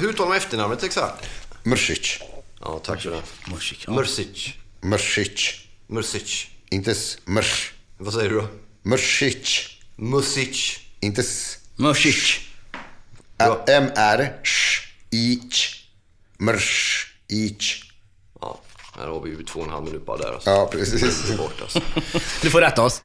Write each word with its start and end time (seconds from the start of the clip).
Hur 0.00 0.12
tar 0.12 0.26
man 0.26 0.36
efternamnet 0.36 0.82
exakt? 0.82 1.24
Mrsic. 1.62 2.18
Ja, 2.60 2.80
tack 2.84 3.02
för 3.02 3.10
det. 3.10 3.16
Ja. 3.16 3.22
Mrsic. 3.54 3.86
Mrsic. 4.82 5.54
Mrsic. 5.88 6.46
Inte 6.70 6.90
s- 6.90 7.18
mrs. 7.26 7.70
Vad 7.98 8.14
säger 8.14 8.30
du 8.30 8.36
då? 8.40 8.48
Mrsic. 8.82 9.68
Music. 9.96 10.78
Inte 11.00 11.20
s. 11.20 11.58
Musik. 11.76 12.40
Ä- 13.38 13.56
M-R-S-I-C. 13.66 15.68
Mrsic. 16.38 17.82
Ja, 18.40 18.60
här 18.98 19.06
har 19.06 19.20
vi 19.20 19.30
ju 19.30 19.42
två 19.44 19.60
och 19.60 19.66
en 19.66 19.72
halv 19.72 19.84
minut 19.84 20.06
bara 20.06 20.16
där. 20.16 20.32
Alltså. 20.32 20.50
Ja, 20.50 20.68
precis. 20.72 21.36
Bort, 21.36 21.60
alltså. 21.62 21.80
Du 22.42 22.50
får 22.50 22.60
rätta 22.60 22.82
oss. 22.82 23.02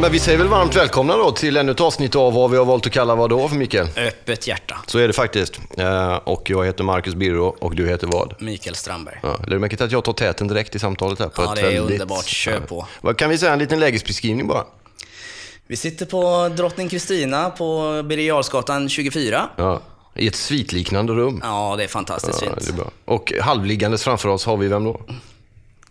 Men 0.00 0.12
vi 0.12 0.18
säger 0.18 0.38
väl 0.38 0.48
varmt 0.48 0.76
välkomna 0.76 1.16
då 1.16 1.30
till 1.30 1.56
ännu 1.56 1.72
ett 1.72 1.80
avsnitt 1.80 2.16
av 2.16 2.32
vad 2.32 2.50
vi 2.50 2.56
har 2.56 2.64
valt 2.64 2.86
att 2.86 2.92
kalla 2.92 3.14
vad 3.14 3.30
då 3.30 3.48
för 3.48 3.56
Mikael? 3.56 3.88
Öppet 3.96 4.46
hjärta. 4.48 4.76
Så 4.86 4.98
är 4.98 5.06
det 5.06 5.12
faktiskt. 5.12 5.60
Eh, 5.78 6.14
Och 6.16 6.50
jag 6.50 6.64
heter 6.66 6.84
Marcus 6.84 7.14
Birro 7.14 7.56
och 7.58 7.74
du 7.76 7.88
heter 7.88 8.06
vad? 8.06 8.34
Mikael 8.42 8.74
Strandberg. 8.76 9.18
Ja, 9.22 9.36
du 9.46 9.58
till 9.76 9.82
att 9.82 9.92
jag 9.92 10.04
tar 10.04 10.12
täten 10.12 10.48
direkt 10.48 10.74
i 10.74 10.78
samtalet 10.78 11.18
här? 11.18 11.28
På 11.28 11.42
Ja, 11.42 11.50
ett 11.52 11.56
det 11.56 11.60
är 11.62 11.64
väldigt... 11.72 11.90
underbart. 11.90 12.24
Kör 12.24 12.60
på. 12.60 12.86
Vad 13.00 13.16
Kan 13.18 13.30
vi 13.30 13.38
säga 13.38 13.52
en 13.52 13.58
liten 13.58 13.80
lägesbeskrivning 13.80 14.46
bara? 14.46 14.64
Vi 15.66 15.76
sitter 15.76 16.06
på 16.06 16.48
Drottning 16.56 16.88
Kristina 16.88 17.50
på 17.50 18.02
Birger 18.02 18.24
Jarlsgatan 18.28 18.88
24. 18.88 19.48
Ja, 19.56 19.80
I 20.14 20.26
ett 20.26 20.36
svitliknande 20.36 21.12
rum. 21.12 21.40
Ja, 21.44 21.74
det 21.78 21.84
är 21.84 21.88
fantastiskt 21.88 22.42
Ja, 22.42 22.52
är 22.52 22.60
fint. 22.60 22.76
bra. 22.76 22.90
Och 23.04 23.32
halvliggandes 23.40 24.04
framför 24.04 24.28
oss 24.28 24.44
har 24.46 24.56
vi 24.56 24.68
vem 24.68 24.84
då? 24.84 25.00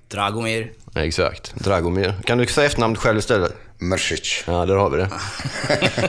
Dragomir. 0.07 0.71
Ja, 0.93 1.01
Exakt, 1.01 1.55
Dragomir. 1.55 2.13
Kan 2.25 2.37
du 2.37 2.45
säga 2.45 2.65
efternamnet 2.67 2.99
själv 2.99 3.17
istället? 3.17 3.53
Mrsic. 3.79 4.43
Ja, 4.47 4.65
där 4.65 4.75
har 4.75 4.89
vi 4.89 4.97
det. 4.97 5.09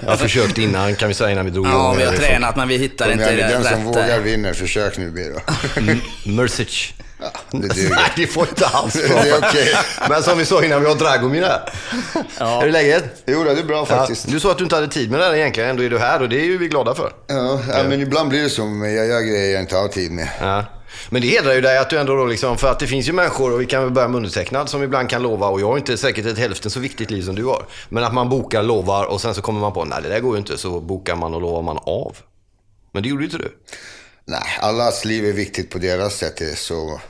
Jag 0.03 0.11
har 0.11 0.17
försökt 0.17 0.59
innan, 0.59 0.95
kan 0.95 1.09
vi 1.09 1.15
säga 1.15 1.31
innan 1.31 1.45
vi 1.45 1.51
drog 1.51 1.67
Ja, 1.67 1.95
vi 1.99 2.05
har 2.05 2.13
Det 2.13 2.19
tränat 2.19 2.57
men 2.57 2.69
vi 2.69 2.77
hittar 2.77 3.05
Kom 3.05 3.13
inte 3.13 3.37
rätt. 3.37 3.51
den 3.51 3.65
som 3.65 3.84
vågar 3.84 4.21
vinner. 4.21 4.53
Försök 4.53 4.98
nu 4.98 5.11
Biro. 5.11 5.41
Mrsic. 6.27 6.93
Det 7.51 7.59
Nej, 7.59 7.69
duger. 7.69 8.12
det 8.17 8.27
får 8.27 8.48
inte 8.48 8.67
alls 8.67 8.93
Det 8.95 9.09
vara. 9.15 9.25
är 9.25 9.39
okej. 9.39 9.75
Men 10.09 10.23
som 10.23 10.39
vi 10.39 10.45
sa 10.45 10.65
innan, 10.65 10.83
vi 10.83 10.89
har 10.89 10.95
Dragomir 10.95 11.43
här. 11.43 11.73
Ja. 12.39 12.62
Är 12.62 12.67
det 12.67 12.73
läget? 12.73 13.23
Jo, 13.27 13.45
det 13.45 13.51
är 13.51 13.65
bra 13.65 13.77
Ja, 13.77 13.97
faktiskt. 13.97 14.28
du 14.31 14.41
sa 14.41 14.51
att 14.51 14.59
du 14.59 14.65
inte 14.65 14.77
hade 14.77 14.89
tid 14.89 15.11
med 15.11 15.21
det 15.21 15.27
här 15.27 15.34
egentligen, 15.34 15.71
ändå 15.71 15.83
är 15.83 15.91
du 15.91 15.99
här 15.99 16.23
och 16.23 16.28
det 16.28 16.41
är 16.41 16.45
ju 16.45 16.59
vi 16.59 16.69
glada 16.69 16.95
för. 16.95 17.12
Ja, 17.27 17.61
ja, 17.69 17.83
men 17.89 18.01
ibland 18.01 18.28
blir 18.28 18.43
det 18.43 18.51
så. 18.51 18.65
Men 18.67 18.95
jag 18.95 19.06
gör 19.06 19.21
grejer 19.21 19.53
jag 19.53 19.61
inte 19.62 19.77
har 19.77 19.89
tid 19.89 20.11
med. 20.12 20.28
Ja. 20.41 20.65
Men 21.11 21.22
det 21.22 21.28
hedrar 21.28 21.55
ju 21.55 21.61
dig 21.61 21.78
att 21.78 21.91
du 21.91 21.98
ändå 21.98 22.17
då 22.17 22.27
liksom, 22.27 22.58
för 22.58 22.70
att 22.70 22.78
det 22.78 22.86
finns 22.86 23.08
ju 23.08 23.12
människor, 23.12 23.53
och 23.53 23.61
vi 23.61 23.67
kan 23.67 23.83
väl 23.83 23.92
börja 23.92 24.08
med 24.08 24.17
undertecknad, 24.17 24.69
som 24.69 24.83
ibland 24.83 25.11
kan 25.11 25.22
lova, 25.22 25.48
och 25.48 25.61
jag 25.61 25.67
har 25.67 25.78
inte 25.78 25.97
säkert 25.97 26.27
ett 26.27 26.39
hälften 26.39 26.70
så 26.70 26.81
viktigt 26.81 27.11
liv 27.11 27.22
som 27.22 27.34
du 27.34 27.44
har. 27.44 27.67
Men 27.89 28.05
att 28.05 28.14
man 28.14 28.28
bokar, 28.28 28.62
lovar 28.62 29.06
och 29.06 29.20
sen 29.20 29.34
så 29.34 29.42
kommer 29.42 29.61
man 29.61 29.72
på, 29.72 29.84
nej 29.84 30.03
det 30.03 30.09
där 30.09 30.20
går 30.20 30.34
ju 30.34 30.39
inte, 30.39 30.59
så 30.59 30.81
bokar 30.81 31.17
man 31.17 31.34
och 31.34 31.41
lovar 31.41 31.62
man 31.62 31.78
av. 31.78 32.17
Men 32.92 33.03
det 33.03 33.09
gjorde 33.09 33.22
ju 33.22 33.31
inte 33.31 33.39
du. 33.39 33.59
Nej, 34.25 34.59
allas 34.61 35.05
liv 35.05 35.27
är 35.27 35.33
viktigt 35.33 35.70
på 35.70 35.78
deras 35.78 36.17
sätt. 36.17 36.59
Så 36.59 37.00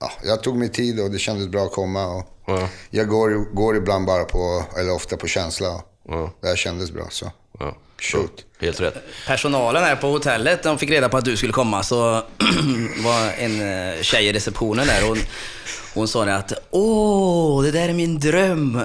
ja, 0.00 0.10
jag 0.24 0.42
tog 0.42 0.56
mig 0.56 0.68
tid 0.68 1.00
och 1.00 1.10
det 1.10 1.18
kändes 1.18 1.48
bra 1.48 1.62
att 1.62 1.72
komma. 1.72 2.06
Och 2.06 2.34
Ja. 2.48 2.68
Jag 2.90 3.08
går, 3.08 3.54
går 3.54 3.76
ibland 3.76 4.06
bara 4.06 4.24
på, 4.24 4.64
eller 4.78 4.94
ofta 4.94 5.16
på 5.16 5.26
känsla. 5.26 5.82
Ja. 6.08 6.30
Det 6.40 6.48
här 6.48 6.56
kändes 6.56 6.90
bra 6.90 7.06
så. 7.10 7.32
Ja. 7.58 7.76
Shoot. 8.00 8.44
Helt 8.60 8.80
rätt. 8.80 8.94
Personalen 9.26 9.84
här 9.84 9.96
på 9.96 10.06
hotellet, 10.06 10.62
de 10.62 10.78
fick 10.78 10.90
reda 10.90 11.08
på 11.08 11.16
att 11.16 11.24
du 11.24 11.36
skulle 11.36 11.52
komma, 11.52 11.82
så 11.82 11.96
var 13.04 13.32
en 13.38 13.60
eh, 13.60 14.02
tjej 14.02 14.26
i 14.26 14.32
receptionen 14.32 14.86
där. 14.86 15.08
Hon, 15.08 15.18
hon 15.94 16.08
sa 16.08 16.24
det 16.24 16.36
att 16.36 16.52
åh, 16.70 17.62
det 17.62 17.70
där 17.70 17.88
är 17.88 17.92
min 17.92 18.20
dröm. 18.20 18.80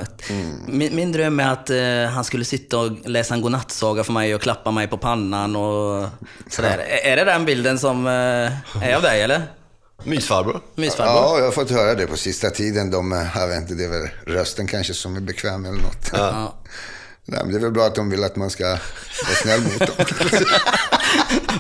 Min, 0.68 0.96
min 0.96 1.12
dröm 1.12 1.40
är 1.40 1.52
att 1.52 1.70
eh, 1.70 2.14
han 2.14 2.24
skulle 2.24 2.46
sitta 2.46 2.78
och 2.78 3.10
läsa 3.10 3.34
en 3.34 3.42
godnattsaga 3.42 4.04
för 4.04 4.14
mig 4.14 4.36
och 4.36 4.42
klappa 4.42 4.72
mig 4.72 4.88
på 4.88 4.98
pannan 4.98 5.56
och 5.56 6.10
sådär. 6.50 6.78
Är, 6.78 7.12
är 7.12 7.16
det 7.16 7.24
den 7.24 7.46
bilden 7.46 7.80
som 7.80 8.08
eh, 8.08 8.84
är 8.84 8.96
av 8.96 9.02
dig 9.02 9.22
eller? 9.22 9.44
Mysfarbror. 10.04 10.62
Mysfarbror? 10.76 11.16
Ja, 11.16 11.38
jag 11.38 11.46
har 11.46 11.52
fått 11.52 11.72
höra 11.72 11.96
det 11.96 12.08
på 12.08 12.18
sista 12.18 12.50
tiden. 12.50 12.92
De, 12.92 13.12
eh, 13.12 13.28
jag 13.36 13.48
vet 13.48 13.58
inte, 13.62 13.74
det 13.74 13.84
är 13.84 13.90
väl 13.90 14.10
rösten 14.26 14.68
kanske 14.68 14.94
som 14.94 15.16
är 15.16 15.22
bekväm 15.22 15.66
eller 15.66 15.82
något. 15.82 16.10
Ja. 16.14 16.54
Nej, 17.26 17.40
men 17.44 17.52
det 17.52 17.58
är 17.58 17.62
väl 17.62 17.72
bra 17.72 17.86
att 17.86 17.96
de 17.96 18.10
vill 18.10 18.24
att 18.24 18.36
man 18.36 18.50
ska 18.50 18.64
vara 18.68 19.36
snäll 19.42 19.62
mot 19.62 19.80
dem. 19.80 20.06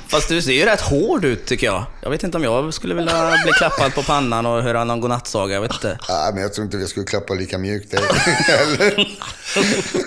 Fast 0.07 0.29
du 0.29 0.41
ser 0.41 0.51
ju 0.51 0.66
rätt 0.66 0.81
hård 0.81 1.25
ut 1.25 1.46
tycker 1.46 1.66
jag. 1.68 1.85
Jag 2.01 2.09
vet 2.09 2.24
inte 2.24 2.38
om 2.38 2.44
jag 2.44 2.74
skulle 2.74 2.96
vilja 2.96 3.38
bli 3.44 3.51
klappad 3.51 3.94
på 3.96 4.03
pannan 4.03 4.46
och 4.46 4.63
höra 4.63 4.84
någon 4.84 5.01
godnattsaga, 5.01 5.53
jag 5.53 5.62
vet 5.62 5.74
inte. 5.74 6.00
ja, 6.07 6.31
men 6.34 6.41
jag 6.44 6.53
tror 6.53 6.66
inte 6.66 6.78
vi 6.78 6.88
skulle 6.88 7.06
klappa 7.06 7.34
lika 7.34 7.57
mjukt. 7.57 7.94
Eller? 7.94 9.18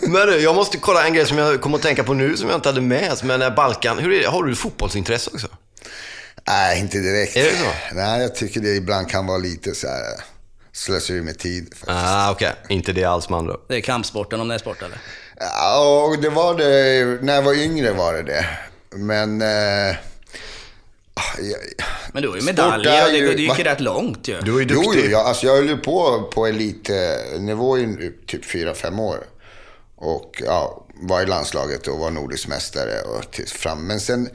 Men 0.09 0.27
du, 0.27 0.39
jag 0.39 0.55
måste 0.55 0.79
kolla 0.79 1.07
en 1.07 1.15
grej 1.15 1.27
som 1.27 1.39
jag 1.39 1.61
kommer 1.61 1.77
att 1.77 1.83
tänka 1.83 2.05
på 2.05 2.15
nu 2.15 2.37
som 2.37 2.49
jag 2.49 2.59
inte 2.59 2.69
hade 2.69 2.81
med. 2.81 3.13
Men 3.25 3.55
Balkan, 3.55 3.99
hur 3.99 4.13
är 4.13 4.21
det? 4.21 4.29
har 4.29 4.43
du 4.45 4.57
fotbollsintresse 4.57 5.31
också? 5.35 5.49
Nej, 6.49 6.81
inte 6.81 6.99
direkt. 6.99 7.37
Är 7.37 7.45
det 7.45 7.51
så? 7.57 7.95
Nej, 7.95 8.23
jag 8.23 8.35
tycker 8.35 8.61
det 8.61 8.75
ibland 8.75 9.11
kan 9.11 9.27
vara 9.27 9.39
lite 9.39 9.75
så 9.75 9.87
här 9.87 10.03
slöseri 10.73 11.23
med 11.23 11.39
tid. 11.39 11.65
Faktiskt. 11.65 11.91
Ah, 11.91 12.31
okej. 12.31 12.53
Inte 12.69 12.93
det 12.93 13.05
alls 13.05 13.29
med 13.29 13.39
andra. 13.39 13.55
Det 13.69 13.77
är 13.77 13.81
kampsporten 13.81 14.41
om 14.41 14.49
det 14.49 14.55
är 14.55 14.59
sport 14.59 14.83
eller? 14.83 14.99
Ja, 15.41 16.05
och 16.11 16.23
det 16.23 16.29
var 16.31 16.55
det, 16.55 17.23
när 17.23 17.35
jag 17.35 17.43
var 17.43 17.55
yngre 17.55 17.93
var 17.93 18.15
det 18.15 18.23
det. 18.23 18.47
Men... 18.97 19.43
Eh, 19.43 19.97
ah, 21.15 21.39
jag, 21.41 21.59
Men 22.13 22.23
du 22.23 22.29
har 22.29 22.37
ju 22.37 22.43
medaljer 22.43 23.03
och 23.03 23.09
är 23.09 23.13
det, 23.13 23.19
ju- 23.19 23.35
det 23.35 23.43
gick 23.43 23.59
ju 23.59 23.65
rätt 23.65 23.81
långt 23.81 24.29
ju. 24.29 24.41
Du 24.41 24.55
är 24.55 24.59
ju 24.59 24.65
duktig. 24.65 25.03
jo, 25.05 25.11
jag, 25.11 25.27
alltså 25.27 25.47
jag 25.47 25.55
höll 25.57 25.69
ju 25.69 25.77
på 25.77 26.23
på 26.35 26.47
elitnivå 26.47 27.79
i 27.79 28.13
typ 28.27 28.45
4-5 28.45 29.01
år. 29.01 29.19
Och 29.97 30.43
ja, 30.47 30.87
var 30.95 31.23
i 31.23 31.27
landslaget 31.27 31.87
och 31.87 31.99
var 31.99 32.11
nordisk 32.11 32.49
mästare 32.49 33.01
och 33.03 33.31
till 33.31 33.47
fram. 33.49 33.87
Men 33.87 34.01
sen, 34.01 34.29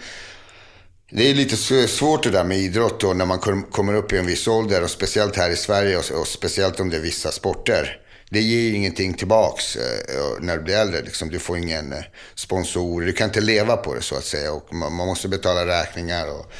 det 1.11 1.29
är 1.29 1.33
lite 1.33 1.87
svårt 1.87 2.23
det 2.23 2.29
där 2.29 2.43
med 2.43 2.57
idrott 2.57 2.99
då 2.99 3.13
när 3.13 3.25
man 3.25 3.39
kom- 3.39 3.63
kommer 3.63 3.93
upp 3.93 4.13
i 4.13 4.17
en 4.17 4.25
viss 4.25 4.47
ålder 4.47 4.83
och 4.83 4.89
speciellt 4.89 5.35
här 5.35 5.49
i 5.49 5.55
Sverige 5.55 5.97
och, 5.97 6.11
och 6.11 6.27
speciellt 6.27 6.79
om 6.79 6.89
det 6.89 6.97
är 6.97 7.01
vissa 7.01 7.31
sporter. 7.31 7.97
Det 8.31 8.41
ger 8.41 8.61
ju 8.61 8.75
ingenting 8.75 9.13
tillbaks 9.13 9.75
eh, 9.75 10.41
när 10.41 10.57
du 10.57 10.63
blir 10.63 10.75
äldre. 10.75 11.01
Liksom. 11.01 11.29
Du 11.29 11.39
får 11.39 11.57
ingen 11.57 11.93
eh, 11.93 11.99
sponsor, 12.35 13.01
du 13.01 13.13
kan 13.13 13.27
inte 13.27 13.41
leva 13.41 13.77
på 13.77 13.93
det 13.93 14.01
så 14.01 14.15
att 14.15 14.23
säga. 14.23 14.53
Och 14.53 14.73
man, 14.73 14.93
måste 14.93 15.27
betala 15.27 15.65
räkningar 15.65 16.27
och 16.27 16.51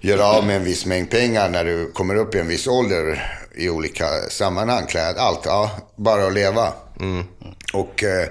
göra 0.00 0.26
av 0.26 0.46
med 0.46 0.56
en 0.56 0.64
viss 0.64 0.86
mängd 0.86 1.10
pengar 1.10 1.48
när 1.48 1.64
du 1.64 1.92
kommer 1.92 2.14
upp 2.16 2.34
i 2.34 2.38
en 2.38 2.48
viss 2.48 2.66
ålder 2.66 3.32
i 3.54 3.68
olika 3.68 4.08
sammanhang. 4.30 4.86
Kläd, 4.86 5.16
allt, 5.18 5.40
ja, 5.44 5.70
bara 5.96 6.26
att 6.26 6.34
leva. 6.34 6.72
Och 7.72 8.04
eh, 8.04 8.28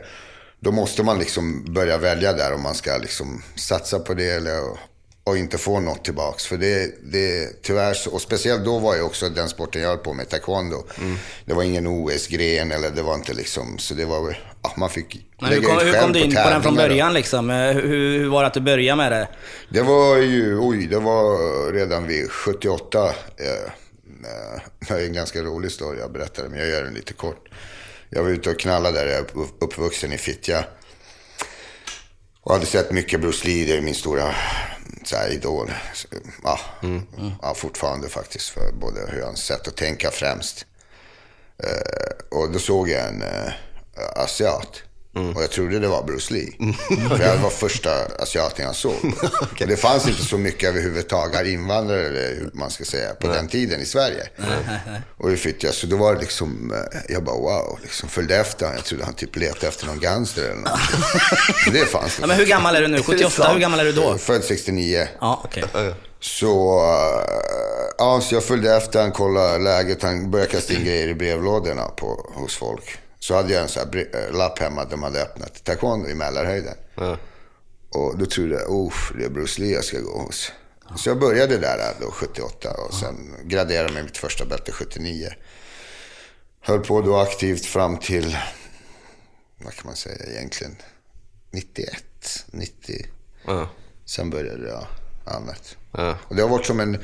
då 0.59 0.71
måste 0.71 1.03
man 1.03 1.19
liksom 1.19 1.73
börja 1.73 1.97
välja 1.97 2.33
där 2.33 2.53
om 2.53 2.61
man 2.61 2.75
ska 2.75 2.97
liksom 2.97 3.43
satsa 3.55 3.99
på 3.99 4.13
det 4.13 4.29
eller 4.29 4.61
och 5.27 5.37
inte 5.37 5.57
få 5.57 5.79
något 5.79 6.03
tillbaks. 6.05 6.45
För 6.45 6.57
det, 6.57 6.91
det 7.11 7.61
tyvärr 7.63 7.93
så, 7.93 8.11
och 8.11 8.21
speciellt 8.21 8.65
då 8.65 8.79
var 8.79 8.95
ju 8.95 9.01
också 9.01 9.29
den 9.29 9.49
sporten 9.49 9.81
jag 9.81 9.89
höll 9.89 9.97
på 9.97 10.13
med, 10.13 10.29
taekwondo. 10.29 10.83
Det 11.45 11.53
var 11.53 11.63
ingen 11.63 11.87
OS-gren 11.87 12.71
eller 12.71 12.89
det 12.91 13.01
var 13.01 13.15
inte 13.15 13.33
liksom, 13.33 13.77
så 13.77 13.93
det 13.93 14.05
var, 14.05 14.37
ja, 14.61 14.73
man 14.77 14.89
fick 14.89 15.25
Men 15.41 15.49
hur 15.49 15.55
lägga 15.61 15.67
kom, 15.69 15.77
ut 15.79 15.83
hur 15.87 15.91
själv 15.91 16.03
kom 16.03 16.13
du 16.13 16.19
in 16.19 16.33
på 16.35 16.49
den 16.49 16.63
från 16.63 16.75
början 16.75 17.13
liksom? 17.13 17.49
Eh, 17.49 17.55
Hur, 17.73 17.81
hur 18.19 18.27
var 18.29 18.41
det 18.41 18.47
att 18.47 18.53
du 18.53 18.59
började 18.61 18.97
med 18.97 19.11
det? 19.11 19.27
Det 19.69 19.81
var 19.81 20.17
ju, 20.17 20.59
oj, 20.59 20.87
det 20.87 20.99
var 20.99 21.71
redan 21.73 22.07
vid 22.07 22.31
78. 22.31 23.05
Eh, 23.37 23.45
eh, 23.47 24.61
det 24.87 24.93
är 24.93 25.05
en 25.05 25.13
ganska 25.13 25.41
rolig 25.41 25.71
story 25.71 25.99
jag 25.99 26.11
berättade, 26.11 26.49
men 26.49 26.59
jag 26.59 26.67
gör 26.69 26.83
den 26.83 26.93
lite 26.93 27.13
kort. 27.13 27.49
Jag 28.09 28.23
var 28.23 28.29
ute 28.29 28.49
och 28.49 28.59
knallade 28.59 28.99
där, 28.99 29.05
jag 29.05 29.15
är 29.15 29.21
upp- 29.37 29.55
uppvuxen 29.63 30.13
i 30.13 30.17
Fittja. 30.17 30.65
Och 32.41 32.53
hade 32.53 32.65
sett 32.65 32.91
mycket 32.91 33.21
Bruce 33.21 33.47
Lee, 33.47 33.65
det 33.65 33.77
är 33.77 33.81
min 33.81 33.95
stora 33.95 34.35
så 35.07 35.15
här, 35.15 35.29
idol. 35.29 35.71
Så, 35.93 36.07
mm. 36.83 37.01
ja, 37.41 37.53
fortfarande 37.53 38.09
faktiskt, 38.09 38.49
för 38.49 38.71
både 38.71 39.11
hur 39.11 39.21
hans 39.21 39.45
sätt 39.45 39.67
att 39.67 39.75
tänka 39.75 40.11
främst. 40.11 40.65
Eh, 41.63 42.37
och 42.37 42.51
då 42.51 42.59
såg 42.59 42.89
jag 42.89 43.07
en 43.07 43.21
eh, 43.21 43.53
asiat. 45.15 45.35
Och 45.35 45.43
jag 45.43 45.51
trodde 45.51 45.79
det 45.79 45.87
var 45.87 46.03
Bruce 46.03 46.33
Lee. 46.33 46.51
För 47.09 47.17
det 47.17 47.39
var 47.43 47.49
första 47.49 47.89
asiaten 48.19 48.65
jag 48.65 48.75
såg. 48.75 48.93
Och 49.41 49.67
det 49.67 49.77
fanns 49.77 50.07
inte 50.07 50.25
så 50.25 50.37
mycket 50.37 50.69
överhuvudtaget 50.69 51.47
invandrare, 51.47 52.07
eller 52.07 52.35
hur 52.35 52.49
man 52.53 52.69
ska 52.69 52.83
säga, 52.83 53.13
på 53.13 53.27
den 53.27 53.47
tiden 53.47 53.81
i 53.81 53.85
Sverige. 53.85 54.27
Och 55.17 55.29
hur 55.29 55.37
fick 55.37 55.63
jag, 55.63 55.73
så 55.73 55.87
då 55.87 55.97
var 55.97 56.15
det 56.15 56.21
liksom, 56.21 56.73
eh, 56.73 56.99
jag 57.09 57.23
bara 57.23 57.35
wow, 57.35 57.79
liksom 57.81 58.09
följde 58.09 58.35
efter 58.35 58.65
honom. 58.65 58.77
Jag 58.77 58.85
trodde 58.85 59.05
han 59.05 59.13
typ 59.13 59.35
letade 59.35 59.67
efter 59.67 59.85
någon 59.85 59.99
gangster 59.99 60.43
eller 60.43 60.55
något. 60.55 60.79
Det 61.73 61.85
fanns 61.85 62.17
Ja, 62.21 62.27
men 62.27 62.37
hur 62.37 62.45
gammal 62.45 62.75
är 62.75 62.81
du 62.81 62.87
nu? 62.87 63.03
78? 63.03 63.51
Hur 63.53 63.59
gammal 63.59 63.79
är 63.79 63.85
du 63.85 63.91
då? 63.91 64.17
Född 64.17 64.43
69. 64.43 65.07
Ja, 65.21 65.41
okej. 65.43 65.63
Så, 66.19 66.79
eh, 66.79 67.91
ja, 67.97 68.21
så 68.21 68.35
jag 68.35 68.43
följde 68.43 68.75
efter 68.75 69.01
han, 69.01 69.11
kollade 69.11 69.59
läget. 69.59 70.03
Han 70.03 70.31
började 70.31 70.51
kasta 70.51 70.73
in 70.73 70.85
grejer 70.85 71.07
i 71.07 71.15
brevlådorna 71.15 71.85
på, 71.87 72.31
hos 72.33 72.55
folk. 72.55 72.97
Så 73.27 73.35
hade 73.35 73.53
jag 73.53 73.63
en 73.63 73.69
sån 73.69 73.89
här 73.93 74.07
eh, 74.15 74.37
lapp 74.37 74.59
hemma. 74.59 74.85
De 74.85 75.03
hade 75.03 75.21
öppnat 75.21 75.63
taekwondo 75.63 76.09
i 76.09 76.15
Mälarhöjden. 76.15 76.75
Och 77.89 78.17
då 78.17 78.25
trodde 78.25 78.55
jag, 78.55 78.71
oh, 78.71 78.93
det 79.17 79.25
är 79.25 79.29
Bruce 79.29 79.61
Lee 79.61 79.73
jag 79.73 79.83
ska 79.83 79.99
gå 79.99 80.19
hos. 80.19 80.51
Så 80.97 81.09
jag 81.09 81.19
började 81.19 81.57
där 81.57 81.93
då, 82.01 82.11
78 82.11 82.69
och 82.71 82.93
sen 82.93 83.35
graderade 83.43 83.93
mig 83.93 84.03
mitt 84.03 84.17
första 84.17 84.45
bälte 84.45 84.71
79. 84.71 85.29
Höll 86.59 86.79
på 86.79 87.01
då 87.01 87.17
aktivt 87.17 87.65
fram 87.65 87.97
till, 87.97 88.37
vad 89.57 89.73
kan 89.73 89.85
man 89.85 89.95
säga 89.95 90.25
egentligen, 90.25 90.75
91, 91.51 92.03
90. 92.47 93.05
Ja. 93.45 93.69
Sen 94.05 94.29
började 94.29 94.67
jag 94.67 94.87
annat. 95.25 95.77
Ja. 95.91 96.17
Och 96.21 96.35
det 96.35 96.41
har 96.41 96.49
varit 96.49 96.65
som 96.65 96.79
en 96.79 96.95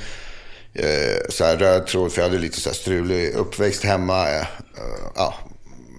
eh, 0.73 1.29
så 1.29 1.43
här 1.43 1.57
röd 1.57 1.87
tråd, 1.87 2.11
för 2.11 2.21
jag 2.21 2.29
hade 2.29 2.41
lite 2.41 2.61
så 2.61 2.69
här 2.69 2.75
strulig 2.75 3.33
uppväxt 3.33 3.83
hemma. 3.83 4.29
Eh, 4.29 4.41
eh, 4.41 5.11
ja, 5.15 5.35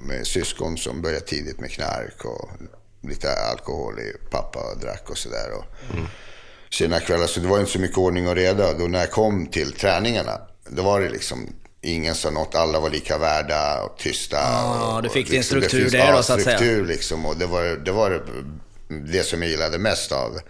med 0.07 0.27
syskon 0.27 0.77
som 0.77 1.03
började 1.03 1.27
tidigt 1.27 1.61
med 1.61 1.71
knark 1.71 2.25
och 2.25 2.51
lite 3.09 3.33
alkohol 3.33 3.99
i 3.99 4.13
pappa 4.31 4.75
drack 4.75 5.11
och 5.11 5.19
sådär. 5.19 5.49
Mm. 5.93 6.07
Sena 6.71 7.01
kvällar, 7.01 7.27
så 7.27 7.41
det 7.41 7.47
var 7.47 7.61
inte 7.61 7.73
så 7.73 7.79
mycket 7.79 7.99
ordning 7.99 8.29
och 8.29 8.35
reda. 8.35 8.73
Då 8.73 8.85
när 8.85 8.99
jag 8.99 9.11
kom 9.11 9.47
till 9.47 9.73
träningarna, 9.73 10.41
då 10.69 10.83
var 10.83 11.01
det 11.01 11.09
liksom 11.09 11.49
ingen 11.81 12.15
sa 12.15 12.31
något, 12.31 12.55
alla 12.55 12.81
var 12.81 12.91
lika 12.91 13.19
värda 13.19 13.83
och 13.83 13.99
tysta. 13.99 14.37
Ja, 14.37 14.97
och, 14.97 15.03
du 15.03 15.09
fick 15.09 15.27
och, 15.27 15.33
din 15.33 15.45
struktur 15.45 15.81
finns- 15.81 15.93
där 15.93 16.13
då, 16.13 16.23
så 16.23 16.33
att 16.33 16.43
säga. 16.43 16.57
struktur 16.57 16.87
liksom. 16.87 17.27
Och 17.27 17.37
det 17.37 17.47
var, 17.47 17.63
det 17.63 17.93
var 17.93 18.11
det, 18.11 18.23
det 19.13 19.23
som 19.23 19.43
jag 19.43 19.51
gillade 19.51 19.79
mest 19.79 20.13
av 20.13 20.41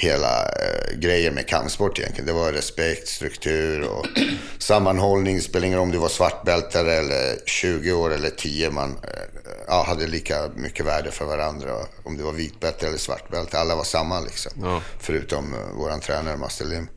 hela 0.00 0.42
eh, 0.42 0.98
grejen 0.98 1.34
med 1.34 1.48
kampsport 1.48 1.98
egentligen. 1.98 2.26
Det 2.26 2.32
var 2.32 2.52
respekt, 2.52 3.08
struktur 3.08 3.88
och 3.88 4.06
sammanhållning. 4.58 5.40
Spelar 5.40 5.66
ingen 5.66 5.78
om 5.78 5.90
du 5.90 5.98
var 5.98 6.08
svartbältare 6.08 6.92
eller 6.92 7.46
20 7.46 7.92
år 7.92 8.14
eller 8.14 8.30
10. 8.30 8.70
Man 8.70 8.90
eh, 8.90 8.98
ja, 9.66 9.84
hade 9.86 10.06
lika 10.06 10.34
mycket 10.54 10.86
värde 10.86 11.10
för 11.10 11.24
varandra. 11.24 11.70
Om 12.04 12.16
du 12.16 12.22
var 12.22 12.32
vitbälte 12.32 12.86
eller 12.86 12.98
svartbälte. 12.98 13.58
Alla 13.58 13.76
var 13.76 13.84
samma 13.84 14.20
liksom. 14.20 14.80
Förutom 14.98 15.54
uh, 15.54 15.60
våran 15.76 16.00
tränare 16.00 16.36
Master 16.36 16.64
Lim. 16.64 16.88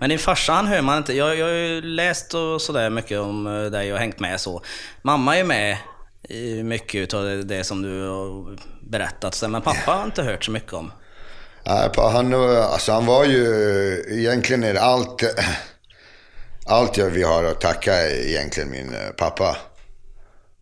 Men 0.00 0.10
din 0.10 0.18
farsa, 0.18 0.52
han 0.52 0.66
hör 0.66 0.82
man 0.82 0.98
inte. 0.98 1.12
Jag, 1.12 1.36
jag 1.36 1.46
har 1.46 1.52
ju 1.52 1.82
läst 1.82 2.34
och 2.34 2.62
sådär 2.62 2.90
mycket 2.90 3.18
om 3.18 3.46
eh, 3.46 3.70
dig 3.70 3.92
och 3.92 3.98
hängt 3.98 4.20
med 4.20 4.40
så. 4.40 4.62
Mamma 5.02 5.36
är 5.36 5.44
med 5.44 5.78
i 6.28 6.62
mycket 6.62 7.14
av 7.14 7.24
det, 7.24 7.42
det 7.42 7.64
som 7.64 7.82
du 7.82 8.08
har 8.08 8.58
berättat. 8.80 9.34
så, 9.34 9.48
Men 9.48 9.62
pappa 9.62 9.92
har 9.92 10.04
inte 10.04 10.22
hört 10.22 10.44
så 10.44 10.50
mycket 10.50 10.72
om. 10.72 10.92
Han, 11.66 12.34
alltså 12.34 12.92
han 12.92 13.06
var 13.06 13.24
ju, 13.24 13.46
egentligen 14.10 14.64
är 14.64 14.74
det 14.74 14.80
allt, 14.80 15.22
allt 16.66 16.96
jag 16.96 17.10
vi 17.10 17.22
har 17.22 17.44
att 17.44 17.60
tacka 17.60 18.10
egentligen 18.10 18.70
min 18.70 18.94
eh, 18.94 19.10
pappa. 19.10 19.56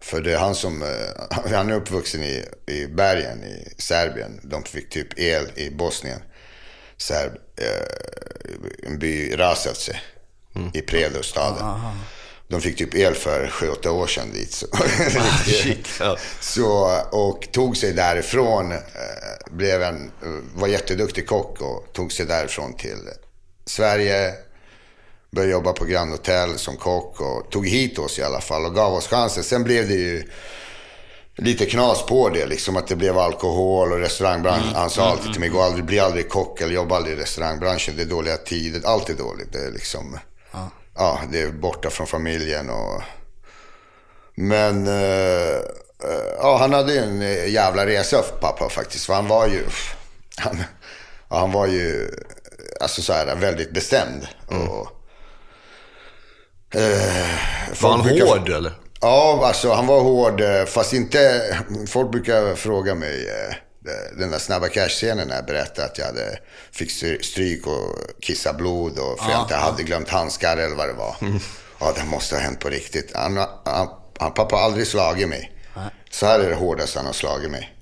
För 0.01 0.21
det 0.21 0.33
är 0.33 0.39
han 0.39 0.55
som, 0.55 0.83
eh, 0.83 1.51
han 1.57 1.71
är 1.71 1.75
uppvuxen 1.75 2.23
i, 2.23 2.45
i 2.67 2.87
bergen 2.87 3.45
i 3.45 3.75
Serbien. 3.79 4.41
De 4.43 4.63
fick 4.63 4.91
typ 4.91 5.19
el 5.19 5.47
i 5.55 5.71
Bosnien. 5.71 6.21
Serb, 6.97 7.33
eh, 7.57 8.87
en 8.87 8.99
by, 8.99 9.37
Rasovce, 9.37 10.01
i 10.75 10.81
Predostaden. 10.81 11.65
De 12.53 12.61
fick 12.61 12.77
typ 12.77 12.95
el 12.95 13.15
för 13.15 13.47
7-8 13.47 13.89
år 13.89 14.07
sedan 14.07 14.33
dit. 14.33 14.53
Så. 14.53 14.67
Ja. 16.01 16.17
Så, 16.41 17.01
och 17.11 17.49
tog 17.53 17.77
sig 17.77 17.93
därifrån, 17.93 18.73
eh, 18.73 18.79
blev 19.51 19.83
en, 19.83 20.11
var 20.55 20.69
jätteduktig 20.69 21.27
kock 21.27 21.61
och 21.61 21.87
tog 21.93 22.13
sig 22.13 22.27
därifrån 22.27 22.75
till 22.75 22.99
Sverige. 23.67 24.35
Började 25.31 25.53
jobba 25.53 25.73
på 25.73 25.85
Grand 25.85 26.11
Hotel 26.11 26.59
som 26.59 26.77
kock 26.77 27.21
och 27.21 27.51
tog 27.51 27.67
hit 27.69 27.99
oss 27.99 28.19
i 28.19 28.23
alla 28.23 28.41
fall 28.41 28.65
och 28.65 28.75
gav 28.75 28.95
oss 28.95 29.09
chansen. 29.09 29.45
Sen 29.45 29.65
blev 29.65 29.89
det 29.89 29.95
ju 29.95 30.29
lite 31.37 31.67
knas 31.67 32.07
på 32.07 32.29
det, 32.29 32.47
liksom 32.47 32.77
att 32.77 32.87
det 32.87 32.97
blev 32.97 33.19
alkohol 33.19 33.93
och 33.93 33.99
restaurangbranschen. 33.99 34.75
Han 34.75 34.91
sa 34.91 35.11
alltid 35.11 35.33
till 35.33 35.41
mig, 35.41 35.49
gå 35.49 35.61
aldrig, 35.61 35.85
bli 35.85 36.01
aldrig 36.01 36.29
kock 36.29 36.61
eller 36.61 36.75
jobba 36.75 36.97
aldrig 36.97 37.19
i 37.19 37.21
restaurangbranschen. 37.21 37.97
Det 37.97 38.03
är 38.03 38.07
dåliga 38.07 38.37
tider, 38.37 38.83
allt 38.85 39.09
är 39.09 39.15
dåligt. 39.15 39.53
Det 39.53 39.59
är 39.59 39.71
liksom, 39.71 40.19
ja, 40.97 41.21
det 41.33 41.41
är 41.43 41.49
borta 41.53 41.91
från 41.91 42.07
familjen 42.07 42.71
och 42.71 43.03
men 44.35 44.87
eh, 44.87 45.61
ja, 46.39 46.57
han 46.61 46.73
hade 46.73 46.93
ju 46.93 46.99
en 46.99 47.23
eh, 47.23 47.49
jävla 47.49 47.87
resa 47.87 48.23
pappa 48.41 48.69
faktiskt. 48.69 49.07
För 49.07 49.15
han 49.15 49.29
var 49.29 49.47
ju, 49.47 49.65
han, 50.37 50.63
han 51.29 51.53
var 51.53 51.67
ju 51.67 52.11
alltså 52.81 53.03
så 53.03 53.13
här, 53.13 53.37
väldigt 53.37 53.71
bestämd. 53.75 54.27
Och, 54.47 54.87
eh, 56.81 57.29
Var 57.81 57.91
han 57.91 58.03
brukar- 58.03 58.27
hård 58.27 58.49
eller? 58.49 58.73
Ja, 59.01 59.41
alltså 59.45 59.73
han 59.73 59.87
var 59.87 60.01
hård. 60.01 60.41
eh, 60.41 60.65
Fast 60.65 60.93
inte... 60.93 61.43
Folk 61.89 62.11
brukar 62.11 62.55
fråga 62.55 62.95
mig 62.95 63.29
eh, 63.29 63.55
den 64.19 64.31
där 64.31 64.39
Snabba 64.39 64.69
Cash-scenen 64.69 65.29
när 65.29 65.35
jag 65.37 65.45
berättade 65.47 65.87
att 65.89 65.99
jag 65.99 66.07
hade, 66.07 66.39
fick 66.73 66.91
stry- 66.91 67.23
stryk 67.23 67.67
och 67.67 67.97
kissa 68.21 68.53
blod 68.53 68.99
och 68.99 69.19
för 69.21 69.31
jag 69.31 69.43
inte 69.43 69.55
hade 69.55 69.83
glömt 69.83 70.09
handskar 70.09 70.57
eller 70.57 70.77
vad 70.77 70.89
det 70.89 70.93
var. 70.95 71.17
Ja, 71.81 71.93
det 71.97 72.05
måste 72.05 72.35
ha 72.35 72.43
hänt 72.43 72.61
på 72.61 72.69
riktigt. 72.69 73.13
Han, 73.15 73.37
han, 73.37 73.89
han, 74.19 74.33
pappa 74.35 74.57
har 74.57 74.63
aldrig 74.63 74.87
slagit 74.87 75.29
mig. 75.29 75.53
Så 76.11 76.27
här 76.27 76.41
är 76.41 76.49
det 76.51 76.55
hårdaste 76.57 76.99
han 76.99 77.07
har 77.07 77.13
slagit 77.13 77.51
mig. 77.51 77.77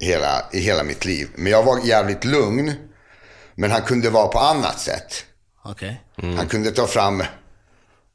Hela, 0.00 0.44
I 0.52 0.60
hela 0.60 0.82
mitt 0.82 1.04
liv. 1.04 1.28
Men 1.34 1.52
jag 1.52 1.62
var 1.62 1.80
jävligt 1.86 2.24
lugn. 2.24 2.72
Men 3.54 3.70
han 3.70 3.82
kunde 3.82 4.10
vara 4.10 4.28
på 4.28 4.38
annat 4.38 4.80
sätt. 4.80 5.24
Okej. 5.64 6.02
Han 6.36 6.48
kunde 6.48 6.70
ta 6.70 6.86
fram 6.86 7.22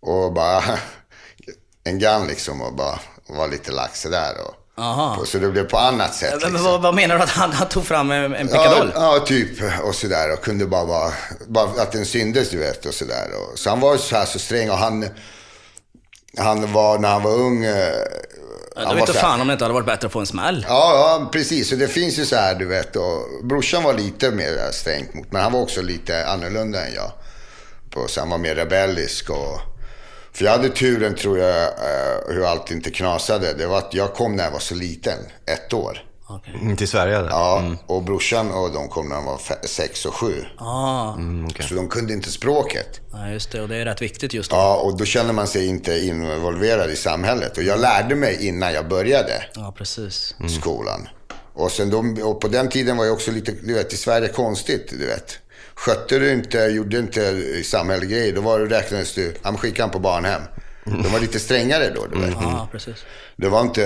och 0.01 0.33
bara 0.33 0.63
en 1.83 1.99
gun 1.99 2.27
liksom 2.27 2.61
och 2.61 2.75
bara 2.75 2.99
vara 3.27 3.47
lite 3.47 3.71
lax 3.71 4.01
sådär. 4.01 4.33
Och, 4.47 4.55
Aha. 4.81 5.23
Så 5.25 5.37
det 5.37 5.47
blev 5.47 5.63
på 5.69 5.77
annat 5.77 6.15
sätt. 6.15 6.33
Men 6.41 6.51
Liksom. 6.51 6.71
vad, 6.71 6.81
vad 6.81 6.95
menar 6.95 7.17
du 7.17 7.23
att 7.23 7.29
han, 7.29 7.51
han 7.51 7.67
tog 7.69 7.85
fram 7.85 8.11
en, 8.11 8.35
en 8.35 8.49
Ja, 8.51 8.57
pickadoll? 8.63 8.91
ja, 8.95 9.19
typ. 9.25 9.49
Och 9.83 9.95
sådär. 9.95 10.33
Och 10.33 10.41
kunde 10.41 10.65
bara 10.65 10.85
vara, 10.85 11.11
bara 11.47 11.81
att 11.81 11.91
den 11.91 12.05
syndes 12.05 12.49
du 12.49 12.57
vet 12.57 12.85
och 12.85 12.93
sådär. 12.93 13.27
Så 13.55 13.69
han 13.69 13.79
var 13.79 13.97
så 13.97 14.15
här 14.15 14.25
så 14.25 14.39
sträng 14.39 14.69
och 14.69 14.77
han, 14.77 15.05
han 16.37 16.73
var, 16.73 16.99
när 16.99 17.09
han 17.09 17.23
var 17.23 17.31
ung, 17.31 17.63
eh, 17.65 17.71
Jag 17.75 17.85
han 18.75 18.85
vet 18.85 18.87
var 18.87 18.99
inte 18.99 19.05
så 19.13 19.19
här- 19.19 19.27
fan 19.27 19.41
om 19.41 19.47
det 19.47 19.53
inte 19.53 19.63
hade 19.65 19.73
varit 19.73 19.85
bättre 19.85 20.05
att 20.07 20.13
få 20.13 20.19
en 20.19 20.25
smäll. 20.25 20.65
Ja, 20.69 20.93
ja, 21.19 21.29
precis. 21.31 21.69
Så 21.69 21.75
det 21.75 21.87
finns 21.87 22.19
ju 22.19 22.25
så 22.25 22.35
här, 22.35 22.55
du 22.55 22.65
vet. 22.65 22.95
Och 22.95 23.27
brorsan 23.43 23.83
var 23.83 23.93
lite 23.93 24.31
mer 24.31 24.71
strängt 24.71 25.13
mot, 25.13 25.31
men 25.31 25.41
han 25.41 25.51
var 25.51 25.59
också 25.59 25.81
lite 25.81 26.25
annorlunda 26.27 26.85
än 26.85 26.93
jag. 26.93 27.11
Så 28.09 28.19
han 28.19 28.29
var 28.29 28.37
mer 28.37 28.55
rebellisk 28.55 29.29
och... 29.29 29.59
För 30.33 30.45
jag 30.45 30.51
hade 30.51 30.69
turen, 30.69 31.15
tror 31.15 31.37
jag, 31.39 31.63
eh, 31.63 32.17
hur 32.27 32.45
allt 32.45 32.71
inte 32.71 32.91
knasade. 32.91 33.53
Det 33.53 33.67
var 33.67 33.77
att 33.77 33.93
jag 33.93 34.13
kom 34.13 34.35
när 34.35 34.43
jag 34.43 34.51
var 34.51 34.59
så 34.59 34.75
liten, 34.75 35.17
ett 35.45 35.73
år. 35.73 36.03
Okej. 36.27 36.53
Mm, 36.61 36.77
till 36.77 36.87
Sverige 36.87 37.17
eller? 37.17 37.29
Ja, 37.29 37.75
och 37.87 38.03
brorsan 38.03 38.51
och 38.51 38.71
de 38.71 38.87
kom 38.89 39.09
när 39.09 39.15
de 39.15 39.25
var 39.25 39.41
sex 39.67 40.05
och 40.05 40.15
sju. 40.15 40.45
Ah, 40.57 41.13
Så 41.59 41.73
de 41.75 41.89
kunde 41.89 42.13
inte 42.13 42.31
språket. 42.31 43.01
ja, 43.11 43.29
just 43.29 43.51
det. 43.51 43.61
Och 43.61 43.69
det 43.69 43.75
är 43.75 43.85
rätt 43.85 44.01
viktigt 44.01 44.33
just 44.33 44.51
då. 44.51 44.57
Ja, 44.57 44.75
och 44.75 44.97
då 44.97 45.05
känner 45.05 45.33
man 45.33 45.47
sig 45.47 45.67
inte 45.67 45.99
involverad 45.99 46.91
i 46.91 46.95
samhället. 46.95 47.57
Och 47.57 47.63
jag 47.63 47.79
lärde 47.79 48.15
mig 48.15 48.47
innan 48.47 48.73
jag 48.73 48.87
började. 48.87 49.43
Ja, 49.55 49.73
precis. 49.77 50.35
skolan. 50.61 51.07
Och, 51.53 51.71
sen 51.71 51.89
de, 51.89 52.23
och 52.23 52.41
på 52.41 52.47
den 52.47 52.69
tiden 52.69 52.97
var 52.97 53.05
jag 53.05 53.13
också 53.13 53.31
lite, 53.31 53.51
du 53.51 53.73
vet, 53.73 53.93
i 53.93 53.97
Sverige 53.97 54.27
konstigt, 54.27 54.89
du 54.89 55.07
vet. 55.07 55.39
Skötte 55.75 56.19
du 56.19 56.31
inte, 56.31 56.57
gjorde 56.57 56.99
inte 56.99 57.63
samhälleliga 57.63 58.19
grejer, 58.19 58.35
då 58.35 58.41
var 58.41 58.59
det, 58.59 58.77
räknades 58.77 59.13
du, 59.13 59.33
ja 59.43 59.51
men 59.51 59.57
skicka 59.57 59.87
på 59.87 59.99
barnhem. 59.99 60.41
De 60.83 61.11
var 61.11 61.19
lite 61.19 61.39
strängare 61.39 61.89
då, 61.95 62.07
du 62.07 62.21
vet. 62.21 62.35
Ja, 62.41 62.67
precis. 62.71 63.05
Det 63.35 63.49
var 63.49 63.61
inte 63.61 63.83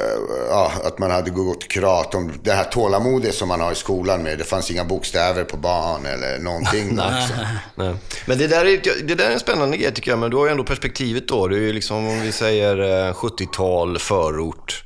eh, 0.00 0.18
ja, 0.48 0.72
att 0.84 0.98
man 0.98 1.10
hade 1.10 1.30
gått 1.30 1.68
krat 1.68 2.14
om 2.14 2.32
det 2.42 2.52
här 2.52 2.64
tålamodet 2.64 3.34
som 3.34 3.48
man 3.48 3.60
har 3.60 3.72
i 3.72 3.74
skolan 3.74 4.22
med. 4.22 4.38
Det 4.38 4.44
fanns 4.44 4.70
inga 4.70 4.84
bokstäver 4.84 5.44
på 5.44 5.56
barn 5.56 6.06
eller 6.06 6.38
någonting. 6.38 6.96
då, 6.96 7.04
liksom. 7.18 7.36
Nej. 7.74 7.94
Men 8.26 8.38
det 8.38 8.46
där, 8.46 8.64
är, 8.64 9.04
det 9.04 9.14
där 9.14 9.28
är 9.28 9.32
en 9.32 9.40
spännande 9.40 9.76
grej 9.76 9.94
tycker 9.94 10.10
jag, 10.10 10.18
men 10.18 10.30
du 10.30 10.36
har 10.36 10.44
ju 10.46 10.50
ändå 10.50 10.64
perspektivet 10.64 11.28
då. 11.28 11.48
Det 11.48 11.56
är 11.56 11.60
ju 11.60 11.72
liksom 11.72 12.08
om 12.08 12.20
vi 12.20 12.32
säger 12.32 13.06
eh, 13.08 13.14
70-tal, 13.14 13.98
förort 13.98 14.84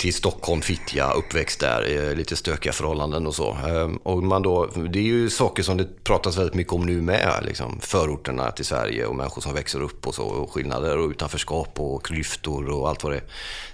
till 0.00 0.14
Stockholm, 0.14 0.62
Fittja, 0.62 1.12
uppväxt 1.12 1.60
där, 1.60 2.08
eh, 2.10 2.16
lite 2.16 2.36
stökiga 2.36 2.72
förhållanden 2.72 3.26
och 3.26 3.34
så. 3.34 3.52
Ehm, 3.52 3.96
och 3.96 4.22
man 4.22 4.42
då, 4.42 4.66
det 4.66 4.98
är 4.98 5.02
ju 5.02 5.30
saker 5.30 5.62
som 5.62 5.76
det 5.76 6.04
pratas 6.04 6.38
väldigt 6.38 6.54
mycket 6.54 6.72
om 6.72 6.86
nu 6.86 7.02
med, 7.02 7.42
liksom. 7.42 7.80
förorterna 7.80 8.50
till 8.50 8.64
Sverige 8.64 9.06
och 9.06 9.16
människor 9.16 9.42
som 9.42 9.54
växer 9.54 9.82
upp 9.82 10.06
och 10.06 10.14
så, 10.14 10.24
och 10.24 10.52
skillnader 10.52 10.98
och 10.98 11.10
utanförskap 11.10 11.80
och 11.80 12.06
klyftor 12.06 12.68
och 12.68 12.88
allt 12.88 13.04
vad 13.04 13.12
det 13.12 13.16
är. 13.16 13.24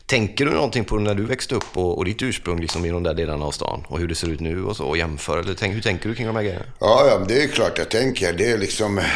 Tänker 0.06 0.46
du 0.46 0.52
någonting 0.52 0.84
på 0.84 0.96
när 0.96 1.14
du 1.14 1.24
växte 1.24 1.54
upp 1.54 1.76
och, 1.76 1.98
och 1.98 2.04
ditt 2.04 2.22
ursprung 2.22 2.60
liksom 2.60 2.84
i 2.84 2.90
de 2.90 3.02
där 3.02 3.14
delarna 3.14 3.44
av 3.44 3.50
stan 3.50 3.84
och 3.88 3.98
hur 3.98 4.08
det 4.08 4.14
ser 4.14 4.28
ut 4.28 4.40
nu 4.40 4.64
och 4.64 4.76
så 4.76 4.86
och 4.86 4.96
jämför? 4.96 5.38
Eller 5.38 5.54
tänk, 5.54 5.74
hur 5.74 5.82
tänker 5.82 6.08
du 6.08 6.14
kring 6.14 6.26
de 6.26 6.36
här 6.36 6.42
grejerna? 6.42 6.64
Ja, 6.80 7.06
ja, 7.08 7.18
det 7.28 7.42
är 7.42 7.48
klart 7.48 7.78
jag 7.78 7.90
tänker. 7.90 8.32
Det 8.32 8.50
är 8.50 8.58
liksom... 8.58 9.00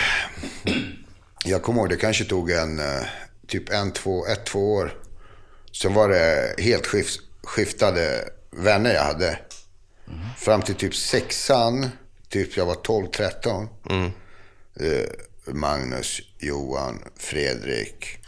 Jag 1.44 1.62
kommer 1.62 1.80
ihåg, 1.80 1.88
det 1.90 1.96
kanske 1.96 2.24
tog 2.24 2.50
en, 2.50 2.78
eh, 2.78 3.02
typ 3.46 3.70
en, 3.70 3.92
två, 3.92 4.26
ett, 4.26 4.46
två 4.46 4.74
år. 4.74 4.92
Sen 5.72 5.94
var 5.94 6.08
det 6.08 6.54
helt 6.58 6.86
skift, 6.86 7.20
skiftade 7.42 8.28
vänner 8.50 8.94
jag 8.94 9.02
hade. 9.02 9.38
Fram 10.38 10.62
till 10.62 10.74
typ 10.74 10.94
sexan, 10.94 11.88
typ 12.28 12.56
jag 12.56 12.66
var 12.66 12.74
12, 12.74 13.06
13. 13.06 13.68
Eh, 14.80 15.06
Magnus, 15.54 16.20
Johan, 16.38 17.02
Fredrik, 17.16 18.18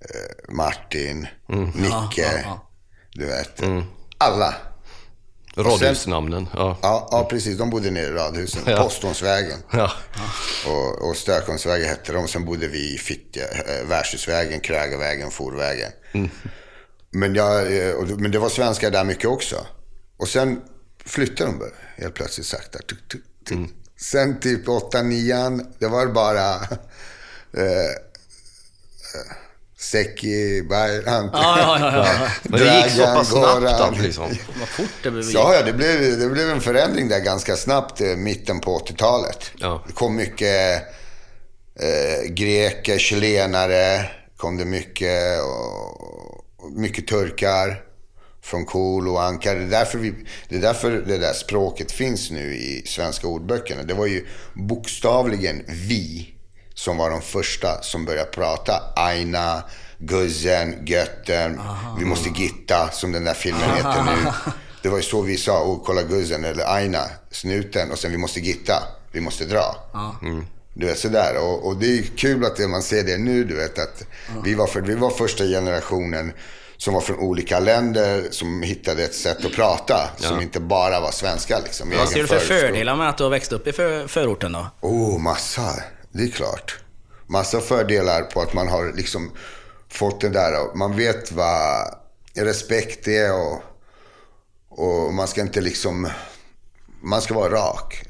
eh, 0.00 0.54
Martin, 0.54 1.26
Nicke. 1.74 2.22
ja, 2.22 2.40
ja. 2.44 2.70
Du 3.10 3.26
vet. 3.26 3.62
Alla. 4.18 4.54
Radhusnamnen, 5.58 6.48
ja. 6.54 6.78
Ja, 6.82 7.08
ja, 7.10 7.24
precis. 7.30 7.58
De 7.58 7.70
bodde 7.70 7.90
nere 7.90 8.06
i 8.06 8.10
radhusen. 8.12 8.62
Ja. 8.66 8.82
Postonsvägen. 8.82 9.58
ja. 9.72 9.92
Och, 10.66 11.08
och 11.08 11.16
Stökholmsvägen 11.16 11.88
hette 11.88 12.12
de. 12.12 12.28
Sen 12.28 12.44
bodde 12.44 12.68
vi 12.68 12.94
i 12.94 12.98
Fittja, 12.98 13.44
eh, 13.44 13.86
Värdshusvägen, 13.88 14.60
Krägavägen, 14.60 15.30
Forvägen. 15.30 15.92
Men, 17.10 17.34
jag, 17.34 17.76
eh, 17.76 17.94
men 18.18 18.30
det 18.30 18.38
var 18.38 18.48
svenskar 18.48 18.90
där 18.90 19.04
mycket 19.04 19.28
också. 19.28 19.66
Och 20.16 20.28
sen 20.28 20.60
flyttade 21.04 21.50
de 21.50 21.70
helt 22.02 22.14
plötsligt 22.14 22.46
sakta. 22.46 22.78
Tuk, 22.78 23.08
tuk, 23.08 23.22
tuk. 23.48 23.58
Sen 24.00 24.40
typ 24.40 24.68
8 24.68 25.02
9 25.02 25.60
det 25.78 25.86
var 25.86 26.06
bara 26.06 26.54
eh, 27.52 27.90
eh, 29.14 29.32
Seki, 29.80 30.62
Bayram. 30.62 31.30
Ja, 31.32 31.58
ja, 31.60 31.78
ja. 31.80 32.06
ja. 32.06 32.28
Men 32.42 32.60
det 32.60 32.76
gick 32.76 32.92
så 32.92 33.02
pass 33.02 33.28
snabbt 33.28 33.60
Goran. 33.60 33.94
då, 33.96 34.02
liksom. 34.02 34.28
Vad 34.58 34.68
fort 34.68 34.88
det 35.02 35.10
blev. 35.10 35.24
Ja, 35.30 35.54
ja 35.54 35.62
det, 35.62 35.72
blev, 35.72 36.18
det 36.18 36.28
blev 36.28 36.50
en 36.50 36.60
förändring 36.60 37.08
där 37.08 37.20
ganska 37.20 37.56
snabbt, 37.56 38.00
eh, 38.00 38.06
mitten 38.06 38.60
på 38.60 38.78
80-talet. 38.78 39.50
Ja. 39.58 39.84
Det 39.86 39.92
kom 39.92 40.16
mycket 40.16 40.82
eh, 41.80 42.30
greker, 42.30 42.98
chilenare, 42.98 44.10
kom 44.36 44.56
det 44.56 44.64
mycket, 44.64 45.42
och, 45.42 46.72
mycket 46.72 47.06
turkar 47.06 47.82
från 48.42 48.64
Kol 48.64 49.08
och 49.08 49.22
Ankara. 49.22 49.54
Det 49.54 49.64
är, 49.64 49.70
därför 49.70 49.98
vi, 49.98 50.14
det 50.48 50.56
är 50.56 50.60
därför 50.60 50.90
det 50.90 51.18
där 51.18 51.32
språket 51.32 51.92
finns 51.92 52.30
nu 52.30 52.54
i 52.54 52.82
svenska 52.86 53.26
ordböckerna. 53.26 53.82
Det 53.82 53.94
var 53.94 54.06
ju 54.06 54.26
bokstavligen 54.54 55.64
vi 55.68 56.34
som 56.78 56.96
var 56.96 57.10
de 57.10 57.22
första 57.22 57.82
som 57.82 58.04
började 58.04 58.30
prata 58.30 58.82
aina, 58.96 59.62
guzzen, 59.98 60.86
götten, 60.86 61.60
vi 61.98 62.04
måste 62.04 62.28
gitta 62.28 62.90
som 62.92 63.12
den 63.12 63.24
där 63.24 63.34
filmen 63.34 63.70
heter 63.76 64.02
nu. 64.02 64.30
Det 64.82 64.88
var 64.88 64.96
ju 64.96 65.02
så 65.02 65.22
vi 65.22 65.36
sa, 65.36 65.60
och 65.60 65.84
kolla 65.84 66.02
guzzen 66.02 66.44
eller 66.44 66.64
aina, 66.64 67.02
snuten 67.30 67.90
och 67.90 67.98
sen 67.98 68.10
vi 68.10 68.16
måste 68.16 68.40
gitta, 68.40 68.82
vi 69.12 69.20
måste 69.20 69.44
dra. 69.44 69.76
Mm. 70.22 70.46
Du 70.74 70.86
vet 70.86 70.98
sådär. 70.98 71.36
Och, 71.38 71.66
och 71.66 71.76
det 71.76 71.98
är 71.98 72.02
kul 72.02 72.44
att 72.44 72.58
man 72.58 72.82
ser 72.82 73.04
det 73.04 73.18
nu, 73.18 73.44
du 73.44 73.56
vet 73.56 73.78
att 73.78 74.04
vi, 74.44 74.54
var 74.54 74.66
för, 74.66 74.80
vi 74.80 74.94
var 74.94 75.10
första 75.10 75.44
generationen 75.44 76.32
som 76.76 76.94
var 76.94 77.00
från 77.00 77.18
olika 77.18 77.60
länder 77.60 78.28
som 78.30 78.62
hittade 78.62 79.04
ett 79.04 79.14
sätt 79.14 79.44
att 79.44 79.52
prata 79.52 80.10
som 80.16 80.40
inte 80.40 80.60
bara 80.60 81.00
var 81.00 81.10
svenska 81.10 81.58
liksom. 81.58 81.90
Vad 81.98 82.08
ser 82.08 82.20
du 82.20 82.26
för 82.26 82.38
fördelar 82.38 82.96
med 82.96 83.08
att 83.08 83.18
du 83.18 83.24
har 83.24 83.30
växt 83.30 83.52
upp 83.52 83.66
i 83.66 83.72
för, 83.72 84.08
förorten 84.08 84.52
då? 84.52 84.66
Oh, 84.80 85.18
massa. 85.18 85.74
Det 86.12 86.22
är 86.22 86.28
klart. 86.28 86.78
Massa 87.26 87.60
fördelar 87.60 88.22
på 88.22 88.40
att 88.40 88.54
man 88.54 88.68
har 88.68 88.92
liksom 88.92 89.32
fått 89.88 90.20
det 90.20 90.28
där. 90.28 90.74
Man 90.74 90.96
vet 90.96 91.32
vad 91.32 91.94
respekt 92.34 93.08
är 93.08 93.32
och, 93.32 93.62
och 94.68 95.14
man 95.14 95.28
ska 95.28 95.40
inte 95.40 95.60
liksom... 95.60 96.08
Man 97.02 97.22
ska 97.22 97.34
vara 97.34 97.52
rak. 97.52 98.04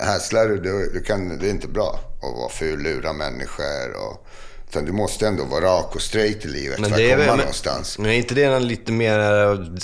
Häslar 0.00 0.48
du, 0.48 0.58
du, 0.58 0.90
du 0.92 1.02
kan, 1.02 1.38
det 1.38 1.46
är 1.46 1.50
inte 1.50 1.68
bra 1.68 2.00
att 2.22 2.36
vara 2.38 2.48
ful, 2.48 2.80
lura 2.80 3.12
människor. 3.12 3.92
Och, 3.96 4.26
utan 4.72 4.84
du 4.84 4.92
måste 4.92 5.26
ändå 5.26 5.44
vara 5.44 5.64
rak 5.64 5.94
och 5.96 6.02
straight 6.02 6.44
i 6.44 6.48
livet 6.48 6.76
för 6.78 6.84
att 6.86 6.90
komma 6.92 7.16
väl- 7.16 7.36
någonstans. 7.38 7.98
Men 7.98 8.10
är 8.10 8.14
inte 8.14 8.34
det 8.34 8.44
en 8.44 8.66
lite 8.68 8.92
mer 8.92 9.18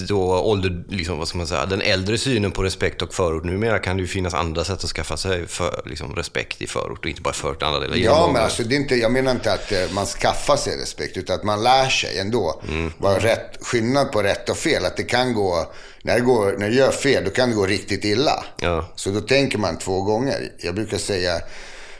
då, 0.07 0.21
ålder, 0.41 0.85
liksom, 0.89 1.19
vad 1.19 1.29
ska 1.29 1.39
man 1.39 1.47
säga, 1.47 1.67
den 1.67 1.81
äldre 1.83 2.19
synen 2.19 2.51
på 2.53 2.63
respekt 2.63 3.03
och 3.03 3.15
förort? 3.15 3.45
Numera 3.45 3.79
kan 3.79 3.97
det 3.97 4.01
ju 4.01 4.07
finnas 4.07 4.35
andra 4.35 4.65
sätt 4.65 4.85
att 4.85 4.91
skaffa 4.91 5.17
sig 5.17 5.47
för, 5.47 5.83
liksom, 5.87 6.15
respekt 6.17 6.63
i 6.63 6.67
förort 6.67 6.99
och 6.99 7.07
inte 7.11 7.23
bara 7.23 7.31
i 7.31 7.37
förort 7.37 7.63
andra 7.63 7.81
delar. 7.81 7.97
Ja, 7.97 8.21
många- 8.21 8.33
men 8.33 8.43
alltså, 8.43 8.63
det 8.63 8.75
är 8.75 8.77
inte, 8.77 8.95
jag 8.97 9.13
menar 9.13 9.33
inte 9.33 9.53
att 9.53 9.73
eh, 9.73 9.79
man 9.93 10.07
skaffar 10.07 10.57
sig 10.57 10.77
respekt, 10.77 11.17
utan 11.17 11.37
att 11.37 11.45
man 11.45 11.63
lär 11.63 11.89
sig 11.89 12.19
ändå. 12.19 12.63
Vad 12.99 13.17
är 13.17 13.21
rätt, 13.21 13.59
skillnad 13.61 14.13
på 14.13 14.23
rätt 14.23 14.49
och 14.49 14.57
fel. 14.57 14.85
Att 14.85 14.97
det 14.97 15.03
kan 15.03 15.35
gå, 15.35 15.73
när, 16.03 16.15
det 16.15 16.21
går, 16.21 16.55
när 16.59 16.69
du 16.69 16.75
gör 16.77 16.91
fel, 16.91 17.25
då 17.25 17.31
kan 17.31 17.49
det 17.49 17.55
gå 17.55 17.67
riktigt 17.67 18.05
illa. 18.05 18.45
Ja. 18.61 18.89
Så 18.97 19.11
då 19.11 19.21
tänker 19.21 19.59
man 19.59 19.79
två 19.79 20.03
gånger. 20.03 20.53
Jag 20.59 20.75
brukar 20.75 20.99
säga, 20.99 21.35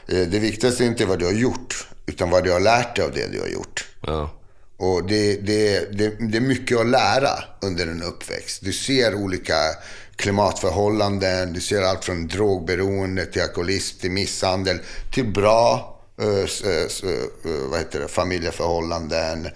eh, 0.07 0.17
det 0.27 0.39
viktigaste 0.39 0.83
är 0.83 0.87
inte 0.87 1.05
vad 1.05 1.19
du 1.19 1.25
har 1.25 1.31
gjort, 1.33 1.87
utan 2.09 2.29
vad 2.29 2.43
du 2.43 2.51
har 2.51 2.59
lärt 2.59 2.95
dig 2.95 3.05
av 3.05 3.11
det 3.11 3.27
du 3.27 3.39
har 3.39 3.47
gjort. 3.47 3.87
Ja. 4.01 4.29
Och 4.77 5.07
det, 5.07 5.35
det, 5.35 5.97
det, 5.97 6.15
det 6.19 6.37
är 6.37 6.41
mycket 6.41 6.79
att 6.79 6.87
lära 6.87 7.43
under 7.61 7.87
en 7.87 8.03
uppväxt. 8.03 8.59
Du 8.63 8.73
ser 8.73 9.15
olika 9.15 9.55
klimatförhållanden, 10.15 11.53
du 11.53 11.61
ser 11.61 11.81
allt 11.81 12.05
från 12.05 12.27
drogberoende 12.27 13.25
till 13.25 13.41
alkoholism 13.41 13.99
till 13.99 14.11
misshandel 14.11 14.79
till 15.11 15.25
bra 15.25 15.95
det, 17.91 18.07
familjeförhållanden. 18.07 19.47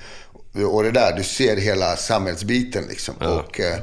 Och 0.71 0.83
det 0.83 0.91
där, 0.91 1.13
du 1.17 1.23
ser 1.23 1.57
hela 1.57 1.95
samhällsbiten 1.95 2.85
liksom. 2.89 3.15
Och 3.15 3.59
eh, 3.59 3.79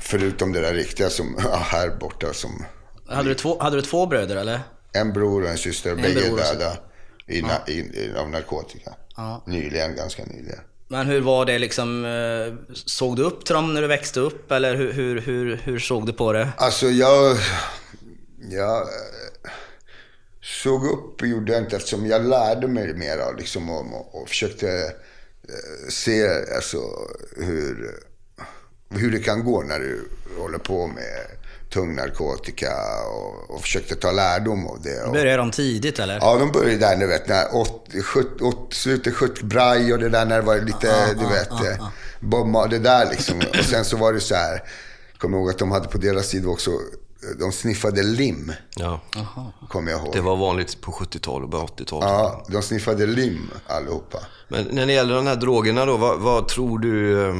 förutom 0.00 0.52
det 0.52 0.60
där 0.60 0.74
riktiga 0.74 1.10
som 1.10 1.36
ja, 1.44 1.56
här 1.56 1.88
borta 2.00 2.32
som 2.32 2.64
Hade 3.08 3.28
du 3.28 3.34
två, 3.34 3.62
hade 3.62 3.76
du 3.76 3.82
två 3.82 4.06
bröder 4.06 4.36
eller? 4.36 4.60
en 4.92 5.12
bror 5.12 5.42
och 5.42 5.48
en 5.48 5.58
syster, 5.58 5.94
bägge 5.94 6.30
och 6.30 6.38
syster. 6.38 6.58
döda 6.58 6.76
i, 7.30 7.42
na- 7.42 7.70
i, 7.70 7.78
i, 7.78 8.12
av 8.16 8.30
narkotika. 8.30 8.94
Ja. 9.16 9.42
Nyligen, 9.46 9.96
ganska 9.96 10.24
nyligen. 10.24 10.60
Men 10.88 11.06
hur 11.06 11.20
var 11.20 11.44
det 11.44 11.58
liksom, 11.58 12.04
eh, 12.04 12.74
såg 12.74 13.16
du 13.16 13.22
upp 13.22 13.44
till 13.44 13.54
dem 13.54 13.74
när 13.74 13.82
du 13.82 13.86
växte 13.88 14.20
upp 14.20 14.52
eller 14.52 14.76
hur, 14.76 14.92
hur, 14.92 15.20
hur, 15.20 15.56
hur 15.56 15.78
såg 15.78 16.06
du 16.06 16.12
på 16.12 16.32
det? 16.32 16.48
Alltså 16.56 16.86
jag, 16.86 17.36
jag 18.50 18.86
såg 20.42 20.84
upp 20.86 21.22
gjorde 21.22 21.52
jag 21.52 21.62
inte 21.62 21.76
eftersom 21.76 22.06
jag 22.06 22.24
lärde 22.26 22.68
mig 22.68 22.94
mer 22.94 23.36
liksom 23.38 23.70
om 23.70 23.94
och, 23.94 24.22
och 24.22 24.28
försökte 24.28 24.68
eh, 25.48 25.88
se 25.90 26.28
alltså, 26.54 26.78
hur, 27.36 27.90
hur 28.90 29.10
det 29.10 29.18
kan 29.18 29.44
gå 29.44 29.62
när 29.62 29.78
du 29.78 30.08
håller 30.38 30.58
på 30.58 30.86
med 30.86 31.26
tung 31.70 31.96
narkotika 31.96 32.70
och, 33.14 33.54
och 33.54 33.62
försökte 33.62 33.94
ta 33.94 34.10
lärdom 34.12 34.66
av 34.66 34.82
det. 34.82 35.02
Och, 35.02 35.12
Började 35.12 35.36
de 35.36 35.50
tidigt 35.50 35.98
eller? 35.98 36.18
Ja, 36.20 36.36
de 36.38 36.52
började 36.52 36.76
där, 36.76 36.96
du 36.96 37.06
vet, 37.06 37.28
när 37.28 37.56
80, 37.56 38.02
70, 38.02 38.44
80, 38.44 38.76
slutet 38.76 39.14
70 39.14 39.44
braj 39.44 39.92
och 39.92 39.98
det 39.98 40.08
där 40.08 40.26
när 40.26 40.36
det 40.36 40.46
var 40.46 40.58
lite, 40.58 41.14
du 41.14 41.26
vet, 41.26 41.50
eh, 41.50 41.88
Bob 42.20 42.46
Mar- 42.46 42.68
det 42.68 42.78
där 42.78 43.10
liksom. 43.10 43.38
Och 43.38 43.64
sen 43.64 43.84
så 43.84 43.96
var 43.96 44.12
det 44.12 44.20
så 44.20 44.34
här, 44.34 44.62
kommer 45.18 45.38
ihåg 45.38 45.50
att 45.50 45.58
de 45.58 45.70
hade 45.70 45.88
på 45.88 45.98
deras 45.98 46.26
sida 46.26 46.48
också, 46.48 46.70
de 47.38 47.52
sniffade 47.52 48.02
lim, 48.02 48.52
ja. 48.76 49.00
kommer 49.68 49.90
jag 49.90 50.00
ihåg. 50.00 50.12
Det 50.12 50.20
var 50.20 50.36
vanligt 50.36 50.80
på 50.80 50.92
70-talet 50.92 51.44
och 51.44 51.50
början 51.50 51.66
80-talet. 51.66 52.08
Ja, 52.08 52.44
de 52.48 52.62
sniffade 52.62 53.06
lim 53.06 53.50
allihopa. 53.66 54.18
Men 54.48 54.64
när 54.70 54.86
det 54.86 54.92
gäller 54.92 55.14
de 55.14 55.26
här 55.26 55.36
drogerna 55.36 55.84
då, 55.84 55.96
vad, 55.96 56.20
vad 56.20 56.48
tror 56.48 56.78
du, 56.78 57.26
eh, 57.28 57.34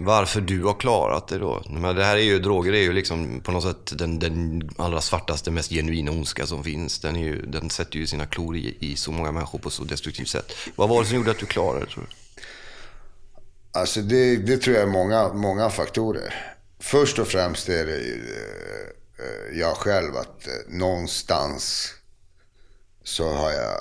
varför 0.00 0.40
du 0.40 0.64
har 0.64 0.74
klarat 0.74 1.28
det 1.28 1.38
då? 1.38 1.62
Men 1.70 1.96
det 1.96 2.04
här 2.04 2.16
är 2.16 2.22
ju, 2.22 2.38
droger 2.38 2.72
är 2.72 2.82
ju 2.82 2.92
liksom 2.92 3.40
på 3.40 3.52
något 3.52 3.64
sätt 3.64 3.98
den, 3.98 4.18
den 4.18 4.70
allra 4.78 5.00
svartaste, 5.00 5.50
mest 5.50 5.70
genuina 5.70 6.10
ondska 6.10 6.46
som 6.46 6.64
finns. 6.64 6.98
Den, 6.98 7.16
är 7.16 7.20
ju, 7.20 7.46
den 7.46 7.70
sätter 7.70 7.98
ju 7.98 8.06
sina 8.06 8.26
klor 8.26 8.56
i, 8.56 8.76
i 8.80 8.96
så 8.96 9.12
många 9.12 9.32
människor 9.32 9.58
på 9.58 9.70
så 9.70 9.84
destruktivt 9.84 10.28
sätt. 10.28 10.52
Vad 10.76 10.88
var 10.88 11.02
det 11.02 11.08
som 11.08 11.16
gjorde 11.16 11.30
att 11.30 11.38
du 11.38 11.46
klarade 11.46 11.84
det 11.84 11.90
tror 11.90 12.06
du? 12.10 12.42
Alltså 13.78 14.00
det, 14.00 14.36
det 14.36 14.58
tror 14.58 14.76
jag 14.76 14.82
är 14.82 14.92
många, 14.92 15.32
många 15.32 15.70
faktorer. 15.70 16.34
Först 16.80 17.18
och 17.18 17.28
främst 17.28 17.68
är 17.68 17.86
det 17.86 17.96
ju 17.96 18.36
eh, 18.36 19.24
eh, 19.26 19.58
jag 19.58 19.76
själv 19.76 20.16
att 20.16 20.46
eh, 20.46 20.52
någonstans 20.68 21.94
så 23.04 23.32
har 23.32 23.50
jag 23.50 23.78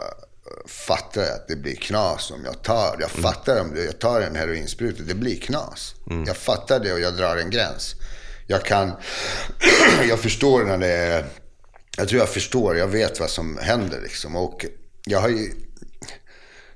fattar 0.67 1.21
jag 1.21 1.31
att 1.33 1.47
det 1.47 1.55
blir 1.55 1.75
knas 1.75 2.31
om 2.31 2.45
jag 2.45 2.61
tar. 2.61 2.97
Jag 2.99 3.11
fattar 3.11 3.61
om 3.61 3.75
jag 3.85 3.99
tar 3.99 4.21
en 4.21 4.35
heroinspruta, 4.35 5.03
det 5.03 5.13
blir 5.15 5.39
knas. 5.39 5.95
Jag 6.27 6.37
fattar 6.37 6.79
det 6.79 6.93
och 6.93 6.99
jag 6.99 7.13
drar 7.17 7.37
en 7.37 7.49
gräns. 7.49 7.95
Jag 8.47 8.63
kan, 8.65 8.91
jag 10.09 10.19
förstår 10.19 10.63
när 10.63 10.77
det 10.77 10.87
är, 10.91 11.25
jag 11.97 12.07
tror 12.07 12.19
jag 12.19 12.29
förstår, 12.29 12.77
jag 12.77 12.87
vet 12.87 13.19
vad 13.19 13.29
som 13.29 13.57
händer 13.57 14.01
liksom. 14.01 14.35
Och 14.35 14.65
jag 15.05 15.19
har 15.19 15.29
ju 15.29 15.51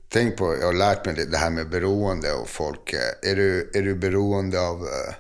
tänkt 0.10 0.38
på, 0.38 0.56
jag 0.60 0.66
har 0.66 0.74
lärt 0.74 1.06
mig 1.06 1.26
det, 1.26 1.38
här 1.38 1.50
med 1.50 1.70
beroende 1.70 2.34
och 2.34 2.50
folk. 2.50 2.94
eh, 2.94 3.32
Är 3.32 3.36
du, 3.36 3.72
är 3.74 3.82
du 3.82 3.96
beroende 3.96 4.62
av 4.62 4.82
eh, 4.82 5.14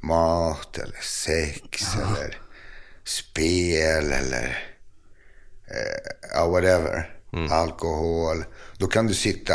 mat 0.00 0.78
eller 0.78 0.98
sex 1.02 1.82
eller 1.94 2.38
spel 3.04 4.12
eller 4.12 4.64
eh, 5.70 6.12
ja, 6.34 6.44
whatever. 7.30 7.54
Alkohol. 7.56 8.44
Då 8.78 8.86
kan 8.86 9.06
du 9.06 9.14
sitta 9.14 9.54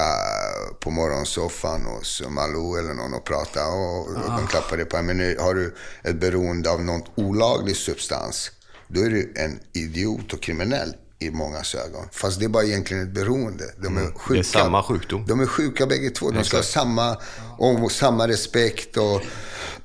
på 0.79 0.91
morgonsoffan 0.91 1.85
hos 1.85 2.21
Malou 2.29 2.77
eller 2.79 2.93
någon 2.93 3.13
och 3.13 3.23
prata 3.23 3.67
och, 3.67 4.07
och 4.07 4.37
de 4.37 4.47
klappar 4.47 4.77
dig 4.77 4.85
på 4.85 4.97
en 4.97 5.05
minut. 5.05 5.41
Har 5.41 5.53
du 5.53 5.75
ett 6.03 6.15
beroende 6.15 6.71
av 6.71 6.83
någon 6.83 7.01
olaglig 7.15 7.75
substans, 7.75 8.51
då 8.87 9.01
är 9.01 9.09
du 9.09 9.33
en 9.35 9.59
idiot 9.73 10.33
och 10.33 10.41
kriminell 10.41 10.95
i 11.19 11.31
många 11.31 11.57
ögon. 11.57 12.07
Fast 12.11 12.39
det 12.39 12.45
är 12.45 12.49
bara 12.49 12.63
egentligen 12.63 13.03
ett 13.03 13.13
beroende. 13.13 13.63
De 13.77 13.97
är 13.97 14.01
sjuka. 14.01 14.33
Det 14.33 14.39
är 14.39 14.43
samma 14.43 14.83
sjukdom. 14.83 15.25
De 15.27 15.39
är 15.39 15.45
sjuka 15.45 15.85
bägge 15.85 16.09
två. 16.09 16.31
De 16.31 16.43
ska 16.43 16.57
ha 16.57 16.63
samma, 16.63 17.17
och 17.57 17.91
samma 17.91 18.27
respekt. 18.27 18.97
Och, 18.97 19.21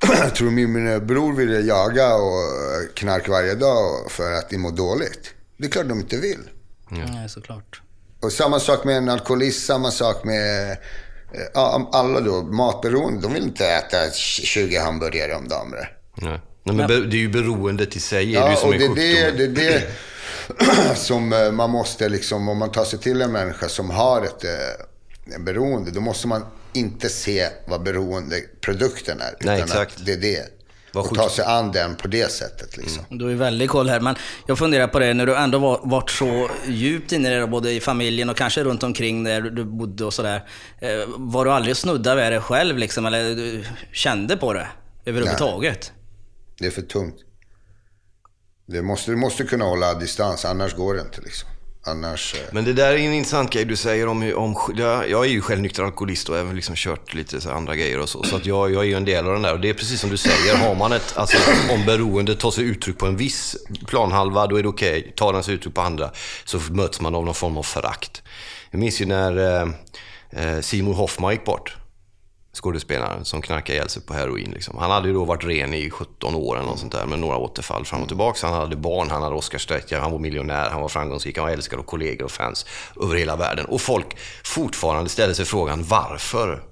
jag 0.01 0.35
tror 0.35 0.51
min 0.51 1.07
bror 1.07 1.33
ville 1.33 1.59
jaga 1.59 2.15
och 2.15 2.95
knarka 2.95 3.31
varje 3.31 3.55
dag 3.55 4.11
för 4.11 4.31
att 4.31 4.49
de 4.49 4.57
mår 4.57 4.71
dåligt. 4.71 5.33
Det 5.57 5.65
är 5.65 5.71
klart 5.71 5.89
de 5.89 5.99
inte 5.99 6.17
vill. 6.17 6.49
Nej, 6.89 7.29
såklart. 7.29 7.81
Och 8.21 8.31
samma 8.31 8.59
sak 8.59 8.83
med 8.83 8.97
en 8.97 9.09
alkoholist, 9.09 9.65
samma 9.65 9.91
sak 9.91 10.23
med 10.23 10.71
eh, 10.71 10.77
ja, 11.53 11.89
alla 11.93 12.19
då, 12.19 12.41
matberoende. 12.41 13.21
De 13.21 13.33
vill 13.33 13.43
inte 13.43 13.67
äta 13.67 14.11
20 14.11 14.77
hamburgare 14.77 15.35
om 15.35 15.47
dagen. 15.47 15.73
Nej. 16.15 16.41
Nej, 16.63 16.75
men 16.75 16.87
det 16.87 17.15
är 17.15 17.19
ju 17.19 17.29
beroendet 17.29 17.95
i 17.95 17.99
sig, 17.99 18.35
är 18.35 18.41
det 18.41 18.49
Ja, 18.49 18.55
som 18.55 18.69
och 18.69 18.75
det 18.75 18.85
är 18.85 18.87
sjukdomen. 18.87 19.37
det, 19.37 19.47
det, 19.47 19.73
är 19.73 19.87
det 20.89 20.95
som 20.95 21.33
eh, 21.33 21.51
man 21.51 21.69
måste 21.69 22.09
liksom, 22.09 22.49
om 22.49 22.57
man 22.57 22.71
tar 22.71 22.85
sig 22.85 22.99
till 22.99 23.21
en 23.21 23.31
människa 23.31 23.69
som 23.69 23.89
har 23.89 24.21
ett 24.21 24.43
eh, 24.43 24.85
en 25.35 25.45
beroende, 25.45 25.91
då 25.91 26.01
måste 26.01 26.27
man 26.27 26.45
inte 26.73 27.09
se 27.09 27.47
vad 27.67 27.83
beroendeprodukten 27.83 29.21
är. 29.21 29.35
Nej, 29.41 29.55
utan 29.57 29.69
exakt. 29.69 29.97
att 29.97 30.05
det 30.05 30.13
är 30.13 30.17
det. 30.17 30.58
Och 30.93 31.15
ta 31.15 31.29
sig 31.29 31.45
an 31.45 31.71
den 31.71 31.95
på 31.95 32.07
det 32.07 32.31
sättet 32.31 32.77
liksom. 32.77 33.03
Du 33.09 33.23
har 33.23 33.31
ju 33.31 33.37
väldigt 33.37 33.69
koll 33.69 33.89
här, 33.89 33.99
men 33.99 34.15
jag 34.47 34.57
funderar 34.57 34.87
på 34.87 34.99
det 34.99 35.13
när 35.13 35.25
du 35.25 35.35
ändå 35.35 35.59
var, 35.59 35.79
varit 35.83 36.09
så 36.09 36.49
djupt 36.67 37.11
inne 37.11 37.35
i 37.35 37.39
det, 37.39 37.47
både 37.47 37.71
i 37.71 37.79
familjen 37.79 38.29
och 38.29 38.37
kanske 38.37 38.63
runt 38.63 38.83
omkring 38.83 39.23
där 39.23 39.41
du 39.41 39.63
bodde 39.63 40.05
och 40.05 40.13
sådär. 40.13 40.43
Eh, 40.79 40.89
var 41.07 41.45
du 41.45 41.51
aldrig 41.51 41.77
snudda 41.77 42.15
vid 42.15 42.31
det 42.31 42.41
själv 42.41 42.77
liksom, 42.77 43.05
eller 43.05 43.35
du 43.35 43.65
kände 43.91 44.37
på 44.37 44.53
det 44.53 44.67
överhuvudtaget? 45.05 45.91
Det 46.59 46.67
är 46.67 46.71
för 46.71 46.81
tungt. 46.81 47.15
Det 48.65 48.81
måste, 48.81 49.11
du 49.11 49.17
måste 49.17 49.43
kunna 49.43 49.65
hålla 49.65 49.93
distans, 49.93 50.45
annars 50.45 50.75
går 50.75 50.93
det 50.93 51.01
inte 51.01 51.21
liksom. 51.21 51.49
Annars... 51.85 52.35
Eh. 52.35 52.41
Men 52.51 52.65
det 52.65 52.73
där 52.73 52.91
är 52.91 52.97
en 52.97 53.13
intressant 53.13 53.51
grej 53.51 53.65
du 53.65 53.75
säger 53.75 54.07
om... 54.07 54.33
om 54.35 54.55
jag 54.75 55.09
jag 55.09 55.25
är 55.25 55.29
ju 55.29 55.41
själv 55.41 55.61
nykter 55.61 55.83
alkoholist 55.83 56.29
och 56.29 56.37
även 56.37 56.55
liksom 56.55 56.75
kört 56.75 57.13
lite 57.13 57.41
så 57.41 57.51
andra 57.51 57.75
grejer 57.75 57.99
och 57.99 58.09
så. 58.09 58.23
Så 58.23 58.35
att 58.35 58.45
jag, 58.45 58.71
jag 58.71 58.83
är 58.83 58.87
ju 58.87 58.93
en 58.93 59.05
del 59.05 59.27
av 59.27 59.33
den 59.33 59.41
där. 59.41 59.53
Och 59.53 59.59
det 59.59 59.69
är 59.69 59.73
precis 59.73 60.01
som 60.01 60.09
du 60.09 60.17
säger, 60.17 60.55
har 60.55 60.75
man 60.75 60.91
ett... 60.91 61.17
Alltså 61.17 61.37
om 61.71 61.85
beroende 61.85 62.35
tar 62.35 62.51
sig 62.51 62.63
uttryck 62.63 62.97
på 62.97 63.05
en 63.05 63.17
viss 63.17 63.55
planhalva, 63.87 64.47
då 64.47 64.55
är 64.55 64.63
det 64.63 64.69
okej. 64.69 65.13
Tar 65.15 65.33
den 65.33 65.43
sig 65.43 65.53
uttryck 65.53 65.73
på 65.73 65.81
andra, 65.81 66.11
så 66.45 66.59
möts 66.69 67.01
man 67.01 67.15
av 67.15 67.25
någon 67.25 67.35
form 67.35 67.57
av 67.57 67.63
förakt. 67.63 68.23
Jag 68.71 68.79
minns 68.79 69.01
ju 69.01 69.05
när 69.05 69.61
eh, 69.61 69.69
eh 70.31 70.61
Simon 70.61 70.93
Hoffman 70.93 71.31
gick 71.31 71.45
bort. 71.45 71.78
Skådespelaren 72.53 73.25
som 73.25 73.41
knarkade 73.41 73.73
ihjäl 73.73 73.89
sig 73.89 74.01
på 74.01 74.13
heroin. 74.13 74.51
Liksom. 74.51 74.77
Han 74.77 74.91
hade 74.91 75.07
ju 75.07 75.13
då 75.13 75.25
varit 75.25 75.43
ren 75.43 75.73
i 75.73 75.89
17 75.89 76.35
år 76.35 76.57
eller 76.57 76.65
något 76.65 76.79
sånt 76.79 76.91
där 76.91 77.05
med 77.05 77.19
några 77.19 77.37
återfall 77.37 77.85
fram 77.85 78.01
och 78.01 78.07
tillbaka. 78.07 78.47
Han 78.47 78.55
hade 78.55 78.75
barn, 78.75 79.09
han 79.09 79.21
hade 79.21 79.35
Oscarssträckare, 79.35 79.99
han 79.99 80.11
var 80.11 80.19
miljonär, 80.19 80.69
han 80.69 80.81
var 80.81 80.89
framgångsrik, 80.89 81.37
han 81.37 81.45
var 81.45 81.53
älskad 81.53 81.79
av 81.79 81.83
kollegor 81.83 82.25
och 82.25 82.31
fans 82.31 82.65
över 83.01 83.15
hela 83.15 83.35
världen. 83.35 83.65
Och 83.65 83.81
folk 83.81 84.17
fortfarande 84.43 85.09
ställer 85.09 85.33
sig 85.33 85.45
frågan 85.45 85.83
varför 85.83 86.63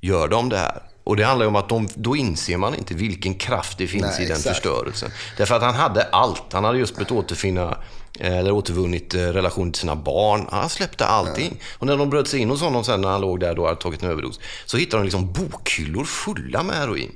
gör 0.00 0.28
de 0.28 0.48
det 0.48 0.58
här? 0.58 0.82
Och 1.04 1.16
det 1.16 1.24
handlar 1.24 1.44
ju 1.44 1.48
om 1.48 1.56
att 1.56 1.68
de, 1.68 1.88
då 1.94 2.16
inser 2.16 2.56
man 2.56 2.74
inte 2.74 2.94
vilken 2.94 3.34
kraft 3.34 3.78
det 3.78 3.86
finns 3.86 4.18
Nej, 4.18 4.24
i 4.24 4.28
den 4.28 4.36
exakt. 4.36 4.56
förstörelsen. 4.56 5.10
Därför 5.36 5.54
att 5.54 5.62
han 5.62 5.74
hade 5.74 6.02
allt. 6.02 6.52
Han 6.52 6.64
hade 6.64 6.78
just 6.78 6.96
blivit 6.96 7.12
återfinna, 7.12 7.78
eller 8.18 8.52
återvunnit 8.52 9.14
eh, 9.14 9.20
relation 9.20 9.72
till 9.72 9.80
sina 9.80 9.96
barn. 9.96 10.46
Han 10.50 10.68
släppte 10.68 11.06
allting. 11.06 11.60
Och 11.78 11.86
när 11.86 11.96
de 11.96 12.10
bröt 12.10 12.28
sig 12.28 12.40
in 12.40 12.50
hos 12.50 12.60
honom 12.60 12.84
sen 12.84 13.00
när 13.00 13.08
han 13.08 13.20
låg 13.20 13.40
där 13.40 13.58
och 13.58 13.66
hade 13.66 13.80
tagit 13.80 14.02
en 14.02 14.10
överdos, 14.10 14.40
så 14.66 14.76
hittade 14.76 15.02
de 15.02 15.04
liksom 15.04 15.32
bokhyllor 15.32 16.04
fulla 16.04 16.62
med 16.62 16.76
heroin. 16.76 17.12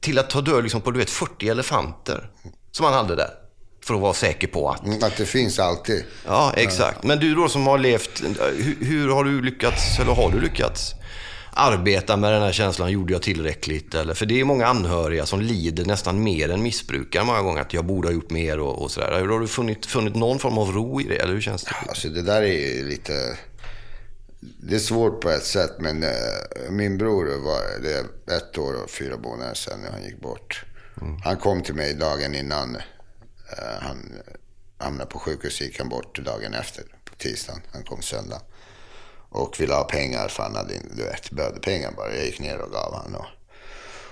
Till 0.00 0.18
att 0.18 0.30
ta 0.30 0.40
död 0.40 0.62
liksom 0.62 0.80
på 0.80 0.90
du 0.90 0.98
vet, 0.98 1.10
40 1.10 1.48
elefanter 1.48 2.30
som 2.72 2.84
han 2.84 2.94
hade 2.94 3.16
där. 3.16 3.30
För 3.84 3.94
att 3.94 4.00
vara 4.00 4.14
säker 4.14 4.46
på 4.46 4.70
att 4.70 4.84
mm, 4.84 5.04
Att 5.04 5.16
det 5.16 5.26
finns 5.26 5.58
alltid. 5.58 6.04
Ja, 6.26 6.52
exakt. 6.56 7.02
Men 7.02 7.18
du 7.18 7.34
då 7.34 7.48
som 7.48 7.66
har 7.66 7.78
levt, 7.78 8.22
hur, 8.56 8.76
hur 8.86 9.08
har 9.08 9.24
du 9.24 9.42
lyckats, 9.42 9.98
eller 9.98 10.12
har 10.12 10.30
du 10.30 10.40
lyckats 10.40 10.94
arbeta 11.52 12.16
med 12.16 12.32
den 12.32 12.42
här 12.42 12.52
känslan, 12.52 12.92
gjorde 12.92 13.12
jag 13.12 13.22
tillräckligt? 13.22 13.94
Eller, 13.94 14.14
för 14.14 14.26
det 14.26 14.40
är 14.40 14.44
många 14.44 14.66
anhöriga 14.66 15.26
som 15.26 15.40
lider 15.40 15.84
nästan 15.84 16.22
mer 16.22 16.48
än 16.48 16.62
missbrukare 16.62 17.24
många 17.24 17.42
gånger, 17.42 17.60
att 17.60 17.74
jag 17.74 17.84
borde 17.84 18.08
ha 18.08 18.12
gjort 18.12 18.30
mer 18.30 18.60
och, 18.60 18.82
och 18.82 18.90
sådär. 18.90 19.26
Har 19.28 19.40
du 19.40 19.48
funnit, 19.48 19.86
funnit 19.86 20.14
någon 20.14 20.38
form 20.38 20.58
av 20.58 20.72
ro 20.72 21.00
i 21.00 21.04
det, 21.04 21.16
eller 21.16 21.34
hur 21.34 21.40
känns 21.40 21.64
det? 21.64 21.74
Alltså 21.88 22.08
det 22.08 22.22
där 22.22 22.42
är 22.42 22.76
ju 22.76 22.88
lite... 22.88 23.38
Det 24.40 24.74
är 24.74 24.78
svårt 24.78 25.20
på 25.20 25.30
ett 25.30 25.44
sätt, 25.44 25.72
men 25.78 26.02
eh, 26.02 26.10
min 26.70 26.98
bror 26.98 27.24
var 27.44 27.82
det 27.82 28.34
ett 28.34 28.58
år 28.58 28.82
och 28.82 28.90
fyra 28.90 29.16
månader 29.16 29.54
sedan 29.54 29.80
när 29.80 29.90
han 29.90 30.02
gick 30.04 30.20
bort. 30.20 30.64
Han 31.24 31.36
kom 31.36 31.62
till 31.62 31.74
mig 31.74 31.94
dagen 31.94 32.34
innan 32.34 32.76
eh, 32.76 33.80
han 33.80 34.12
hamnade 34.78 35.10
på 35.10 35.18
sjukhus, 35.18 35.60
gick 35.60 35.78
han 35.78 35.88
bort 35.88 36.18
dagen 36.24 36.54
efter, 36.54 36.84
på 37.04 37.14
tisdagen. 37.14 37.60
Han 37.72 37.82
kom 37.82 38.02
söndag. 38.02 38.40
Och 39.32 39.60
ville 39.60 39.74
ha 39.74 39.84
pengar, 39.84 40.28
för 40.28 40.42
han 40.42 40.54
hade, 40.54 40.74
du 40.96 41.04
vet, 41.04 41.30
behövde 41.30 41.60
pengar 41.60 41.92
bara. 41.96 42.14
Jag 42.14 42.24
gick 42.24 42.40
ner 42.40 42.58
och 42.58 42.72
gav 42.72 42.94
han. 42.94 43.14
Och, 43.14 43.26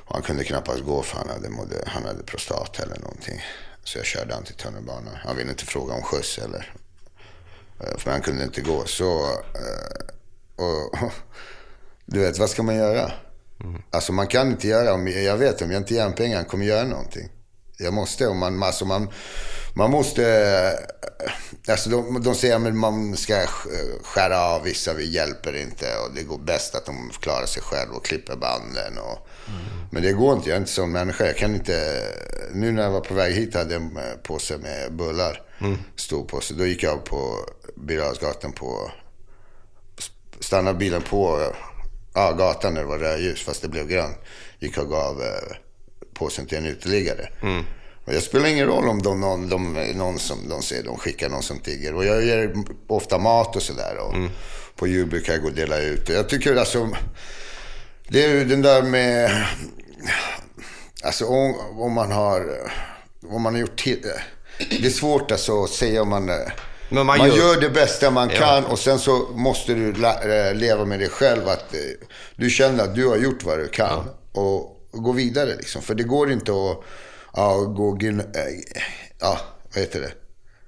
och 0.05 0.15
han 0.15 0.23
kunde 0.23 0.45
knappast 0.45 0.81
gå 0.81 1.03
för 1.03 1.19
han 1.19 1.29
hade, 1.29 1.49
mådde, 1.49 1.85
han 1.87 2.05
hade 2.05 2.23
prostat 2.23 2.81
eller 2.81 2.99
någonting. 2.99 3.41
Så 3.85 3.99
jag 3.99 4.07
körde 4.07 4.35
han 4.35 4.45
till 4.45 4.55
tunnelbanan. 4.55 5.15
Han 5.25 5.37
ville 5.37 5.51
inte 5.51 5.67
fråga 5.67 5.95
om 5.95 6.03
skjuts 6.03 6.39
eller 6.39 6.75
Eh, 7.81 7.97
För 7.97 8.11
han 8.11 8.21
kunde 8.21 8.45
inte 8.45 8.61
gå. 8.61 8.85
Så, 8.87 9.25
eh, 9.33 10.65
och, 10.65 10.99
du 12.07 12.21
vet, 12.21 12.39
vad 12.39 12.51
ska 12.51 12.63
man 12.63 12.77
göra? 12.77 13.13
Alltså 13.91 14.13
man 14.13 14.27
kan 14.27 14.51
inte 14.51 14.69
göra, 14.69 14.95
om, 14.95 15.09
jag 15.09 15.37
vet 15.37 15.63
om 15.63 15.71
jag 15.71 15.81
inte 15.81 15.95
ger 15.95 16.03
honom 16.03 16.17
pengar, 16.17 16.37
han 16.37 16.45
kommer 16.45 16.65
göra 16.65 16.85
någonting. 16.85 17.29
Jag 17.79 17.95
måste, 17.95 18.27
och 18.27 18.37
man, 18.37 18.63
alltså 18.63 18.85
man, 18.85 19.11
man 19.75 19.91
måste, 19.91 20.25
eh, 21.67 21.73
alltså 21.73 21.91
de, 21.91 22.23
de 22.23 22.35
säger 22.35 22.57
att 22.57 22.75
man 22.75 23.17
ska 23.17 23.35
sk- 23.35 24.03
skära 24.05 24.41
av 24.45 24.63
vissa, 24.63 24.95
vi 24.95 25.11
hjälper 25.11 25.57
inte 25.57 25.97
och 25.97 26.15
det 26.15 26.23
går 26.23 26.39
bäst 26.39 26.75
att 26.75 26.87
de 26.87 27.11
klarar 27.21 27.47
sig 27.47 27.63
själv 27.63 27.91
och 27.93 28.05
klipper 28.05 28.37
banden. 28.37 28.99
Och, 28.99 29.29
Men 29.93 30.03
det 30.03 30.13
går 30.13 30.37
inte, 30.37 30.49
jag 30.49 30.57
är 30.57 30.61
inte 30.61 30.73
sån 30.73 30.93
människa. 30.93 31.27
Jag 31.27 31.37
kan 31.37 31.55
inte, 31.55 32.03
nu 32.55 32.73
när 32.73 32.83
jag 32.83 32.91
var 32.91 33.01
på 33.01 33.15
väg 33.15 33.35
hit 33.35 33.55
hade 33.55 33.73
jag 33.75 33.83
en 33.83 33.97
eh, 33.97 34.03
påse 34.23 34.59
med 34.59 34.93
bullar, 34.93 35.43
stor 35.97 36.25
påse. 36.25 36.55
Då 36.55 36.67
gick 36.67 36.83
jag 36.83 37.05
på 37.05 37.37
Birger 37.77 38.51
på 38.53 38.91
stannade 40.41 40.79
bilen 40.79 41.03
på 41.03 41.53
ja, 42.15 42.33
gatan 42.33 42.75
när 42.75 42.81
det 42.81 42.87
var 42.87 42.99
rödljus, 42.99 43.43
fast 43.45 43.63
det 43.63 43.69
blev 43.69 43.89
grönt. 43.89 44.17
Gick 44.59 44.79
och 44.79 44.89
gav 44.89 45.23
eh, 45.23 45.57
påsen 46.15 46.47
till 46.47 46.59
en 46.59 46.67
uteliggare. 46.67 47.29
Och 48.05 48.15
jag 48.15 48.23
spelar 48.23 48.47
ingen 48.49 48.67
roll 48.67 48.89
om 48.89 49.03
de, 49.03 49.21
någon, 49.21 49.49
de, 49.49 49.73
någon 49.95 50.19
som 50.19 50.49
de 50.49 50.63
ser, 50.63 50.83
de 50.83 50.97
skickar 50.99 51.29
någon 51.29 51.43
som 51.43 51.59
tigger. 51.59 51.95
Och 51.95 52.05
jag 52.05 52.25
ger 52.25 52.55
ofta 52.87 53.19
mat 53.19 53.57
och 53.57 53.63
sådär. 53.63 53.97
Och 53.99 54.15
På 54.77 54.87
jul 54.87 55.07
brukar 55.07 55.33
jag 55.33 55.43
gå 55.43 55.49
och 55.49 55.55
dela 55.55 55.79
ut. 55.79 56.09
Och 56.09 56.15
Jag 56.15 56.29
tycker 56.29 56.57
alltså, 56.57 56.89
det 58.09 58.25
är 58.25 58.29
ju 58.29 58.45
den 58.45 58.63
där 58.63 58.83
med, 58.83 59.45
alltså 61.05 61.25
om, 61.27 61.55
om 61.81 61.93
man 61.93 62.13
har, 62.13 62.47
om 63.31 63.43
man 63.43 63.55
har 63.55 63.61
gjort 63.61 63.79
till, 63.83 64.03
det 64.59 64.87
är 64.87 64.91
svårt 64.91 65.31
alltså 65.31 65.65
att 65.65 65.71
säga 65.71 66.03
om 66.03 66.09
man 66.09 66.31
man 66.93 67.07
man, 67.07 67.19
gör- 67.29 67.37
gör... 67.37 67.61
det 67.61 67.71
bästa 67.71 68.11
man 68.11 68.31
Ja. 68.31 68.37
kan 68.39 68.65
och 68.65 68.79
sen 68.79 68.99
så 68.99 69.29
måste 69.35 69.75
du 69.75 69.89
eh, 69.89 70.55
leva 70.55 70.85
med 70.85 70.99
dig 71.01 71.09
själv. 71.09 71.49
Att 71.49 71.75
eh, 71.75 71.81
du 72.37 72.51
känner 72.51 72.85
att 72.85 72.95
du 72.95 73.07
har 73.09 73.17
gjort 73.17 73.45
vad 73.45 73.59
du 73.59 73.69
kan. 73.69 74.09
Och, 74.33 74.61
och 74.91 75.03
gå 75.03 75.13
vidare 75.13 75.57
liksom. 75.57 75.83
För 75.83 75.95
det 75.95 76.03
går 76.03 76.33
inte 76.33 76.53
att 76.53 76.85
ja, 77.37 77.55
gå 77.77 77.93
gun, 77.93 78.21
eh, 78.21 78.25
ja, 79.21 79.39
vad 79.75 79.81
heter 79.85 80.01
det? 80.01 80.13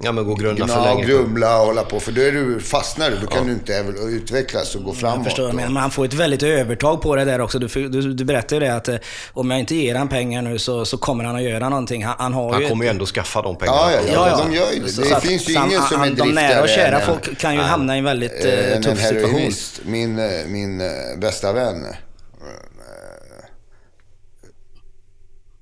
Ja, 0.04 0.12
men 0.12 0.24
gå 0.24 0.32
och 0.32 0.38
grunna 0.38 0.66
för 0.68 0.74
Gna, 0.74 0.84
länge. 0.84 1.02
på- 1.02 1.08
grumla 1.08 1.60
och 1.60 1.66
hålla 1.66 1.82
på. 1.84 2.00
För 2.00 2.12
då 2.12 2.20
är 2.20 2.32
du, 2.32 2.60
fastnar 2.60 3.10
du. 3.10 3.16
Då 3.16 3.26
kan 3.26 3.46
du 3.46 3.52
inte 3.52 3.72
utvecklas 4.02 4.74
och 4.74 4.84
gå 4.84 4.92
framåt. 4.94 5.16
Jag 5.16 5.24
förstår, 5.24 5.52
men 5.52 5.72
man 5.72 5.90
får 5.90 6.04
ett 6.04 6.14
väldigt 6.14 6.42
övertag 6.42 7.02
på 7.02 7.16
det 7.16 7.24
där 7.24 7.40
också. 7.40 7.58
Du, 7.58 7.88
du, 7.88 8.14
du 8.14 8.24
berättade 8.24 8.54
ju 8.54 8.60
det 8.60 8.76
att 8.76 8.88
eh, 8.88 8.96
om 9.32 9.50
jag 9.50 9.60
inte 9.60 9.74
ger 9.74 9.94
han 9.94 10.08
pengar 10.08 10.42
nu 10.42 10.58
så, 10.58 10.84
så 10.84 10.96
kommer 10.98 11.24
han 11.24 11.36
att 11.36 11.42
göra 11.42 11.68
någonting. 11.68 12.04
Han, 12.04 12.14
han 12.18 12.32
har 12.32 12.52
Han 12.52 12.62
ju... 12.62 12.68
kommer 12.68 12.84
ju 12.84 12.90
ändå 12.90 13.06
skaffa 13.06 13.42
de 13.42 13.56
pengarna. 13.56 13.78
Ja, 13.92 14.00
ja, 14.06 14.28
ja, 14.28 14.44
de 14.44 14.52
gör 14.56 14.72
ju 14.72 14.80
det. 14.82 14.88
Så- 14.88 15.00
Det 15.02 15.20
finns 15.20 15.48
ju 15.48 15.52
ingen 15.52 15.82
som 15.82 16.02
är 16.02 16.06
han- 16.06 16.14
De 16.14 16.32
nära 16.32 16.60
och 16.60 16.66
driftigare 16.66 16.90
kära 16.90 17.00
än- 17.00 17.06
folk 17.06 17.38
kan 17.38 17.54
ju 17.54 17.60
hamna 17.60 17.94
i 17.94 17.98
en 17.98 18.04
väldigt 18.04 18.44
eh, 18.44 18.52
Eh, 18.52 18.76
en 18.76 18.82
tuff 18.82 19.08
situation. 19.08 19.52
Min, 19.84 20.20
min 20.46 20.82
bästa 21.20 21.52
vän. 21.52 21.86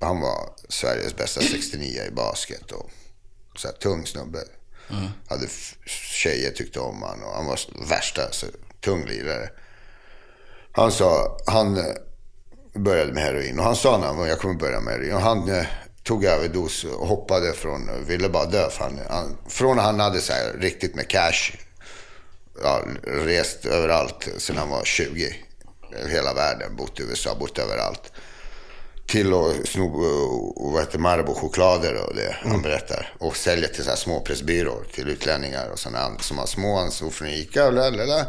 Han 0.01 0.21
var 0.21 0.39
Sveriges 0.71 1.17
bästa 1.17 1.41
69 1.41 2.03
i 2.09 2.11
basket. 2.11 2.73
Och 2.73 2.91
så 3.57 3.69
här, 3.69 3.75
tung 3.75 4.07
snubbe. 4.07 4.39
Hade 5.29 5.47
tjejer 5.87 6.51
tyckte 6.51 6.81
om 6.81 7.03
han 7.03 7.23
och 7.23 7.33
han 7.33 7.47
var 7.47 7.61
värsta 7.89 8.33
så, 8.33 8.47
tung 8.81 9.07
lirare. 9.07 9.51
Han 10.73 10.93
sa, 10.93 11.39
han 11.47 11.77
eh, 11.77 11.85
började 12.75 13.13
med 13.13 13.23
heroin 13.23 13.59
och 13.59 13.65
han 13.65 13.77
sa 13.77 13.99
när 13.99 14.07
han 14.07 14.17
var, 14.17 14.27
jag 14.27 14.39
kommer 14.39 14.55
börja 14.55 14.81
med 14.81 14.95
heroin. 14.95 15.15
Och 15.15 15.21
han 15.21 15.49
eh, 15.49 15.67
tog 16.03 16.25
överdos 16.25 16.85
och 16.85 17.07
hoppade 17.07 17.53
från, 17.53 17.89
eh, 17.89 17.95
ville 17.95 18.29
bara 18.29 18.47
dö. 18.47 18.71
För 18.71 18.85
han, 18.85 19.01
han, 19.09 19.37
från 19.49 19.79
att 19.79 19.85
han 19.85 20.01
hade 20.01 20.21
så 20.21 20.33
här 20.33 20.53
riktigt 20.59 20.95
med 20.95 21.09
cash 21.09 21.53
ja, 22.63 22.85
rest 23.05 23.67
överallt 23.67 24.29
sen 24.39 24.57
han 24.57 24.71
var 24.71 24.85
20. 24.85 25.35
Hela 26.07 26.35
världen, 26.35 26.77
bott 26.77 27.01
i 27.01 27.03
USA, 27.03 27.35
bott 27.35 27.59
överallt. 27.59 28.13
Till 29.11 29.35
att 29.35 29.69
sno 29.69 29.85
och, 30.57 30.73
vad 30.73 30.81
heter 30.83 30.99
Marabou-choklader 30.99 32.07
och 32.09 32.15
det 32.15 32.37
han 32.43 32.63
berättar. 32.63 33.15
Och 33.19 33.37
sälja 33.37 33.69
till 33.69 33.85
så 33.85 33.91
här 33.91 33.97
småpressbyråer 33.97 34.85
till 34.95 35.09
utlänningar 35.09 35.69
och 35.71 35.79
sådana 35.79 36.19
som 36.19 36.39
har 36.39 36.47
små. 36.47 36.79
Han 36.79 36.91
stod 36.91 37.13
från 37.13 37.29
Ica 37.29 37.67
och 37.67 37.73
lalala. 37.73 38.27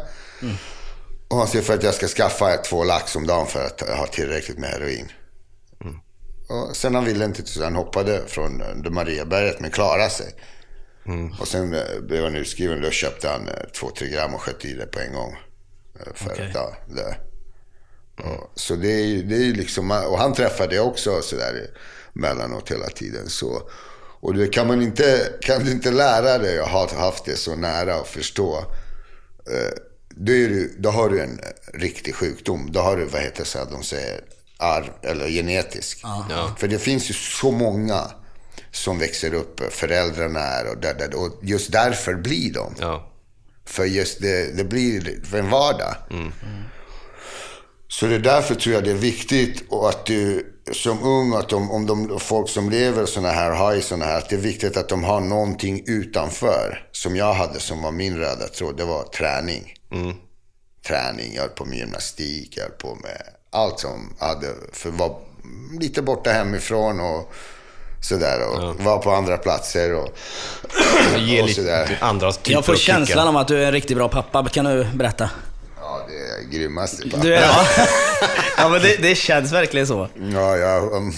Och 1.28 1.36
han 1.36 1.48
säger 1.48 1.64
för 1.64 1.74
att 1.74 1.82
jag 1.82 1.94
ska 1.94 2.06
skaffa 2.08 2.56
två 2.56 2.84
lax 2.84 3.16
om 3.16 3.26
dagen 3.26 3.46
för 3.46 3.66
att 3.66 3.80
ha 3.80 4.06
tillräckligt 4.06 4.58
med 4.58 4.70
heroin. 4.70 5.12
Och 6.48 6.76
sen 6.76 6.94
han 6.94 7.04
ville 7.04 7.24
inte, 7.24 7.46
så 7.46 7.64
han 7.64 7.76
hoppade 7.76 8.22
från 8.26 8.60
eh, 8.60 8.90
Mariaberget 8.90 9.60
men 9.60 9.70
klarade 9.70 10.10
sig. 10.10 10.34
Och 11.40 11.48
sen 11.48 11.74
eh, 11.74 12.00
blev 12.02 12.24
han 12.24 12.34
utskriven. 12.36 12.82
Då 12.82 12.90
köpte 12.90 13.28
han 13.28 13.48
eh, 13.48 13.54
två, 13.80 13.90
tre 13.90 14.08
gram 14.08 14.34
och 14.34 14.40
sköt 14.42 14.64
i 14.64 14.74
det 14.74 14.86
på 14.86 15.00
en 15.00 15.12
gång. 15.14 15.36
eh, 16.00 16.12
För 16.14 16.30
Okej. 16.32 16.46
att 16.46 16.54
ja, 16.54 16.72
dö. 16.88 17.14
Så 18.54 18.74
det 18.74 18.92
är 18.92 19.06
ju 19.06 19.22
det 19.22 19.36
är 19.36 19.52
liksom, 19.52 19.90
och 19.90 20.18
han 20.18 20.34
träffade 20.34 20.74
jag 20.74 20.86
också 20.86 21.22
sådär 21.22 21.70
mellanåt 22.12 22.70
hela 22.70 22.86
tiden. 22.86 23.28
Så, 23.28 23.62
och 24.20 24.34
det 24.34 24.48
kan 24.48 24.66
man 24.66 24.82
inte, 24.82 25.32
kan 25.40 25.64
du 25.64 25.70
inte 25.70 25.90
lära 25.90 26.38
dig 26.38 26.58
att 26.58 26.68
ha 26.68 26.98
haft 26.98 27.24
det 27.24 27.36
så 27.36 27.56
nära 27.56 28.00
och 28.00 28.06
förstå. 28.06 28.58
Eh, 29.50 29.78
då, 30.08 30.32
är 30.32 30.48
du, 30.48 30.76
då 30.78 30.90
har 30.90 31.08
du 31.08 31.20
en 31.20 31.40
riktig 31.74 32.14
sjukdom. 32.14 32.68
Då 32.72 32.80
har 32.80 32.96
du, 32.96 33.04
vad 33.04 33.22
heter 33.22 33.48
det, 33.54 33.70
de 33.70 33.82
säger, 33.82 34.20
arv 34.56 34.90
eller 35.02 35.28
genetisk. 35.28 36.00
Ja. 36.02 36.54
För 36.58 36.68
det 36.68 36.78
finns 36.78 37.10
ju 37.10 37.14
så 37.14 37.50
många 37.50 38.10
som 38.70 38.98
växer 38.98 39.34
upp, 39.34 39.72
föräldrarna 39.72 40.40
är 40.40 40.70
och, 40.70 40.78
där, 40.78 40.94
där, 40.94 41.14
och 41.14 41.38
just 41.42 41.72
därför 41.72 42.14
blir 42.14 42.52
de. 42.52 42.74
Ja. 42.80 43.08
För 43.64 43.84
just 43.84 44.20
det, 44.20 44.56
det 44.56 44.64
blir 44.64 45.24
för 45.24 45.38
en 45.38 45.50
vardag. 45.50 45.94
Så 47.92 48.06
det 48.06 48.14
är 48.14 48.18
därför 48.18 48.54
tror 48.54 48.74
jag 48.74 48.84
det 48.84 48.90
är 48.90 48.94
viktigt 48.94 49.64
och 49.68 49.88
att 49.88 50.06
du 50.06 50.46
som 50.72 51.02
ung, 51.02 51.34
att 51.34 51.48
de, 51.48 51.70
om 51.70 51.86
de 51.86 52.20
folk 52.20 52.48
som 52.48 52.70
lever 52.70 53.06
såna 53.06 53.28
här, 53.28 53.50
har 53.50 53.74
i 53.74 53.82
såna 53.82 54.04
här, 54.04 54.18
att 54.18 54.28
det 54.28 54.36
är 54.36 54.40
viktigt 54.40 54.76
att 54.76 54.88
de 54.88 55.04
har 55.04 55.20
någonting 55.20 55.84
utanför. 55.86 56.88
Som 56.92 57.16
jag 57.16 57.34
hade 57.34 57.60
som 57.60 57.82
var 57.82 57.92
min 57.92 58.16
röda 58.16 58.48
tråd, 58.48 58.76
det 58.76 58.84
var 58.84 59.02
träning. 59.02 59.74
Träning, 60.86 61.34
jag 61.34 61.42
höll 61.42 61.50
på 61.50 61.64
med 61.64 61.78
gymnastik, 61.78 62.56
jag 62.56 62.62
höll 62.62 62.72
på 62.72 62.94
med 62.94 63.22
allt 63.50 63.80
som 63.80 64.14
hade, 64.18 64.46
för 64.72 64.90
var 64.90 65.16
lite 65.80 66.02
borta 66.02 66.30
hemifrån 66.30 67.00
och 67.00 67.32
sådär. 68.00 68.48
Och 68.48 68.80
var 68.80 68.98
på 68.98 69.10
andra 69.10 69.36
platser 69.36 69.94
och, 69.94 70.08
och 71.42 71.50
sådär. 71.50 71.98
andra 72.00 72.32
typer 72.32 72.52
Jag 72.52 72.64
får 72.64 72.76
känslan 72.76 73.28
av 73.28 73.36
att 73.36 73.48
du 73.48 73.62
är 73.62 73.66
en 73.66 73.72
riktigt 73.72 73.96
bra 73.96 74.08
pappa. 74.08 74.48
Kan 74.48 74.64
du 74.64 74.84
berätta? 74.94 75.30
Ja, 75.92 76.06
det 76.08 76.14
är 76.14 76.42
grymmaste. 76.58 77.10
pappa. 77.10 77.22
Du 77.22 77.34
är 77.34 77.42
ja. 77.42 77.66
ja, 78.56 78.68
men 78.68 78.82
det, 78.82 78.96
det 79.02 79.14
känns 79.14 79.52
verkligen 79.52 79.86
så. 79.86 80.08
Ja, 80.32 80.56
jag, 80.56 80.92
um, 80.92 81.12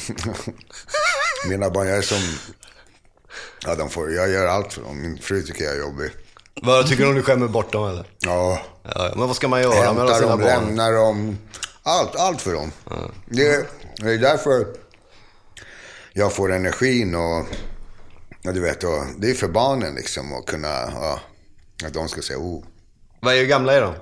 mina 1.48 1.70
barn, 1.70 1.86
jag 1.88 1.98
är 1.98 2.02
som... 2.02 2.38
Ja, 3.66 3.74
de 3.74 3.90
får, 3.90 4.12
jag 4.12 4.30
gör 4.30 4.46
allt 4.46 4.72
för 4.72 4.82
dem. 4.82 5.02
Min 5.02 5.18
fru 5.18 5.42
tycker 5.42 5.64
jag 5.64 5.74
är 5.74 5.78
jobbig. 5.80 6.10
Vad 6.62 6.86
tycker 6.88 7.02
du 7.02 7.08
om 7.08 7.14
du 7.14 7.22
skämmer 7.22 7.48
bort 7.48 7.72
dem 7.72 7.88
eller? 7.88 8.06
Ja, 8.18 8.62
Ja, 8.94 9.12
men 9.16 9.26
vad 9.26 9.36
ska 9.36 9.48
man 9.48 9.62
göra 9.62 9.92
med 9.92 10.16
sina 10.16 10.20
dem, 10.28 10.40
barn? 10.40 10.40
lämnar 10.40 10.92
dem. 10.92 11.38
Allt, 11.82 12.16
allt 12.16 12.40
för 12.40 12.52
dem. 12.52 12.72
Det, 13.26 13.66
det 13.96 14.12
är 14.12 14.18
därför 14.18 14.66
jag 16.12 16.32
får 16.32 16.52
energin 16.52 17.14
och, 17.14 17.46
ja, 18.42 18.52
du 18.52 18.60
vet, 18.60 18.84
och 18.84 19.04
det 19.18 19.30
är 19.30 19.34
för 19.34 19.48
barnen 19.48 19.94
liksom 19.94 20.34
att 20.34 20.46
kunna, 20.46 20.68
ja, 20.94 21.20
att 21.86 21.94
de 21.94 22.08
ska 22.08 22.22
säga 22.22 22.38
oh. 22.38 22.64
Vad 23.20 23.34
är 23.34 23.44
gamla 23.44 23.72
är 23.72 23.80
de? 23.80 23.94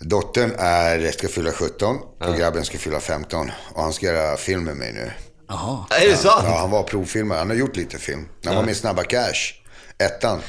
Dottern 0.00 0.52
är, 0.58 1.10
ska 1.12 1.28
fylla 1.28 1.52
17 1.52 1.96
och 2.20 2.36
grabben 2.36 2.64
ska 2.64 2.78
fylla 2.78 3.00
15. 3.00 3.50
Och 3.74 3.82
han 3.82 3.92
ska 3.92 4.06
göra 4.06 4.36
film 4.36 4.64
med 4.64 4.76
mig 4.76 4.92
nu. 4.92 5.12
Jaha. 5.48 5.84
Är 5.90 6.08
det 6.08 6.16
sant? 6.16 6.44
Ja, 6.46 6.58
han 6.58 6.70
var 6.70 6.82
provfilmare. 6.82 7.38
Han 7.38 7.48
har 7.50 7.56
gjort 7.56 7.76
lite 7.76 7.98
film. 7.98 8.28
Han 8.44 8.54
var 8.56 8.62
med 8.62 8.72
i 8.72 8.74
Snabba 8.74 9.02
Cash. 9.04 9.54
Ettan. 9.98 10.40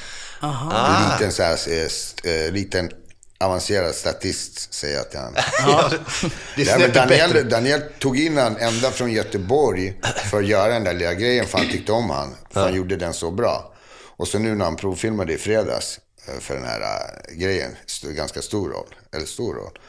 Ah. 0.41 1.11
Liten, 1.13 1.31
så 1.31 1.43
här, 1.43 1.51
eh, 1.51 1.85
st- 1.85 2.45
eh, 2.45 2.51
liten 2.51 2.89
avancerad 3.39 3.95
statist, 3.95 4.73
säger 4.73 4.95
jag 4.97 5.11
till. 5.11 5.19
Ja. 5.59 5.91
Snäppet 6.55 6.93
Daniel. 6.93 7.49
Daniel 7.49 7.81
tog 7.99 8.19
in 8.19 8.37
han 8.37 8.57
ända 8.57 8.91
från 8.91 9.11
Göteborg 9.11 10.01
för 10.31 10.37
att 10.39 10.47
göra 10.47 10.73
den 10.73 10.83
där 10.83 10.93
lilla 10.93 11.13
grejen, 11.13 11.45
för 11.47 11.57
han 11.57 11.67
tyckte 11.67 11.91
om 11.91 12.09
han. 12.09 12.35
För 12.53 12.61
han 12.61 12.75
gjorde 12.75 12.95
den 12.95 13.13
så 13.13 13.31
bra. 13.31 13.73
Och 14.17 14.27
så 14.27 14.39
nu 14.39 14.55
när 14.55 14.65
han 14.65 14.75
provfilmade 14.75 15.33
i 15.33 15.37
fredags 15.37 15.99
för 16.39 16.55
den 16.55 16.63
här 16.63 16.81
eh, 16.81 17.35
grejen, 17.35 17.75
ganska 18.03 18.41
stor 18.41 18.69
roll, 18.69 18.95
eller 19.11 19.25
stor 19.25 19.53
roll. 19.53 19.79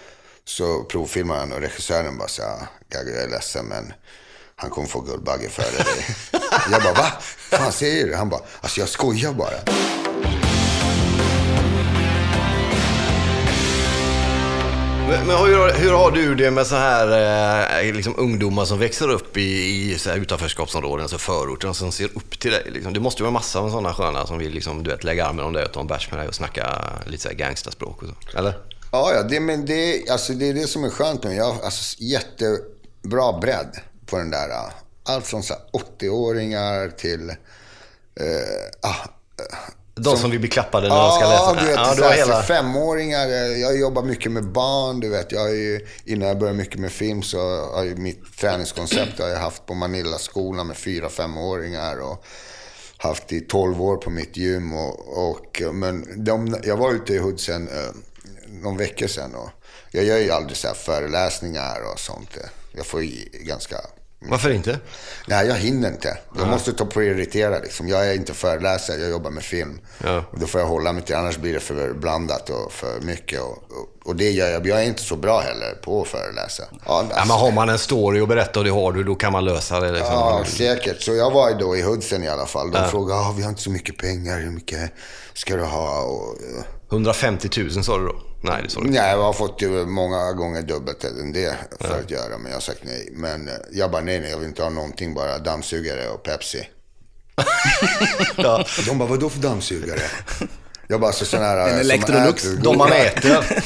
Så 0.44 0.84
provfilmade 0.84 1.40
han 1.40 1.52
och 1.52 1.60
regissören 1.60 2.18
bara 2.18 2.28
sa, 2.28 2.66
Gaggo 2.88 3.10
jag 3.10 3.22
är 3.22 3.28
ledsen 3.28 3.66
men 3.66 3.92
han 4.56 4.70
kommer 4.70 4.88
få 4.88 5.00
Guldbagge 5.00 5.48
före 5.48 5.84
dig. 5.84 6.16
jag 6.70 6.82
bara, 6.82 6.94
va? 6.94 7.12
fan 7.50 7.72
säger 7.72 8.06
du? 8.06 8.14
Han 8.14 8.28
bara, 8.28 8.40
alltså 8.60 8.80
jag 8.80 8.88
skojar 8.88 9.32
bara. 9.32 9.99
Men, 15.10 15.26
men 15.26 15.36
hur, 15.36 15.72
hur 15.72 15.92
har 15.92 16.10
du 16.10 16.34
det 16.34 16.50
med 16.50 16.66
så 16.66 16.74
här 16.74 17.06
eh, 17.84 17.94
liksom 17.94 18.14
ungdomar 18.18 18.64
som 18.64 18.78
växer 18.78 19.10
upp 19.10 19.36
i, 19.36 19.90
i 19.90 19.98
så 19.98 20.10
här 20.10 20.16
utanförskapsområden, 20.16 21.02
alltså 21.02 21.18
förorten, 21.18 21.74
som 21.74 21.92
ser 21.92 22.04
upp 22.04 22.40
till 22.40 22.50
dig? 22.50 22.62
Liksom? 22.70 22.92
Det 22.92 23.00
måste 23.00 23.20
ju 23.20 23.24
vara 23.24 23.32
massor 23.32 23.64
av 23.64 23.70
sådana 23.70 23.94
sköna 23.94 24.26
som 24.26 24.38
vill 24.38 24.52
liksom, 24.52 24.82
du 24.82 24.90
vet, 24.90 25.04
lägga 25.04 25.26
armen 25.26 25.44
om 25.44 25.52
dig 25.52 25.64
och 25.64 25.72
ta 25.72 25.80
en 25.80 25.86
bärs 25.86 26.10
med 26.10 26.20
dig 26.20 26.28
och 26.28 26.34
snacka 26.34 26.84
lite 27.06 27.22
så 27.22 27.28
här 27.28 27.36
gangsterspråk 27.36 28.02
och 28.02 28.08
så. 28.08 28.38
Eller? 28.38 28.58
Ja, 28.92 29.12
ja 29.14 29.22
det, 29.22 29.40
men 29.40 29.66
det, 29.66 30.10
alltså, 30.10 30.32
det 30.32 30.48
är 30.48 30.54
det 30.54 30.66
som 30.66 30.84
är 30.84 30.90
skönt 30.90 31.24
nu. 31.24 31.34
Jag 31.34 31.52
har 31.52 31.62
alltså, 31.62 31.96
jättebra 31.98 33.38
bredd 33.40 33.80
på 34.06 34.18
den 34.18 34.30
där. 34.30 34.48
Eh, 34.48 34.72
allt 35.04 35.26
från 35.26 35.42
här 35.42 35.58
80-åringar 36.00 36.88
till... 36.88 37.30
Eh, 37.30 37.36
ah, 38.82 39.08
eh, 39.38 39.58
de 40.04 40.16
som, 40.16 40.30
vill 40.30 40.40
bli 40.40 40.48
klappade 40.48 40.88
när 40.88 40.96
de 40.96 41.10
ska 41.12 41.28
läsa. 41.28 41.44
Ja, 41.44 41.56
du 41.60 41.66
vet, 41.66 41.76
ja, 41.76 41.94
du 41.96 42.02
här, 42.04 42.12
hela... 42.16 42.42
för 42.42 42.54
femåringar. 42.54 43.26
eh, 43.28 43.60
Jag 43.60 43.78
jobbar 43.78 44.02
mycket 44.02 44.32
med 44.32 44.44
barn, 44.52 45.00
du 45.00 45.08
vet. 45.08 45.32
Jag 45.32 45.50
ju, 45.56 45.86
innan 46.04 46.28
jag 46.28 46.38
började 46.38 46.58
mycket 46.58 46.80
med 46.80 46.92
film 46.92 47.22
så 47.22 47.38
har 47.74 47.84
ju 47.84 47.96
mitt 47.96 48.38
träningskoncept 48.38 49.18
har 49.18 49.28
jag 49.28 49.38
haft 49.38 49.66
på 49.66 49.74
Manilla-skolan 49.74 50.66
med 50.66 50.76
fyra 50.76 51.08
femåringar 51.08 52.00
och 52.00 52.24
haft 52.96 53.32
i 53.32 53.40
12 53.40 53.82
år 53.82 53.96
på 53.96 54.10
mitt 54.10 54.36
gym. 54.36 54.72
Och, 54.72 55.28
och, 55.28 55.62
men 55.74 56.24
de, 56.24 56.56
jag 56.62 56.76
var 56.76 56.92
ute 56.92 57.14
i 57.14 57.18
Hudsen 57.18 57.68
eh, 57.68 57.90
någon 58.48 58.76
vecka 58.76 59.08
sedan 59.08 59.34
och 59.34 59.48
jag 59.90 60.04
gör 60.04 60.18
ju 60.18 60.30
aldrig 60.30 60.56
så 60.56 60.66
här 60.68 60.74
föreläsningar 60.74 61.92
och 61.92 62.00
sånt. 62.00 62.30
Jag 62.76 62.86
får 62.86 63.02
ju 63.02 63.28
ganska 63.32 63.76
Varför 64.28 64.50
inte? 64.50 64.78
Nej, 65.26 65.46
jag 65.46 65.54
hinner 65.54 65.88
inte. 65.88 66.18
Jag 66.38 66.48
måste 66.48 66.72
ta 66.72 66.87
prioritera 66.87 67.59
liksom. 67.59 67.88
Jag 67.88 68.09
är 68.09 68.14
inte 68.14 68.35
föreläsare, 68.35 68.96
jag 68.96 69.11
jobbar 69.11 69.30
med 69.30 69.42
film. 69.42 69.80
Ja. 70.04 70.24
Och 70.30 70.38
då 70.38 70.46
får 70.46 70.61
jag 70.61 70.68
hålla 70.68 70.92
mig 70.92 71.02
till, 71.02 71.14
annars 71.14 71.38
blir 71.38 71.54
det 71.54 71.61
för 71.61 71.92
blandat 71.92 72.50
och 72.50 72.72
för 72.72 73.00
mycket. 73.00 73.40
Och, 73.40 73.48
och, 73.50 73.88
och 74.04 74.16
det 74.16 74.30
gör 74.30 74.48
jag. 74.50 74.66
Jag 74.66 74.80
är 74.80 74.85
inte 74.85 75.02
så 75.02 75.16
bra 75.16 75.40
heller 75.40 75.74
på 75.83 76.02
att 76.02 76.09
föreläsa. 76.09 76.62
Ja, 76.70 76.78
Ja, 76.87 76.98
alltså, 76.98 77.18
men 77.28 77.37
har 77.37 77.52
man 77.52 77.68
en 77.68 77.78
story 77.78 78.20
att 78.20 78.28
berätta 78.28 78.59
och 78.61 78.64
det 78.64 78.70
har 78.70 78.92
du, 78.92 79.04
då 79.04 79.14
kan 79.14 79.33
man 79.33 79.44
lösa 79.44 79.80
det. 79.80 79.92
Liksom. 79.92 80.14
ja 80.14 80.44
säkert. 80.46 81.02
Så 81.02 81.14
jag 81.14 81.30
var 81.30 81.54
då 81.54 81.76
i 81.76 81.83
Hudsen 81.83 82.24
i 82.24 82.28
alla 82.28 82.46
fall. 82.46 82.70
De 82.70 82.88
frågade, 82.88 83.20
ah, 83.20 83.35
vi 83.37 83.42
har 83.42 83.48
inte 83.48 83.62
så 83.62 83.70
mycket 83.70 83.96
pengar, 83.98 84.40
hur 84.40 84.50
mycket 84.50 84.90
ska 85.35 85.56
du 85.56 85.64
ha? 85.64 86.00
Och, 86.00 86.37
eh, 86.59 86.64
150 86.90 87.48
000 87.62 87.85
sa 87.85 87.98
du 87.98 88.04
då? 88.06 88.14
Nej, 88.42 88.62
det 88.62 88.68
du 88.74 88.81
inte. 88.88 89.00
Nej, 89.00 89.11
jag 89.11 89.22
har 89.22 89.33
fått 89.33 89.62
ju 89.62 89.87
många 89.87 90.33
gånger 90.33 90.62
dubbelt 90.62 91.05
än 91.05 91.33
det 91.33 91.57
för 91.81 92.00
att 92.00 92.11
göra, 92.11 92.38
men 92.38 92.46
jag 92.50 92.57
har 92.57 92.61
sagt 92.61 92.81
nej. 92.85 93.09
Men 93.12 93.48
eh, 93.48 93.55
jag 93.72 93.90
bara, 93.90 94.03
nej, 94.03 94.20
nej, 94.20 94.31
jag 94.31 94.38
vill 94.38 94.48
inte 94.48 94.62
ha 94.62 94.70
någonting, 94.70 95.14
bara 95.14 95.38
dammsugare 95.38 96.09
och 96.09 96.22
Pepsi. 96.22 96.68
Ja. 98.37 98.64
De 98.87 98.98
bara, 98.98 99.09
vadå 99.09 99.29
för 99.29 99.38
dammsugare? 99.40 100.00
Jag 100.88 101.00
bara, 101.00 101.12
så 101.12 101.24
sån 101.24 101.40
här... 101.40 101.57
En 101.59 101.70
som 101.70 101.79
Electrolux. 101.81 102.44
äter- 102.46 102.62
De 102.62 102.76
man 102.79 102.92
äter. 102.92 103.62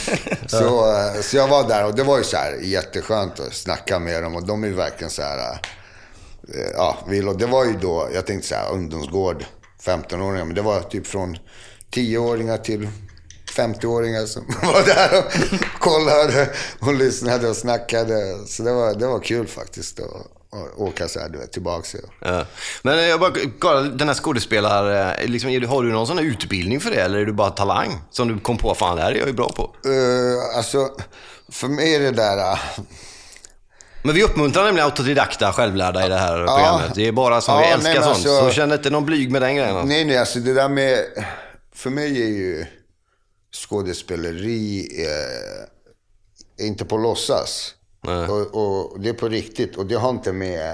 Så, 0.48 0.96
eh, 0.96 1.20
så 1.22 1.36
jag 1.36 1.48
var 1.48 1.68
där 1.68 1.84
och 1.86 1.94
det 1.94 2.02
var 2.02 2.18
ju 2.18 2.24
så 2.24 2.36
här 2.36 2.58
jätteskönt 2.62 3.40
att 3.40 3.54
snacka 3.54 3.98
med 3.98 4.22
dem 4.22 4.36
och 4.36 4.46
de 4.46 4.64
är 4.64 4.68
ju 4.68 4.74
verkligen 4.74 5.10
så 5.10 5.22
här... 5.22 5.38
eh, 5.48 5.58
Ja, 6.74 6.98
det 7.38 7.46
var 7.46 7.64
ju 7.64 7.72
då, 7.72 8.08
jag 8.14 8.26
tänkte 8.26 8.48
så 8.48 8.54
här, 8.54 8.72
ungdomsgård, 8.72 9.44
15-åringar, 9.84 10.44
men 10.44 10.54
det 10.54 10.62
var 10.62 10.80
typ 10.80 11.06
från 11.06 11.38
10-åringar 11.94 12.58
till 12.58 12.88
50-åringar 13.56 14.26
som 14.26 14.42
var 14.62 14.82
där 14.86 15.18
och 15.18 15.32
kollade 15.80 16.50
och 16.80 16.94
lyssnade 16.94 17.48
och 17.48 17.56
snackade. 17.56 18.46
Så 18.46 18.62
det 18.62 18.72
var, 18.72 18.94
det 18.94 19.06
var 19.06 19.20
kul 19.20 19.46
faktiskt 19.46 20.00
att, 20.00 20.06
åka 20.76 21.08
så 21.08 21.20
här, 21.20 21.28
du 21.28 21.38
vet, 21.38 21.52
tillbaka. 21.52 21.98
Ja. 22.20 22.46
Men 22.82 23.08
jag 23.08 23.20
bara 23.20 23.32
kolla, 23.58 23.80
den 23.80 24.08
här 24.08 24.14
skådespelare, 24.14 25.16
liksom, 25.26 25.50
är 25.50 25.60
du- 25.60 25.66
har 25.66 25.82
du 25.82 25.92
någon 25.92 26.06
sån 26.06 26.18
här 26.18 26.24
utbildning 26.24 26.80
för 26.80 26.90
det 26.90 26.96
eller 27.00 27.18
är 27.18 27.24
du 27.24 27.32
bara 27.32 27.50
talang? 27.50 28.00
Som 28.10 28.28
du 28.28 28.38
kom 28.40 28.58
på, 28.58 28.74
fan 28.74 28.96
det 28.96 29.02
här 29.02 29.12
är 29.12 29.16
jag 29.16 29.26
ju 29.26 29.32
bra 29.32 29.52
på. 29.52 29.62
Uh, 29.88 30.56
alltså, 30.56 30.88
för 31.52 31.68
mig 31.68 31.94
är 31.94 32.00
det 32.00 32.10
där... 32.10 32.38
eh, 32.52 32.58
Men 34.02 34.14
vi 34.14 34.22
uppmuntrar 34.22 34.64
nämligen 34.64 34.84
autodidakta, 34.86 35.52
självlärda 35.52 36.06
i 36.06 36.08
det 36.08 36.16
här 36.18 36.46
programmet. 36.46 36.94
Det 36.94 37.08
är 37.08 37.12
bara 37.12 37.40
som 37.40 37.58
vi 37.58 37.64
Ja, 37.64 37.70
älskar 37.74 37.92
nej, 37.92 38.02
sånt. 38.02 38.06
alltså- 38.16 38.40
Så 38.48 38.50
känn 38.50 38.72
inte 38.72 38.90
någon 38.90 39.04
blyg 39.04 39.30
med 39.30 39.42
den 39.42 39.56
grejen. 39.56 39.70
alltså. 39.76 39.86
Nej, 39.88 40.04
nej, 40.04 40.18
alltså 40.18 40.38
det 40.38 40.54
där 40.54 40.68
med... 40.68 40.98
För 41.74 41.90
mig 41.90 42.22
är 42.22 42.26
ju 42.28 42.66
skådespeleri 43.54 44.88
eh, 45.04 46.66
inte 46.66 46.84
på 46.84 46.96
låtsas. 46.96 47.74
Och, 48.28 48.54
och 48.54 49.00
det 49.00 49.08
är 49.08 49.14
på 49.14 49.28
riktigt. 49.28 49.76
Och 49.76 49.86
det 49.86 49.94
har 49.94 50.10
inte 50.10 50.32
med 50.32 50.70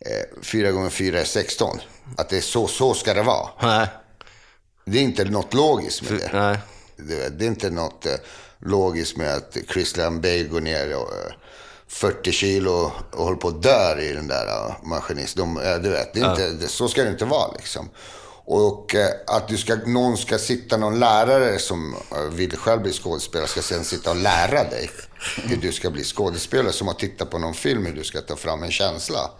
eh, 0.00 0.42
4 0.42 0.70
gånger 0.70 0.90
4 0.90 1.20
är 1.20 1.24
16 1.24 1.78
Att 2.16 2.28
det 2.28 2.36
är 2.36 2.40
så, 2.40 2.66
så 2.66 2.94
ska 2.94 3.14
det 3.14 3.22
vara. 3.22 3.48
Nej. 3.62 3.88
Det 4.84 4.98
är 4.98 5.02
inte 5.02 5.24
något 5.24 5.54
logiskt 5.54 6.10
med 6.10 6.20
det. 6.20 6.30
Nej. 6.32 6.58
Det, 6.96 7.38
det 7.38 7.44
är 7.44 7.48
inte 7.48 7.70
något 7.70 8.06
eh, 8.06 8.12
logiskt 8.58 9.16
med 9.16 9.34
att 9.34 9.56
Christian 9.72 10.20
Bale 10.20 10.42
går 10.42 10.60
ner 10.60 10.96
och, 10.96 11.12
eh, 11.12 11.32
40 11.88 12.32
kilo 12.32 12.92
och 13.12 13.24
håller 13.24 13.36
på 13.36 13.48
att 13.48 13.62
dör 13.62 14.00
i 14.00 14.12
den 14.12 14.28
där 14.28 14.46
uh, 14.46 14.74
maskinist. 14.82 15.36
De, 15.36 15.56
eh, 15.56 15.78
du 15.78 15.90
vet, 15.90 16.14
det 16.14 16.20
är 16.20 16.30
inte, 16.30 16.50
det, 16.50 16.68
så 16.68 16.88
ska 16.88 17.04
det 17.04 17.10
inte 17.10 17.24
vara 17.24 17.52
liksom. 17.52 17.88
Och 18.48 18.94
eh, 18.94 19.08
att 19.26 19.48
du 19.48 19.56
ska, 19.56 19.74
någon 19.74 20.16
ska 20.16 20.38
sitta, 20.38 20.76
någon 20.76 20.98
lärare 20.98 21.58
som 21.58 21.94
eh, 22.12 22.20
vill 22.20 22.56
själv 22.56 22.82
bli 22.82 22.92
skådespelare, 22.92 23.48
ska 23.48 23.62
sen 23.62 23.84
sitta 23.84 24.10
och 24.10 24.16
lära 24.16 24.64
dig 24.64 24.90
hur 25.42 25.56
du 25.56 25.72
ska 25.72 25.90
bli 25.90 26.04
skådespelare. 26.04 26.72
Som 26.72 26.88
att 26.88 26.98
titta 26.98 27.26
på 27.26 27.38
någon 27.38 27.54
film 27.54 27.86
hur 27.86 27.94
du 27.94 28.04
ska 28.04 28.20
ta 28.20 28.36
fram 28.36 28.62
en 28.62 28.70
känsla. 28.70 29.30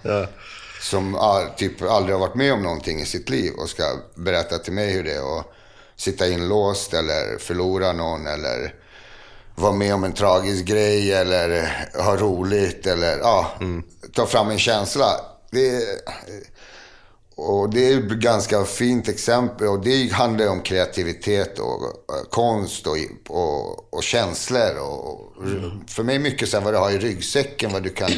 Som 0.80 1.14
ah, 1.14 1.42
typ 1.56 1.82
aldrig 1.82 2.14
har 2.14 2.20
varit 2.20 2.34
med 2.34 2.52
om 2.52 2.62
någonting 2.62 3.00
i 3.00 3.06
sitt 3.06 3.30
liv 3.30 3.52
och 3.52 3.68
ska 3.68 3.82
berätta 4.14 4.58
till 4.58 4.72
mig 4.72 4.92
hur 4.92 5.04
det 5.04 5.12
är. 5.14 5.24
Och 5.24 5.52
sitta 5.96 6.28
inlåst 6.28 6.94
eller 6.94 7.38
förlora 7.38 7.92
någon 7.92 8.26
eller 8.26 8.74
vara 9.54 9.72
med 9.72 9.94
om 9.94 10.04
en 10.04 10.12
tragisk 10.12 10.64
grej 10.64 11.12
eller 11.12 11.72
ha 12.04 12.16
roligt 12.16 12.86
eller 12.86 13.18
ja, 13.18 13.50
ta 14.14 14.26
fram 14.26 14.50
en 14.50 14.58
känsla. 14.58 15.06
Det, 15.50 15.84
och 17.36 17.70
det 17.70 17.92
är 17.92 17.98
ett 17.98 18.04
ganska 18.08 18.64
fint 18.64 19.08
exempel 19.08 19.68
och 19.68 19.80
det 19.80 20.12
handlar 20.12 20.48
om 20.48 20.62
kreativitet 20.62 21.58
och 21.58 21.82
eh, 21.82 22.28
konst 22.30 22.86
och, 22.86 22.96
och, 23.28 23.94
och 23.94 24.02
känslor. 24.02 24.78
Och, 24.78 25.32
För 25.86 26.02
mig 26.02 26.18
mycket 26.18 26.48
så 26.48 26.56
här 26.56 26.64
vad 26.64 26.74
du 26.74 26.78
har 26.78 26.90
i 26.90 26.98
ryggsäcken, 26.98 27.72
vad 27.72 27.82
du 27.82 27.90
kan 27.90 28.10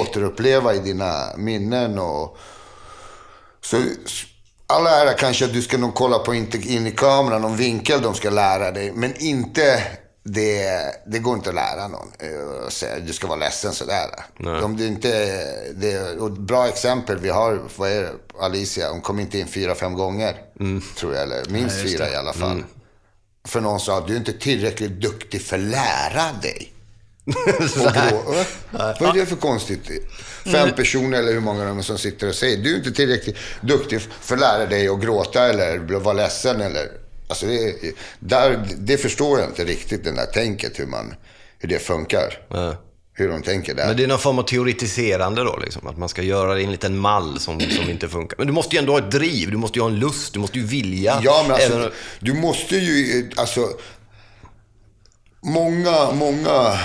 återuppleva 0.00 0.74
i 0.74 0.78
dina 0.78 1.36
minnen. 1.36 1.98
Och, 1.98 2.38
så 3.60 3.76
alla 4.66 4.90
ära 4.90 5.12
kanske 5.12 5.44
att 5.44 5.52
du 5.52 5.62
ska 5.62 5.78
nog 5.78 5.94
kolla 5.94 6.18
på 6.18 6.34
in 6.34 6.86
i 6.86 6.90
kameran, 6.96 7.42
någon 7.42 7.56
vinkel 7.56 8.02
de 8.02 8.14
ska 8.14 8.30
lära 8.30 8.70
dig. 8.70 8.92
Men 8.92 9.14
inte 9.16 9.82
det, 10.26 10.70
det 11.06 11.18
går 11.18 11.34
inte 11.34 11.48
att 11.48 11.54
lära 11.54 11.88
någon. 11.88 12.12
eh, 12.18 12.66
att 12.66 12.72
säga, 12.72 12.98
Du 13.00 13.12
ska 13.12 13.26
vara 13.26 13.38
ledsen 13.38 13.72
sådär. 13.72 14.08
Om 14.64 14.76
det 14.76 14.86
inte, 14.86 15.08
det, 15.74 16.16
och 16.18 16.28
ett 16.32 16.38
bra 16.38 16.68
exempel 16.68 17.18
vi 17.18 17.28
har, 17.28 17.60
vad 17.76 17.90
är 17.90 18.02
det, 18.02 18.12
Alicia, 18.40 18.90
hon 18.90 19.00
kom 19.00 19.20
inte 19.20 19.38
in 19.38 19.46
fyra, 19.46 19.74
fem 19.74 19.94
gånger. 19.94 20.36
Tror 20.96 21.14
jag, 21.14 21.22
eller 21.22 21.50
minst 21.50 21.76
fyra 21.82 22.10
i 22.10 22.14
alla 22.16 22.32
fall. 22.32 22.64
För 23.48 23.60
någon 23.60 23.80
sa 23.80 23.98
att 23.98 24.06
du 24.06 24.12
är 24.12 24.16
inte 24.16 24.32
tillräckligt 24.32 24.90
duktig 25.00 25.42
för 25.42 25.56
att 25.56 25.62
lära 25.62 26.32
dig. 26.42 26.70
Och 27.36 27.94
då, 27.94 28.78
äh, 28.78 28.96
vad 29.00 29.08
är 29.08 29.12
det 29.20 29.26
för 29.26 29.36
konstigt? 29.36 29.90
Fem 30.44 30.68
personer 30.76 31.18
eller 31.18 31.32
hur 31.32 31.40
många 31.40 31.64
de 31.64 31.78
är 31.78 31.82
som 31.82 31.98
sitter 31.98 32.28
och 32.28 32.34
säger, 32.34 32.56
du 32.64 32.72
är 32.74 32.76
inte 32.78 32.92
tillräckligt 32.92 33.36
duktig 33.60 34.00
för 34.20 34.34
att 34.34 34.40
lära 34.40 34.66
dig 34.66 34.88
att 34.88 35.00
gråta 35.00 35.48
eller 35.48 35.78
vara 35.78 36.14
ledsen 36.14 36.60
eller... 36.60 36.88
Alltså 37.34 37.46
det, 37.46 37.94
där, 38.20 38.66
det 38.78 38.96
förstår 38.98 39.40
jag 39.40 39.48
inte 39.48 39.64
riktigt, 39.64 40.04
det 40.04 40.10
där 40.12 40.26
tänket, 40.26 40.80
hur, 40.80 40.86
man, 40.86 41.14
hur 41.58 41.68
det 41.68 41.78
funkar. 41.78 42.38
Ja. 42.48 42.76
Hur 43.16 43.28
de 43.28 43.42
tänker 43.42 43.74
där. 43.74 43.86
Men 43.86 43.96
det 43.96 44.02
är 44.02 44.06
någon 44.06 44.18
form 44.18 44.38
av 44.38 44.42
teoretiserande 44.42 45.44
då, 45.44 45.56
liksom. 45.56 45.86
Att 45.86 45.98
man 45.98 46.08
ska 46.08 46.22
göra 46.22 46.54
det 46.54 46.60
i 46.60 46.64
en 46.64 46.70
liten 46.70 46.98
mall 46.98 47.40
som, 47.40 47.60
som 47.60 47.90
inte 47.90 48.08
funkar. 48.08 48.38
Men 48.38 48.46
du 48.46 48.52
måste 48.52 48.76
ju 48.76 48.78
ändå 48.80 48.92
ha 48.92 48.98
ett 48.98 49.10
driv, 49.10 49.50
du 49.50 49.56
måste 49.56 49.78
ju 49.78 49.82
ha 49.82 49.88
en 49.90 49.98
lust, 49.98 50.32
du 50.32 50.38
måste 50.38 50.58
ju 50.58 50.64
vilja. 50.66 51.20
Ja, 51.24 51.42
men 51.42 51.52
alltså, 51.54 51.72
Även- 51.72 51.90
du 52.20 52.34
måste 52.34 52.76
ju, 52.76 53.30
alltså, 53.36 53.68
många, 55.42 56.12
många 56.12 56.50
eh, 56.50 56.78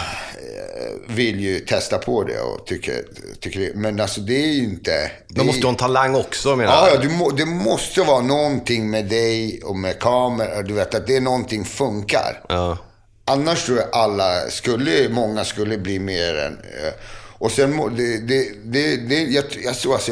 vill 1.07 1.39
ju 1.39 1.59
testa 1.59 1.97
på 1.97 2.23
det 2.23 2.39
och 2.39 2.65
tycker, 2.65 3.03
tycker 3.39 3.59
det, 3.59 3.71
men 3.75 3.99
alltså 3.99 4.21
det 4.21 4.43
är 4.43 4.51
ju 4.53 4.63
inte... 4.63 5.11
är- 5.35 5.43
måste 5.43 5.59
ju 5.59 5.63
ha 5.63 5.69
en 5.69 5.75
talang 5.75 6.15
också, 6.15 6.55
menar 6.55 6.73
Ja, 6.73 6.87
jag. 6.87 6.95
ja 6.95 7.01
du 7.01 7.09
må, 7.09 7.29
det 7.29 7.45
måste 7.45 8.01
vara 8.01 8.21
någonting 8.21 8.89
med 8.89 9.05
dig 9.05 9.61
och 9.63 9.75
med 9.75 9.99
kamera, 9.99 10.61
du 10.61 10.73
vet 10.73 10.95
att 10.95 11.07
det 11.07 11.15
är 11.15 11.21
någonting 11.21 11.65
funkar. 11.65 12.43
Ja. 12.49 12.77
Annars 13.25 13.65
tror 13.65 13.77
jag 13.77 13.87
alla 13.91 14.49
skulle, 14.49 15.09
många 15.09 15.45
skulle 15.45 15.77
bli 15.77 15.99
mer 15.99 16.35
än... 16.35 16.53
eh, 16.53 16.93
Och 17.37 17.51
sen, 17.51 17.95
det, 17.97 18.17
det, 18.17 18.49
det, 18.63 18.95
det, 18.97 19.23
jag, 19.23 19.45
jag, 19.63 19.75
tror 19.75 19.93
alltså, 19.93 20.11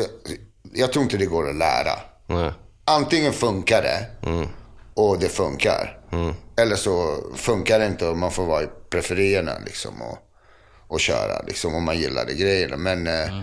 jag 0.73 0.91
tror 0.93 1.03
inte 1.03 1.17
det 1.17 1.25
går 1.25 1.49
att 1.49 1.55
lära. 1.55 1.93
Nej. 2.27 2.51
Antingen 2.85 3.33
funkar 3.33 3.81
det 3.81 4.05
och 4.93 5.19
det 5.19 5.29
funkar. 5.29 5.93
Eller 6.61 6.75
så 6.75 7.17
funkar 7.35 7.79
det 7.79 7.87
inte 7.87 8.05
och 8.07 8.17
man 8.17 8.31
får 8.31 8.45
vara 8.45 8.63
i 8.63 8.67
preferierna 8.89 9.51
liksom 9.65 10.01
och, 10.01 10.17
och 10.87 10.99
köra 10.99 11.41
liksom 11.47 11.75
om 11.75 11.83
man 11.83 11.99
gillar 11.99 12.25
det 12.25 12.33
grejerna. 12.33 12.77
Men 12.77 13.07
eh, 13.07 13.41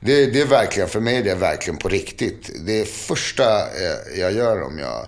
det, 0.00 0.26
det 0.26 0.40
är 0.40 0.46
verkligen, 0.46 0.88
för 0.88 1.00
mig 1.00 1.22
det 1.22 1.30
är 1.30 1.36
verkligen 1.36 1.78
på 1.78 1.88
riktigt. 1.88 2.50
Det 2.66 2.88
första 2.88 3.60
eh, 3.60 4.20
jag 4.20 4.32
gör 4.32 4.62
om 4.62 4.78
jag 4.78 5.00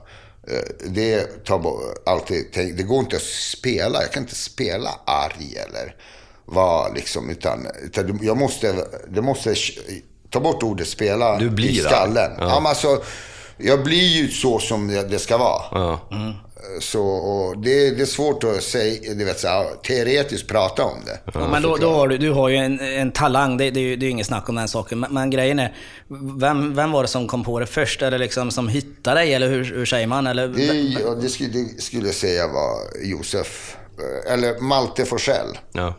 eh, 0.57 0.62
det 0.85 1.44
tar 1.44 1.75
alltid, 2.07 2.46
det 2.53 2.83
går 2.83 3.01
inte 3.01 3.16
att 3.16 3.22
spela, 3.22 4.03
jag 4.03 4.12
kan 4.12 4.22
inte 4.22 4.35
spela 4.35 4.90
arg 5.05 5.57
eller 5.57 5.94
vara 6.44 6.92
liksom, 6.92 7.31
utan, 7.31 7.66
utan 7.83 8.18
jag 8.22 8.37
måste, 8.37 8.75
det 9.09 9.22
måste 9.22 9.55
ta 10.31 10.40
bort 10.40 10.62
ordet 10.62 10.88
spela 10.88 11.38
Du 11.38 11.51
blir 11.51 11.70
i 11.70 11.77
skallen. 11.77 12.33
Ja. 12.38 12.44
Ja. 12.44 12.61
men 12.61 12.66
alltså, 12.66 13.03
jag 13.57 13.83
blir 13.85 14.22
ju 14.22 14.29
så 14.29 14.59
som 14.59 14.88
det 14.88 15.18
ska 15.18 15.38
vara. 15.38 15.62
Ja. 15.70 16.01
Så, 16.81 17.02
och 17.07 17.59
det, 17.59 17.90
det 17.90 18.02
är 18.02 18.07
svårt 18.07 18.44
att 18.44 18.62
säga, 18.62 19.14
du 19.14 19.24
vet, 19.24 19.40
så 19.40 19.48
här, 19.48 19.66
teoretiskt 19.83 20.48
prata 20.48 20.85
om 20.85 20.98
det. 21.07 21.18
Ja, 21.35 21.48
men 21.48 21.62
då, 21.62 21.76
då 21.76 21.90
har 21.94 22.09
du, 22.09 22.18
du 22.18 22.31
har 22.31 22.48
ju 22.48 22.57
en, 22.57 22.81
en 22.81 23.12
talang, 23.12 23.57
det, 23.57 23.70
det, 23.70 23.81
är 23.81 23.83
ju- 23.83 23.96
det 23.96 24.05
är 24.05 24.07
ju 24.07 24.11
inget 24.11 24.26
snack 24.26 24.48
om 24.48 24.55
den 24.55 24.68
saken. 24.68 24.98
Men, 25.00 25.14
men 25.14 25.31
grejen 25.31 25.59
är, 25.59 25.74
vem, 26.38 26.74
vem 26.74 26.92
var 26.92 27.02
det 27.02 27.09
som 27.09 27.29
kom 27.29 27.44
på 27.44 27.61
det 27.61 27.66
först? 27.66 28.00
Det 28.00 28.18
liksom 28.18 28.50
som 28.50 28.68
hittade 28.68 29.20
dig, 29.20 29.35
eller 29.35 29.48
hur, 29.48 29.64
hur 29.64 29.87
säger 29.87 30.07
man? 30.07 30.26
Eller, 30.26 30.48
Det, 30.48 30.62
ja, 31.02 31.14
det, 31.14 31.29
skulle, 31.29 31.48
det 31.50 31.83
skulle 31.83 32.07
jag 32.07 32.14
säga 32.14 32.46
var 32.48 32.79
Josef, 33.05 33.76
eh, 34.26 34.33
eller 34.33 34.61
Malte 34.61 35.05
Forsell. 35.05 35.59
Ja. 35.72 35.94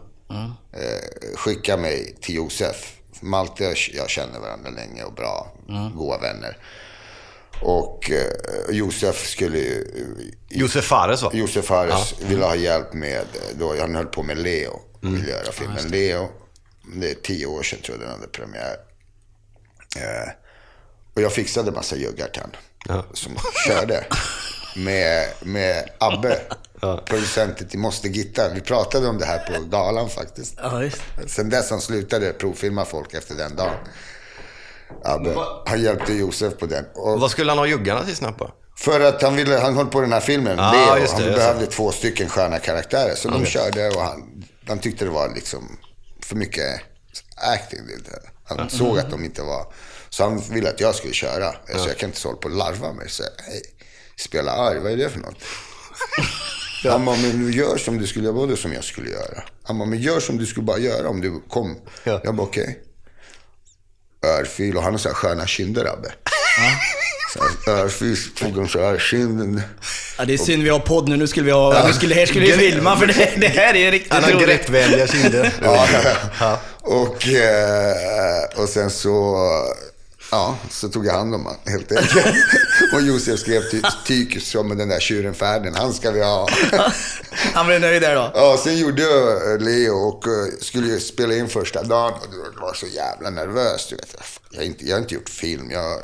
eh, 0.74 1.36
skicka 1.36 1.78
mig 1.78 2.16
till 2.22 2.36
Josef. 2.36 2.94
Malte 3.22 3.68
och 3.68 3.78
jag 3.94 4.10
känner 4.10 4.40
varandra 4.40 4.70
länge 4.70 5.04
och 5.04 5.14
bra, 5.14 5.54
goda 5.96 6.18
vänner. 6.18 6.58
Och 7.62 8.12
eh, 8.12 8.26
Josef 8.76 9.28
skulle 9.30 9.58
ju, 9.58 9.86
Josef 10.50 10.86
Fares 10.86 11.22
va? 11.24 11.32
Josef 11.34 11.66
Fares 11.66 12.14
ville 12.22 12.46
ha 12.46 12.56
hjälp 12.56 12.94
med, 12.94 13.26
då 13.60 13.76
han 13.80 13.96
höll 13.96 14.06
på 14.06 14.24
med 14.24 14.38
Leo, 14.38 14.80
ville 15.02 15.30
göra 15.32 15.52
filmen 15.52 15.88
Leo. 15.88 16.28
Det 16.96 17.12
är 17.12 17.16
tio 17.16 17.46
år 17.46 17.64
sedan 17.64 17.80
tror 17.86 17.98
jag 17.98 18.08
den 18.08 18.16
hade 18.20 18.28
premiär. 18.28 18.76
Eh, 19.98 20.30
och 21.16 21.22
jag 21.22 21.34
fixade 21.34 21.72
massa 21.72 21.96
juggar 21.96 22.28
till 22.28 22.42
han, 22.42 22.52
Ja. 22.88 23.06
som 23.14 23.36
körde. 23.68 24.06
Med, 24.76 25.28
med 25.42 25.90
Abbe, 25.98 26.40
producenten 27.06 27.68
till 27.68 27.80
Måste 27.80 28.08
Gitta. 28.08 28.54
Vi 28.54 28.62
pratade 28.62 29.08
om 29.08 29.18
det 29.18 29.26
här 29.26 29.40
på 29.40 29.64
galan 29.64 30.10
faktiskt. 30.10 30.54
Ja. 30.58 30.90
Sen 31.28 31.50
dess 31.50 31.70
han 31.70 31.82
slutade 31.82 32.34
provfilma 32.34 32.86
folk 32.86 33.14
efter 33.14 33.36
den 33.36 33.56
dagen. 33.56 33.76
Abbe, 35.04 35.36
han 35.66 35.82
hjälpte 35.82 36.14
Josef 36.14 36.58
på 36.58 36.66
den. 36.66 36.86
Och 36.96 37.20
Vad 37.20 37.32
skulle 37.32 37.52
han 37.52 37.58
ha 37.58 37.68
juggarna 37.68 38.04
till 38.06 38.16
snabbt 38.16 38.38
på? 38.38 38.52
för 38.80 39.00
att 39.00 39.22
han 39.22 39.36
ville, 39.36 39.58
han 39.58 39.76
höll 39.76 39.88
på 39.88 40.02
den 40.02 40.14
här 40.14 40.20
filmen, 40.20 40.60
Ah, 40.60 40.72
Leo. 40.72 41.06
det, 41.06 41.12
han 41.12 41.24
behövde 41.34 41.66
två 41.66 41.92
stycken 41.92 42.30
sköna 42.30 42.60
karaktärer. 42.60 43.16
Så 43.16 43.30
de 43.30 43.46
körde 43.46 43.88
och 43.90 44.02
han, 44.02 44.44
han 44.68 44.80
tyckte 44.80 45.06
det 45.06 45.12
var 45.12 45.30
liksom 45.36 45.78
för 46.24 46.36
mycket 46.36 46.82
acting. 47.36 47.80
Han 48.44 48.70
såg 48.70 49.00
att 49.00 49.10
de 49.12 49.26
inte 49.26 49.42
var... 49.42 49.74
Så 50.10 50.24
han 50.24 50.40
ville 50.40 50.70
att 50.70 50.80
jag 50.80 50.96
skulle 50.96 51.14
köra. 51.14 51.52
Så 51.78 51.88
jag 51.90 51.98
kan 51.98 52.10
inte 52.10 52.20
så 52.20 52.28
hålla 52.28 52.40
på 52.40 52.48
och 52.50 52.56
larva 52.56 52.94
mig. 52.94 53.10
Så, 53.10 53.24
hej, 53.24 53.62
spela 54.18 54.52
arg, 54.52 54.80
vad 54.80 54.92
är 54.92 54.98
det 54.98 55.10
för 55.10 55.20
något? 55.20 55.36
Han 56.84 57.06
bara, 57.06 57.16
men 57.16 57.52
gör 57.52 57.78
som 57.78 57.98
du 57.98 58.08
skulle 58.08 58.26
göra, 58.26 58.36
vadå 58.36 58.56
som 58.56 58.74
jag 58.74 58.84
skulle 58.84 59.10
göra? 59.10 59.44
Han 59.64 59.78
bara, 59.80 59.86
men 59.90 60.00
gör 60.00 60.20
som 60.20 60.38
du 60.38 60.46
skulle 60.46 60.64
bara 60.64 60.78
göra 60.78 61.10
om 61.10 61.22
du 61.22 61.42
kom. 61.50 61.76
Ja. 62.04 62.22
Jag 62.24 62.36
bara, 62.36 62.44
okej. 62.48 62.80
Örfil 64.28 64.78
och 64.78 64.84
han 64.84 64.94
har 64.94 64.98
så 64.98 65.10
här 65.10 65.16
sköna 65.16 65.48
kinder, 65.48 65.86
Abbe. 65.86 66.12
Örfil, 67.68 68.18
tog 68.40 68.58
han 68.58 68.68
så 68.68 68.86
här 68.86 68.98
kinden. 68.98 69.62
Ja, 70.18 70.26
det 70.26 70.34
är 70.34 70.38
synd 70.38 70.64
vi 70.64 70.70
har 70.70 70.80
podd 70.80 71.10
nu. 71.10 71.18
Nu 71.18 71.28
skulle 71.28 71.46
vi 71.46 71.52
ha, 71.52 71.88
nu 71.88 71.94
skulle, 71.94 72.16
här 72.16 72.26
skulle 72.26 72.46
vi 72.46 72.52
filma, 72.52 72.98
för 72.98 73.08
det, 73.08 73.30
det 73.38 73.48
här 73.48 73.76
är 73.76 73.92
riktigt 73.92 74.14
Han 74.14 74.24
har 74.24 74.32
roligt. 74.32 74.46
greppvänliga 74.48 75.08
kinder. 75.08 75.54
Ja, 75.64 75.88
ja. 76.40 76.60
Och, 76.82 77.28
eh, 77.28 78.64
och 78.64 78.70
sen 78.70 78.90
så, 78.90 79.38
ja, 80.32 80.58
så 80.70 80.90
tog 80.90 81.06
jag 81.06 81.14
hand 81.14 81.36
om 81.36 81.46
honom 81.46 81.60
helt 81.66 81.92
enkelt. 81.92 82.26
Och 82.94 83.02
Josef 83.02 83.40
skrev 83.40 83.62
ty- 83.72 83.82
Tykus 84.06 84.50
som 84.50 84.78
den 84.78 84.90
där 84.90 85.00
tjuren 85.00 85.34
Färden, 85.34 85.76
han 85.76 85.94
ska 85.94 86.12
vi 86.12 86.24
ha. 86.24 86.50
Han 87.54 87.68
blev 87.68 87.82
nöjd 87.82 88.02
där 88.02 88.16
då. 88.16 88.32
Ja, 88.36 88.60
sen 88.64 88.78
gjorde 88.78 89.02
jag 89.02 89.52
eh, 89.54 89.60
Leo 89.60 89.94
och 89.94 90.28
eh, 90.28 90.54
skulle 90.62 90.88
ju 90.88 91.00
spela 91.00 91.34
in 91.34 91.50
första 91.50 91.84
dagen 91.84 92.14
och 92.14 92.54
det 92.56 92.62
var 92.62 92.74
så 92.74 92.88
jävla 92.88 93.30
nervös. 93.30 93.88
Du 93.90 93.96
vet. 93.96 94.16
Jag, 94.52 94.60
har 94.60 94.66
inte, 94.66 94.86
jag 94.86 94.96
har 94.96 95.02
inte 95.02 95.14
gjort 95.16 95.30
film. 95.30 95.72
Jag, 95.72 96.00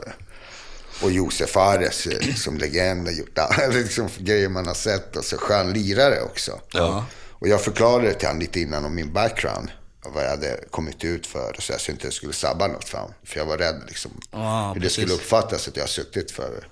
och 1.01 1.12
Josef 1.12 1.49
Fares 1.49 2.07
eh, 2.07 2.33
som 2.36 2.57
legend 2.57 3.07
har 3.07 3.13
gjort 3.13 3.38
alla 3.38 3.67
liksom, 3.73 4.09
grejer 4.17 4.49
man 4.49 4.67
har 4.67 4.73
sett. 4.73 5.15
Och 5.15 5.25
så 5.25 5.38
skön 5.38 5.73
lirare 5.73 6.21
också. 6.21 6.59
Ja. 6.73 7.05
Och 7.29 7.47
jag 7.47 7.62
förklarade 7.62 8.13
till 8.13 8.27
honom 8.27 8.39
lite 8.41 8.59
innan 8.59 8.86
om 8.86 8.95
min 8.95 9.13
background. 9.13 9.69
Vad 10.06 10.24
jag 10.24 10.30
hade 10.30 10.60
kommit 10.72 11.04
ut 11.04 11.28
för. 11.28 11.56
Så 11.60 11.74
jag 11.74 11.82
inte 11.89 12.06
jag 12.08 12.13
skulle 12.13 12.34
sabba 12.34 12.68
något 12.68 12.89
honom. 12.98 13.13
För 13.24 13.39
jag 13.39 13.46
var 13.46 13.58
rädd 13.58 13.82
liksom, 13.88 14.12
Ja, 14.32 14.68
hur 14.68 14.74
det 14.74 14.80
precis. 14.80 15.04
skulle 15.04 15.13
uppfattas 15.13 15.68
att 15.68 15.78
jag 15.78 15.89
suttit 15.89 16.32
för 16.32 16.68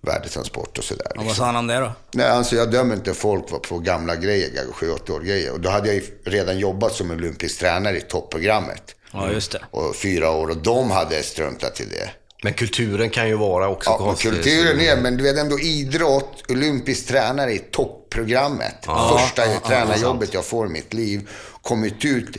värdetransport 0.00 0.78
och 0.78 0.84
sådär. 0.84 1.06
Och 1.06 1.12
liksom. 1.12 1.26
vad 1.26 1.36
sa 1.36 1.44
han 1.44 1.56
om 1.56 1.66
det 1.66 1.78
då? 1.78 1.92
Nej, 2.12 2.28
alltså 2.28 2.56
jag 2.56 2.70
dömer 2.70 2.94
inte 2.94 3.14
folk 3.14 3.62
på 3.68 3.78
gamla 3.78 4.16
grejer, 4.16 4.66
7-8 4.72 5.10
år 5.10 5.20
grejer. 5.20 5.52
Och 5.52 5.60
då 5.60 5.70
hade 5.70 5.94
jag 5.94 6.02
redan 6.24 6.58
jobbat 6.58 6.94
som 6.94 7.10
olympisk 7.10 7.58
tränare 7.58 7.98
i 7.98 8.00
topprogrammet. 8.00 8.94
Ja, 9.12 9.30
just 9.30 9.52
det. 9.52 9.60
Och 9.70 9.96
fyra 9.96 10.30
år 10.30 10.50
och 10.50 10.56
de 10.56 10.90
hade 10.90 11.22
struntat 11.22 11.80
i 11.80 11.84
det. 11.84 12.10
Men 12.44 12.52
kulturen 12.54 13.10
kan 13.10 13.28
ju 13.28 13.34
vara 13.36 13.68
också 13.68 13.90
Ja, 13.90 13.98
konstig. 13.98 14.30
kulturen 14.32 14.80
är, 14.80 14.96
men 14.96 15.16
du 15.16 15.24
vet 15.24 15.38
ändå 15.38 15.60
idrott, 15.60 16.42
olympisk 16.50 17.06
tränare 17.06 17.52
i 17.52 17.58
topprogrammet. 17.58 18.74
Första 19.10 19.42
tränarjobbet 19.46 20.34
jag 20.34 20.44
får 20.44 20.66
i 20.66 20.70
mitt 20.70 20.94
liv. 20.94 21.28
Kommit 21.62 22.04
ut 22.04 22.36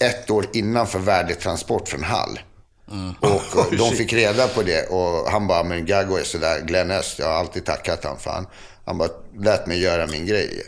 eh, 0.00 0.08
ett 0.08 0.30
år 0.30 0.46
innan 0.52 0.86
för 0.86 0.98
värdetransport 0.98 1.88
från 1.88 2.02
Hall. 2.02 2.40
Och, 3.20 3.58
och 3.58 3.76
de 3.76 3.90
fick 3.96 4.12
reda 4.12 4.48
på 4.48 4.62
det 4.62 4.86
och 4.86 5.30
han 5.30 5.46
bara, 5.46 5.62
men 5.64 5.86
Gago 5.86 6.16
är 6.16 6.24
sådär, 6.24 6.60
Glenn 6.60 6.90
Öst, 6.90 7.18
jag 7.18 7.26
har 7.26 7.34
alltid 7.34 7.64
tackat 7.64 8.04
han 8.04 8.18
för 8.18 8.30
han, 8.30 8.46
han 8.84 8.98
bara 8.98 9.08
lät 9.38 9.66
mig 9.66 9.80
göra 9.82 10.06
min 10.06 10.26
grej. 10.26 10.62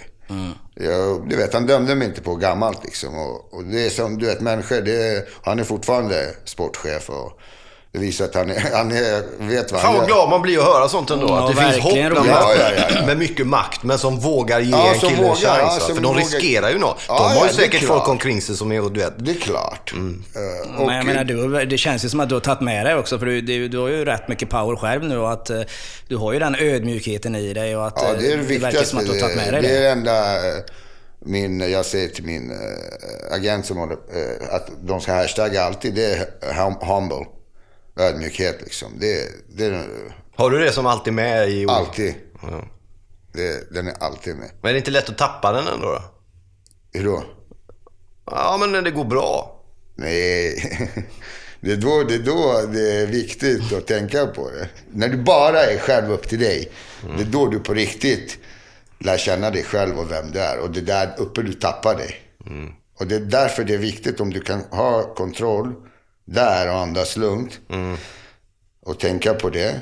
Jag, 0.75 1.29
du 1.29 1.37
vet, 1.37 1.55
han 1.55 1.67
dömde 1.67 1.95
mig 1.95 2.09
inte 2.09 2.21
på 2.23 2.35
gammalt 2.37 2.85
liksom. 2.85 3.19
Och, 3.19 3.55
och 3.55 3.65
det 3.65 3.87
är 3.87 3.91
som, 3.91 4.19
du 4.19 4.27
vet, 4.27 4.41
människor, 4.41 4.81
det 4.81 5.29
han 5.43 5.59
är 5.59 5.65
fortfarande 5.65 6.35
sportchef 6.45 7.11
och 7.11 7.41
det 7.93 7.99
visar 7.99 8.25
att 8.25 8.35
han, 8.35 8.51
är, 8.51 8.61
han 8.77 8.91
är, 8.93 9.23
vet 9.49 9.73
vad 9.73 9.81
Fan 9.81 9.91
han 9.91 9.99
vad 10.01 10.09
gör. 10.09 10.15
glad 10.15 10.29
man 10.31 10.43
blir 10.43 10.59
att 10.59 10.65
höra 10.65 10.89
sånt 10.89 11.11
ändå. 11.11 11.27
Ja, 11.29 11.39
att 11.51 11.57
det 11.57 11.63
finns 11.63 11.79
hopp 11.85 11.93
Ja, 11.97 12.25
ja, 12.27 12.55
ja, 12.95 13.07
med 13.07 13.19
mycket 13.19 13.47
makt, 13.47 13.83
men 13.83 13.99
som 13.99 14.19
vågar 14.21 14.61
ge 14.61 14.71
Ja, 14.71 14.93
en 14.95 14.99
kille 15.01 15.13
en 15.13 15.19
vågar, 15.23 15.35
chans. 15.35 15.45
ja, 15.45 15.65
va? 15.65 15.81
som 15.81 15.95
För 15.97 16.03
de 16.03 16.09
vågar- 16.09 16.21
riskerar 16.21 16.71
ju 16.71 16.79
något. 16.79 17.01
Ja, 17.09 17.15
de 17.19 17.37
har 17.39 17.45
ju 17.47 17.49
det 17.49 17.55
säkert 17.57 17.83
folk 17.83 18.09
omkring 18.09 18.43
sig 18.43 18.57
som 18.57 18.73
är, 18.73 18.91
du 18.91 19.01
vet. 19.01 19.13
Det 19.19 19.31
är 19.31 19.35
klart. 19.41 19.93
Mm. 19.93 20.25
Och, 20.79 20.87
Men 20.87 20.97
jag 20.97 21.07
menar, 21.07 21.25
du, 21.25 21.65
det 21.65 21.79
känns 21.79 22.05
ju 22.05 22.09
som 22.09 22.21
att 22.21 22.29
du 22.29 22.35
har 22.35 22.41
tagit 22.41 22.61
med 22.61 22.87
dig 22.87 22.95
också, 22.95 23.19
för 23.19 23.27
du, 23.27 23.41
du, 23.41 23.69
du 23.69 23.79
har 23.79 23.89
ju 23.89 24.05
rätt 24.05 24.29
mycket 24.29 24.51
power 24.51 24.77
själv 24.77 25.05
nu 25.05 25.19
och 25.19 25.33
att 25.33 25.51
eh, 25.51 25.61
du 26.09 26.17
har 26.17 26.33
ju 26.33 26.39
den 26.39 26.55
ödmjukheten 26.61 27.35
i 27.35 27.53
dig 27.55 27.77
och 27.77 27.87
att 27.87 27.95
Ja, 27.97 28.13
det 28.21 28.33
är 28.33 28.39
eh, 28.39 28.45
det 28.49 28.59
verkar 28.59 28.83
som 28.85 28.99
viktigaste. 28.99 28.99
att 28.99 29.07
du 29.07 29.13
har 29.13 29.21
tagit 29.21 29.37
med 29.37 29.53
dig 29.53 29.63
det 29.63 29.69
är 29.69 29.73
det. 29.75 29.81
det 29.81 29.89
enda 29.91 30.25
min, 31.25 31.61
jag 31.71 31.87
säger 31.87 32.09
till 32.09 32.25
min 32.25 32.51
eh, 32.51 33.35
agent 33.37 33.67
som 33.67 33.77
håller, 33.77 33.93
eh, 33.95 34.55
att 34.55 34.69
de 34.83 35.01
ska 35.01 35.13
hashtagga 35.15 35.63
alltid, 35.63 35.95
det 35.95 36.05
är 36.05 36.27
hum- 36.53 36.87
humble. 36.87 37.27
Ödmjukhet 37.99 38.61
liksom. 38.63 38.93
Det, 38.99 39.29
det 39.49 39.85
Har 40.37 40.51
du 40.51 40.59
det 40.59 40.73
som 40.73 40.87
alltid 40.87 41.13
med 41.13 41.51
i 41.51 41.67
ord? 41.67 41.71
alltid. 41.71 42.15
Ja. 42.43 42.65
Det, 43.33 43.75
den 43.75 43.89
är 43.89 43.95
alltid 44.03 44.37
med. 44.37 44.51
Men 44.61 44.69
är 44.69 44.73
det 44.73 44.79
inte 44.79 44.91
lätt 44.91 45.09
att 45.09 45.19
tappa 45.19 45.53
den 45.53 45.67
ändå 45.67 45.87
då? 45.87 46.03
Hur 46.99 47.05
då? 47.05 47.25
Ja, 48.31 48.57
men 48.61 48.73
när 48.73 48.83
det 48.83 48.91
går 48.91 49.05
bra. 49.05 49.61
Nej, 49.97 50.55
det 51.61 51.73
är, 51.73 51.77
då, 51.77 52.03
det 52.03 52.15
är 52.15 52.19
då 52.19 52.63
det 52.73 52.93
är 52.93 53.07
viktigt 53.07 53.73
att 53.73 53.87
tänka 53.87 54.27
på 54.27 54.51
det. 54.51 54.69
När 54.93 55.09
du 55.09 55.17
bara 55.17 55.61
är 55.65 55.79
själv 55.79 56.13
upp 56.13 56.29
till 56.29 56.39
dig, 56.39 56.71
det 57.17 57.23
är 57.23 57.27
då 57.27 57.47
du 57.47 57.61
på 57.61 57.75
riktigt 57.75 58.39
lär 58.99 59.19
känna 59.19 59.51
dig 59.51 59.63
själv 59.65 59.99
och 59.99 60.11
vem 60.11 60.31
du 60.31 60.39
är. 60.41 60.59
Och 60.59 60.71
det 60.71 60.81
är 60.81 60.85
där 60.85 61.15
uppe 61.19 61.43
du 61.43 61.53
tappar 61.53 61.95
dig. 61.97 62.17
Och 62.99 63.07
det 63.07 63.15
är 63.15 63.21
därför 63.21 63.65
det 63.65 63.75
är 63.75 63.79
viktigt 63.79 64.21
om 64.21 64.31
du 64.31 64.41
kan 64.41 64.61
ha 64.61 65.15
kontroll 65.15 65.75
där 66.33 66.69
och 66.69 66.79
andas 66.79 67.17
lugnt. 67.17 67.61
Och 68.83 69.01
tänka 69.01 69.35
på 69.35 69.51
det, 69.51 69.81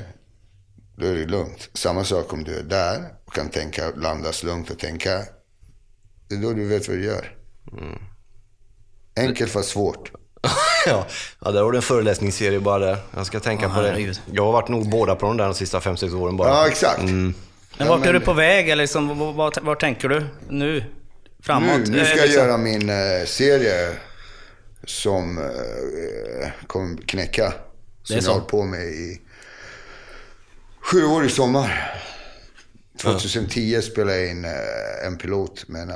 då 0.97 1.05
är 1.07 1.13
det 1.15 1.25
lugnt. 1.25 1.69
Samma 1.73 2.03
sak 2.03 2.33
om 2.33 2.43
du 2.43 2.55
är 2.59 2.63
där 2.63 3.03
och 3.25 3.33
kan 3.33 3.49
tänka, 3.49 3.91
andas 4.05 4.43
lugnt 4.43 4.69
och 4.69 4.79
tänka. 4.79 5.21
Det 6.29 6.35
är 6.35 6.39
då 6.41 6.53
du 6.53 6.67
vet 6.67 6.87
vad 6.87 6.97
du 6.97 7.05
gör. 7.05 7.35
Enkelt 9.19 9.51
fast 9.51 9.69
svårt. 9.69 10.11
ja. 10.85 11.05
ja, 11.45 11.51
där 11.51 11.61
har 11.63 11.71
du 11.71 11.77
en 11.77 11.81
föreläsningsserie 11.81 12.59
bara 12.59 12.77
där. 12.85 12.97
Jag 13.15 13.25
ska 13.25 13.39
tänka 13.39 13.65
Ja, 13.65 13.73
på 13.75 13.81
det. 13.81 14.19
Jag 14.31 14.45
har 14.45 14.51
varit 14.51 14.67
nog 14.67 14.89
båda 14.89 15.15
på 15.15 15.25
de 15.25 15.37
där 15.37 15.45
de 15.45 15.53
sista 15.53 15.81
fem 15.81 15.97
sex 15.97 16.13
åren 16.13 16.37
bara. 16.37 16.49
Ja, 16.49 16.67
exakt. 16.67 17.01
Men 17.03 17.33
Ja, 17.77 17.85
vart 17.85 17.99
är 17.99 18.05
men- 18.05 18.13
du 18.13 18.19
på 18.19 18.33
väg? 18.33 18.69
Eller 18.69 18.83
liksom, 18.83 19.19
vad, 19.19 19.33
vad, 19.35 19.57
vad 19.61 19.79
tänker 19.79 20.09
du 20.09 20.25
nu? 20.49 20.83
Framåt? 21.39 21.79
Nu, 21.87 21.97
nu 21.97 22.05
ska 22.05 22.13
Eh, 22.13 22.17
jag 22.17 22.25
liksom- 22.27 22.43
göra 22.47 22.57
min 22.57 22.89
eh, 22.89 23.25
serie 23.25 23.93
som 24.89 25.37
eh, 25.37 26.49
kommer 26.67 26.97
knäcka. 27.07 27.53
Som 28.03 28.15
jag 28.15 28.23
har 28.23 28.33
hållit 28.33 28.47
på 28.47 28.63
med 28.63 28.83
i 28.85 29.21
sju 30.81 31.05
år 31.05 31.25
i 31.25 31.29
sommar. 31.29 32.01
2010 33.01 33.81
spelade 33.81 34.17
jag 34.17 34.29
in 34.29 34.45
eh, 34.45 35.07
en 35.07 35.17
pilot. 35.17 35.63
Men, 35.67 35.89
eh, 35.89 35.95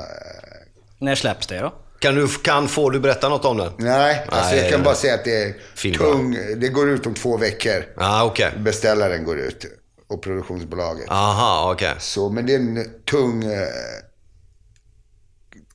När 0.98 1.14
släpps 1.14 1.46
det 1.46 1.58
då? 1.58 1.74
Kan 1.98 2.14
du, 2.14 2.28
kan, 2.28 2.68
får 2.68 2.90
du 2.90 3.00
berätta 3.00 3.28
något 3.28 3.44
om 3.44 3.56
den? 3.56 3.72
nej, 3.78 4.26
alltså 4.28 4.54
Nej, 4.54 4.62
jag 4.62 4.70
kan 4.70 4.82
bara 4.82 4.94
säga 4.94 5.14
att 5.14 5.24
det 5.24 5.42
är 5.42 5.54
Film, 5.74 5.98
tung. 5.98 6.36
Det 6.56 6.68
går 6.68 6.90
ut 6.90 7.06
om 7.06 7.14
två 7.14 7.36
veckor. 7.36 7.72
Ja, 7.72 7.84
ah, 7.96 8.24
okej. 8.24 8.52
Beställaren 8.58 9.24
går 9.24 9.38
ut. 9.38 9.66
Och 10.08 10.22
produktionsbolaget. 10.22 11.06
Aha, 11.08 11.72
okej. 11.72 11.94
Så, 11.98 12.28
men 12.28 12.46
det 12.46 12.54
är 12.54 12.58
en 12.58 12.86
tung 13.04 13.44
eh, 13.44 13.68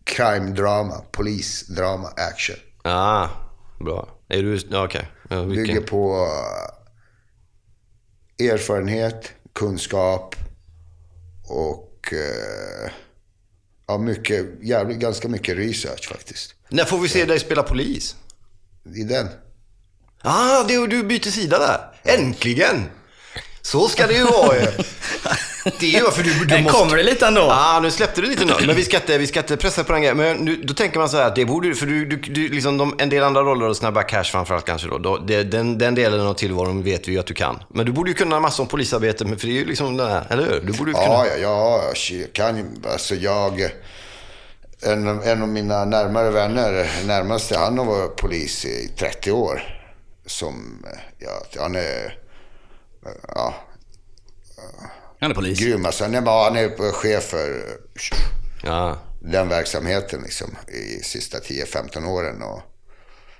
crime-drama, 0.04 1.02
polisdrama, 1.12 2.08
action. 2.08 2.56
Ah, 2.84 3.28
bra. 3.80 4.10
Är 4.30 4.44
du... 4.44 4.60
Ja, 4.70 4.86
okej. 4.86 5.08
Ja, 5.30 5.42
vilken- 5.42 5.66
Bygger 5.68 5.82
på 5.82 6.28
eh, 8.40 8.48
erfarenhet, 8.54 9.32
kunskap 9.54 10.36
och 11.50 12.13
eh, 12.13 12.92
ja, 13.88 13.98
mycket, 13.98 14.46
jävligt, 14.63 14.98
ganska 15.00 15.28
mycket 15.28 15.58
research 15.58 16.10
faktiskt. 16.10 16.54
När 16.70 16.86
får 16.86 17.00
vi 17.00 17.10
se 17.10 17.26
dig 17.26 17.40
spela 17.40 17.63
polis? 17.63 18.16
I 18.96 19.04
den. 19.04 19.28
Ah, 20.22 20.63
det, 20.63 20.88
du 20.88 21.04
byter 21.04 21.30
sida 21.32 21.60
där. 21.60 21.80
Äntligen! 22.18 22.84
Så 23.62 23.88
ska 23.88 24.08
det 24.08 24.13
ju 24.13 24.24
vara 24.24 24.56
ju. 24.60 24.66
Det 25.80 25.96
är 25.96 26.00
ju 26.00 26.12
för 26.12 26.24
du, 26.24 26.46
du 26.46 26.62
måste... 26.62 26.80
kommer 26.80 26.98
det 26.98 27.04
lite 27.04 27.28
ändå. 27.28 27.42
Ja, 27.42 27.76
ah, 27.76 27.80
nu 27.80 27.92
släppte 27.92 28.22
du 28.22 28.28
lite 28.28 28.46
nu. 28.46 28.54
Men 28.66 28.76
vi 28.76 28.84
ska 28.84 28.98
inte, 28.98 29.18
vi 29.18 29.28
ska 29.28 29.40
inte 29.40 29.58
pressa 29.58 29.84
på 29.84 29.94
den 29.94 30.02
grejen. 30.02 30.18
Men 30.18 30.38
nu, 30.38 30.56
då 30.56 30.74
tänker 30.74 31.00
man 31.00 31.10
så 31.10 31.18
här 31.18 31.28
att 31.28 31.36
det 31.36 31.46
borde 31.46 31.76
för 31.76 31.86
du, 31.86 32.06
du, 32.06 32.16
du 32.18 32.50
liksom 32.50 32.78
de, 32.78 32.96
en 33.00 33.10
del 33.10 33.24
andra 33.24 33.42
roller 33.42 33.70
och 33.70 33.78
snabba 33.78 34.04
cash 34.04 34.24
framförallt 34.24 34.66
kanske 34.66 34.88
då. 34.88 34.98
då 34.98 35.18
det, 35.18 35.44
den, 35.44 35.78
den 35.78 35.96
delen 35.96 36.22
av 36.22 36.34
tillvaron 36.34 36.84
vet 36.84 37.08
vi 37.08 37.12
ju 37.12 37.20
att 37.20 37.26
du 37.26 37.34
kan. 37.34 37.64
Men 37.70 37.86
du 37.86 37.92
borde 37.92 38.10
ju 38.10 38.14
kunna 38.14 38.40
massor 38.40 38.64
om 38.64 38.68
polisarbete, 38.68 39.26
men 39.26 39.38
för 39.38 39.48
det 39.48 39.54
är 39.54 39.60
ju 39.60 39.66
liksom 39.66 39.98
den 39.98 40.10
här, 40.10 40.28
eller 40.30 40.44
hur? 40.44 40.62
Du 40.62 40.74
borde 40.74 40.92
ju 40.92 40.94
kunna... 40.94 41.08
Ja, 41.08 41.26
ja, 41.28 41.38
ja, 41.38 41.94
jag 42.12 42.34
kan 42.34 42.58
ju, 42.58 42.66
alltså 42.92 43.16
jag, 43.16 43.62
en, 44.82 45.08
en 45.08 45.42
av 45.42 45.48
mina 45.48 45.86
närmare 45.86 46.32
vänner, 46.32 46.90
närmaste, 47.06 47.58
han 47.58 47.78
har 47.78 47.86
varit 47.86 48.16
polis 48.16 48.66
i 48.66 48.92
30 49.00 49.32
år. 49.32 49.64
Som, 50.26 50.86
ja, 51.20 51.62
han 51.62 51.76
är, 51.76 52.20
ja, 53.28 53.54
Han 55.20 55.32
är 55.32 55.36
polis. 55.36 55.60
grym. 55.60 55.86
Alltså, 55.86 56.04
han, 56.04 56.16
är, 56.16 56.22
bara- 56.22 56.44
han 56.44 56.56
är 56.58 56.92
chef 56.92 57.24
för 57.24 57.64
Ja. 58.64 58.98
den 59.22 59.50
verksamheten 59.50 60.22
liksom, 60.22 60.56
i 60.68 61.04
sista 61.04 61.38
10-15 61.40 62.06
åren. 62.08 62.42
Och 62.42 62.62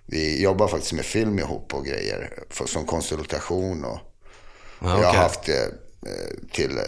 vi 0.06 0.42
jobbar 0.42 0.68
faktiskt 0.68 0.94
med 0.94 1.06
film 1.06 1.40
ihop 1.40 1.74
och 1.74 1.86
grejer 1.86 2.44
för, 2.50 2.66
som 2.66 2.86
konsultation. 2.86 3.86
Och, 3.86 4.00
Ja, 4.82 5.02
Jag 5.02 5.08
har 5.08 5.14
haft 5.14 5.44
det 5.44 5.64
eh, 6.06 6.50
till 6.54 6.78
eh, 6.78 6.84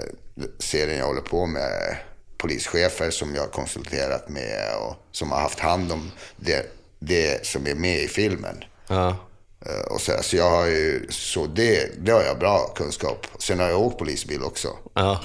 serien 0.59 0.97
jag 0.99 1.05
håller 1.05 1.21
på 1.21 1.45
med. 1.45 1.97
Polischefer 2.37 3.09
som 3.11 3.35
jag 3.35 3.41
har 3.41 3.49
konsulterat 3.49 4.29
med 4.29 4.75
och 4.81 4.95
som 5.11 5.31
har 5.31 5.39
haft 5.41 5.59
hand 5.59 5.91
om 5.91 6.11
det, 6.37 6.71
det 6.99 7.45
som 7.45 7.67
är 7.67 7.75
med 7.75 7.99
i 8.01 8.07
filmen. 8.07 8.63
Ja. 8.87 9.15
Eh, 9.65 9.93
Och 9.93 10.01
så, 10.01 10.11
så 10.21 10.35
jag 10.35 10.49
har 10.49 10.65
ju, 10.65 11.07
så 11.09 11.45
det, 11.45 11.89
det 12.05 12.11
har 12.11 12.21
jag 12.21 12.39
bra 12.39 12.67
kunskap. 12.75 13.27
Sen 13.39 13.59
har 13.59 13.69
jag 13.69 13.79
åkt 13.81 13.97
polisbil 13.97 14.43
också. 14.43 14.67
ja. 14.93 15.19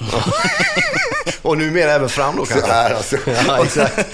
och 1.41 1.57
numera 1.57 1.91
även 1.91 2.09
fram 2.09 2.35
då 2.35 2.45
Så 2.45 2.53
kanske? 2.53 2.71
här 2.71 2.93
alltså. 2.93 3.17
Ja, 3.47 3.63
exakt. 3.65 4.07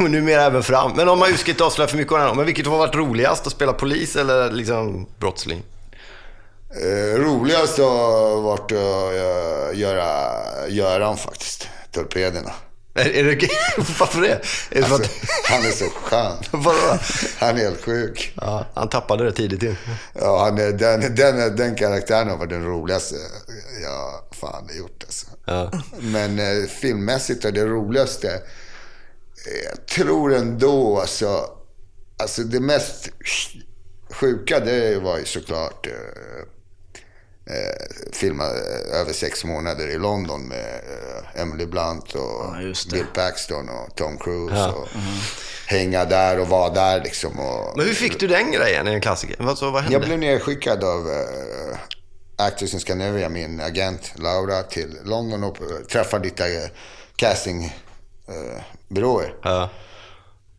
Och 0.00 0.10
numera 0.10 0.42
även 0.42 0.62
fram. 0.62 0.92
Men 0.96 1.08
om 1.08 1.18
man 1.18 1.28
ju 1.30 1.36
ska 1.36 1.50
inte 1.50 1.64
avslöja 1.64 1.88
för 1.88 1.96
mycket 1.96 2.12
om 2.12 2.20
det, 2.20 2.34
men 2.34 2.46
vilket 2.46 2.66
har 2.66 2.78
varit 2.78 2.94
roligast? 2.94 3.46
Att 3.46 3.52
spela 3.52 3.72
polis 3.72 4.16
eller 4.16 4.50
liksom 4.50 5.06
brottsling? 5.18 5.62
Eh, 6.82 7.18
roligast 7.20 7.78
har 7.78 8.40
varit 8.40 8.72
att 8.72 9.12
eh, 9.72 9.78
göra 9.80 10.08
Göran 10.68 11.16
faktiskt. 11.16 11.68
Torpederna. 11.92 12.52
Är, 12.94 13.10
är 13.10 13.24
det, 13.24 13.48
varför 13.98 14.20
det? 14.20 14.28
Är 14.28 14.40
det 14.70 14.78
Alltså, 14.78 14.94
att, 14.94 15.10
han 15.44 15.62
är 15.64 15.70
så 15.70 15.84
skön. 15.84 16.36
Han 17.38 17.56
är 17.56 17.60
helt 17.60 17.84
sjuk. 17.84 18.32
Ja, 18.36 18.66
han 18.74 18.88
tappade 18.88 19.24
det 19.24 19.32
tidigt. 19.32 19.78
Ja, 20.12 20.44
han 20.44 20.58
är, 20.58 20.72
den, 20.72 21.14
den, 21.14 21.56
den 21.56 21.74
karaktären 21.74 22.28
har 22.28 22.36
varit 22.36 22.50
den 22.50 22.64
roligaste 22.64 23.14
jag 23.82 24.36
fan 24.36 24.68
har 24.68 24.76
gjort. 24.78 25.02
Alltså. 25.06 25.26
Ja. 25.44 25.70
Men 25.98 26.38
eh, 26.38 26.68
filmmässigt 26.68 27.44
är 27.44 27.52
det 27.52 27.66
roligaste, 27.66 28.42
jag 29.64 29.86
tror 29.86 30.34
ändå 30.34 31.00
alltså, 31.00 31.50
alltså 32.22 32.42
det 32.42 32.60
mest 32.60 33.08
sjuka 34.10 34.60
det 34.60 34.98
var 34.98 35.18
ju 35.18 35.24
såklart 35.24 35.86
eh, 35.86 35.92
eh, 37.46 37.86
filma 38.12 38.44
eh, 38.44 39.00
över 39.00 39.12
sex 39.12 39.44
månader 39.44 39.88
i 39.88 39.98
London 39.98 40.48
med 40.48 40.74
eh, 40.74 41.40
Emily 41.42 41.66
Blunt 41.66 42.14
och 42.14 42.20
Ja. 42.20 42.56
Bill 42.92 43.06
Paxton 43.14 43.68
och 43.68 43.96
Tom 43.96 44.18
Cruise. 44.18 44.54
Ja. 44.56 44.72
Och 44.72 44.88
Hänga 45.66 46.04
där 46.04 46.40
och 46.40 46.48
vara 46.48 46.70
där 46.70 47.00
liksom. 47.04 47.40
Och, 47.40 47.76
Men 47.76 47.86
hur 47.86 47.94
fick 47.94 48.20
du 48.20 48.26
den 48.26 48.52
grejen? 48.52 48.86
Det 48.86 48.92
en 48.92 49.00
klassiker? 49.00 49.36
Vad, 49.38 49.58
så, 49.58 49.70
vad 49.70 49.82
hände? 49.82 49.94
jag 49.98 50.02
blev 50.02 50.18
nedskickad 50.18 50.84
av 50.84 51.06
uh, 51.06 51.76
Actors 52.36 52.74
in 52.74 52.80
Scandinavia, 52.80 53.28
min 53.28 53.60
agent 53.60 54.12
Laura, 54.16 54.62
till 54.62 54.98
London 55.04 55.44
och 55.44 55.60
uh, 55.60 55.66
träffade 55.92 56.24
lite 56.24 56.44
uh, 56.44 56.68
castingbyråer. 57.16 59.34
Ja. 59.42 59.70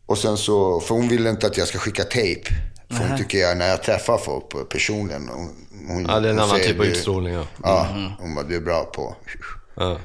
och 0.06 0.18
sen 0.18 0.36
så, 0.36 0.80
för 0.80 0.94
hon 0.94 1.08
ville 1.08 1.30
inte 1.30 1.46
att 1.46 1.56
jag 1.56 1.68
ska 1.68 1.78
skicka 1.78 2.04
tejp. 2.04 2.50
För 2.90 3.08
hon 3.08 3.18
tycker 3.18 3.38
jag, 3.38 3.56
när 3.56 3.68
jag 3.68 3.82
träffar 3.82 4.18
folk 4.18 4.48
på 4.48 4.64
personligen. 4.64 5.28
Hon, 5.28 5.65
hon, 5.86 6.06
ja, 6.08 6.20
det 6.20 6.28
är 6.28 6.32
en 6.32 6.38
annan 6.38 6.60
typ 6.60 6.80
av 6.80 6.86
utstrålning. 6.86 7.34
Ja. 7.34 7.46
Ja, 7.62 7.88
hon 8.18 8.34
bara, 8.34 8.44
du 8.44 8.56
är 8.56 8.60
bra 8.60 8.84
på... 8.84 9.16
Ja. 9.74 9.98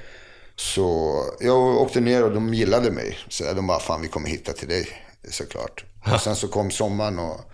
Så 0.56 1.16
jag 1.40 1.58
åkte 1.58 2.00
ner 2.00 2.24
och 2.24 2.32
de 2.32 2.54
gillade 2.54 2.92
mig. 2.92 3.18
Så 3.30 3.54
de 3.54 3.68
bara, 3.68 3.80
fan 3.80 4.02
vi 4.02 4.08
kommer 4.08 4.30
hitta 4.30 4.54
till 4.54 4.68
dig 4.68 4.88
såklart. 5.30 5.86
Och 6.14 6.22
sen 6.22 6.36
så 6.36 6.48
kom 6.48 6.72
sommaren 6.72 7.20
och 7.20 7.52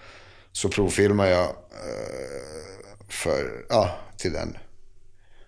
så 0.52 0.70
provfilmade 0.70 1.30
jag 1.30 1.50
för, 3.10 3.66
ja, 3.70 3.98
till 4.18 4.34
den. 4.34 4.58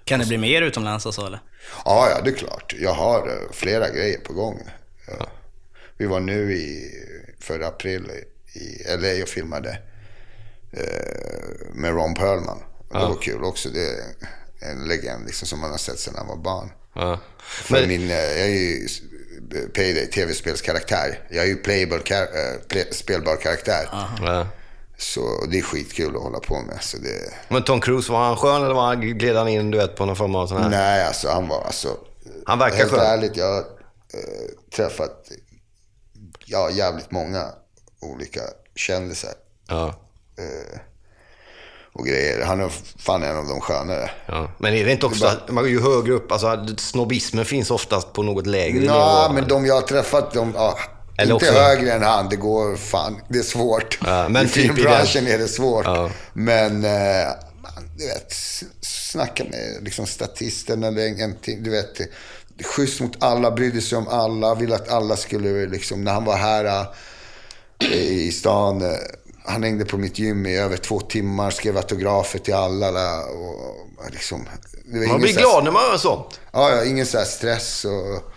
Kan 0.04 0.20
det 0.20 0.26
bli 0.26 0.38
mer 0.38 0.62
utomlands 0.62 1.06
och 1.06 1.14
så 1.14 1.26
eller? 1.26 1.40
Ja, 1.86 2.10
ja, 2.10 2.22
det 2.22 2.30
är 2.30 2.36
klart. 2.36 2.76
Jag 2.80 2.94
har 2.94 3.28
eh, 3.28 3.52
flera 3.52 3.90
grejer 3.90 4.20
på 4.20 4.34
gång. 4.34 4.60
Ja. 5.08 5.28
Vi 5.98 6.06
var 6.06 6.20
nu 6.20 6.54
i 6.54 6.92
förra 7.40 7.68
april 7.68 8.12
i 8.54 8.84
LA 8.98 9.24
och 9.24 9.30
filmade 9.30 9.78
eh, 10.72 11.74
med 11.74 11.92
Ron 11.94 12.14
Perlman. 12.14 12.64
Och 12.90 13.00
det 13.00 13.06
var 13.06 13.22
kul 13.22 13.44
också. 13.44 13.70
Det 13.70 13.80
är 13.90 14.72
en 14.72 14.88
legend 14.88 15.26
liksom, 15.26 15.48
som 15.48 15.60
man 15.60 15.72
har 15.72 15.78
sett 15.78 16.00
sedan 16.00 16.14
han 16.18 16.28
var 16.28 16.36
barn. 16.38 16.72
Ja. 16.96 17.20
För 17.40 17.88
min, 17.88 18.10
eh, 18.12 18.16
jag 18.18 18.40
är 18.40 18.48
ju 18.48 18.88
Payday, 19.76 20.08
tv-spelskaraktär. 20.10 21.28
Jag 21.30 21.44
är 21.44 21.48
ju 21.48 21.56
playable, 21.56 21.98
kar- 22.00 22.22
eh, 22.54 22.60
play, 22.68 22.88
spelbar 22.92 23.36
karaktär. 23.36 23.90
Ja. 24.22 24.48
Så 24.98 25.46
det 25.52 25.58
är 25.58 25.62
skitkul 25.62 26.16
att 26.16 26.22
hålla 26.22 26.40
på 26.40 26.62
med. 26.62 26.78
Så 26.84 26.98
det, 26.98 27.34
Men 27.48 27.64
Tom 27.64 27.82
Cruise, 27.82 28.12
var 28.12 28.26
han 28.26 28.38
skön 28.38 28.64
eller 28.64 28.74
var 28.74 28.86
han, 28.88 29.02
gled 29.02 29.36
han 29.36 29.48
in 29.48 29.72
du 29.72 29.78
vet, 29.78 29.96
på 29.96 30.06
någon 30.06 30.16
form 30.16 30.36
av 30.36 30.48
sån 30.48 30.62
här? 30.62 30.70
nej, 30.70 31.06
alltså 31.06 31.30
han 31.30 31.48
var 31.48 31.62
alltså... 31.64 31.98
Han 32.46 32.60
verkar 32.60 32.78
Helt 32.78 32.92
skön. 32.92 33.00
ärligt, 33.00 33.38
jag 33.38 33.46
har 33.54 33.60
eh, 33.60 34.50
träffat 34.76 35.32
ja, 36.46 36.70
jävligt 36.72 37.12
många 37.12 37.46
olika 38.02 38.42
kändisar 38.76 39.32
Ja. 39.68 40.00
Och 41.94 42.06
grejer. 42.06 42.46
Han 42.46 42.62
är 42.62 42.70
fan 43.00 43.24
en 43.24 43.38
av 43.38 43.48
de 43.48 43.62
skönare. 43.62 44.12
Ja. 44.26 44.52
Men 44.58 44.74
är 44.74 44.86
det 44.86 44.92
inte 44.92 45.06
också, 45.06 45.26
att 45.26 45.50
man, 45.52 45.70
ju 45.70 45.82
högre 45.82 46.14
upp, 46.14 46.32
alltså 46.32 46.66
snobbismen 46.78 47.46
finns 47.46 47.72
oftast 47.72 48.14
på 48.14 48.24
något 48.24 48.48
lägre 48.48 48.84
Ja, 48.86 49.28
nivå. 49.28 49.34
men 49.34 49.50
de 49.50 49.66
jag 49.66 49.76
har 49.76 49.82
träffat, 49.82 50.34
de, 50.34 50.52
ja, 50.56 50.78
Eller 51.18 51.34
inte 51.34 51.46
också- 51.50 51.60
högre 51.60 51.92
än 51.94 52.04
han. 52.04 52.30
Det 52.30 52.36
går 52.36 52.76
fan, 52.76 53.22
det 53.30 53.40
är 53.40 53.44
svårt. 53.44 54.00
Ja, 54.06 54.30
men 54.30 54.46
I 54.46 54.50
typ 54.50 54.76
filmbranschen 54.76 55.28
är 55.28 55.38
det 55.38 55.48
svårt. 55.48 55.86
Ja. 55.86 56.10
Men, 56.34 56.84
eh, 56.86 57.28
man, 57.62 57.90
du 57.98 58.08
vet, 58.08 58.34
snacka 58.82 59.44
med 59.44 59.78
liksom, 59.84 60.06
statisten 60.06 60.84
eller 60.84 61.22
en, 61.24 61.36
du 61.64 61.70
vet. 61.70 61.98
Schysst 62.76 63.02
mot 63.02 63.24
alla, 63.24 63.52
brydde 63.52 63.82
sig 63.82 63.98
om 63.98 64.08
alla, 64.08 64.56
ville 64.56 64.76
att 64.76 64.90
alla 64.90 65.16
skulle, 65.18 65.66
liksom, 65.66 66.04
när 66.04 66.14
han 66.14 66.26
var 66.26 66.36
här 66.36 66.86
eh, 67.80 67.94
i 67.98 68.32
stan. 68.32 68.82
Han 69.50 69.64
hängde 69.64 69.86
på 69.86 69.98
mitt 69.98 70.20
gym 70.20 70.46
i 70.46 70.58
över 70.58 70.78
två 70.78 71.00
timmar, 71.00 71.52
skrev 71.52 71.78
autografer 71.78 72.40
till 72.40 72.54
alla. 72.54 73.24
och, 73.24 74.12
liksom, 74.12 74.48
Man 75.10 75.22
blir 75.22 75.34
glad 75.34 75.64
när 75.64 75.72
man 75.72 75.82
gör 75.84 75.98
sånt. 75.98 76.40
Ja, 76.52 76.76
ja, 76.76 76.86
ingen 76.86 77.06
så 77.06 77.18
här 77.18 77.26
stress 77.26 77.86
och 77.86 78.34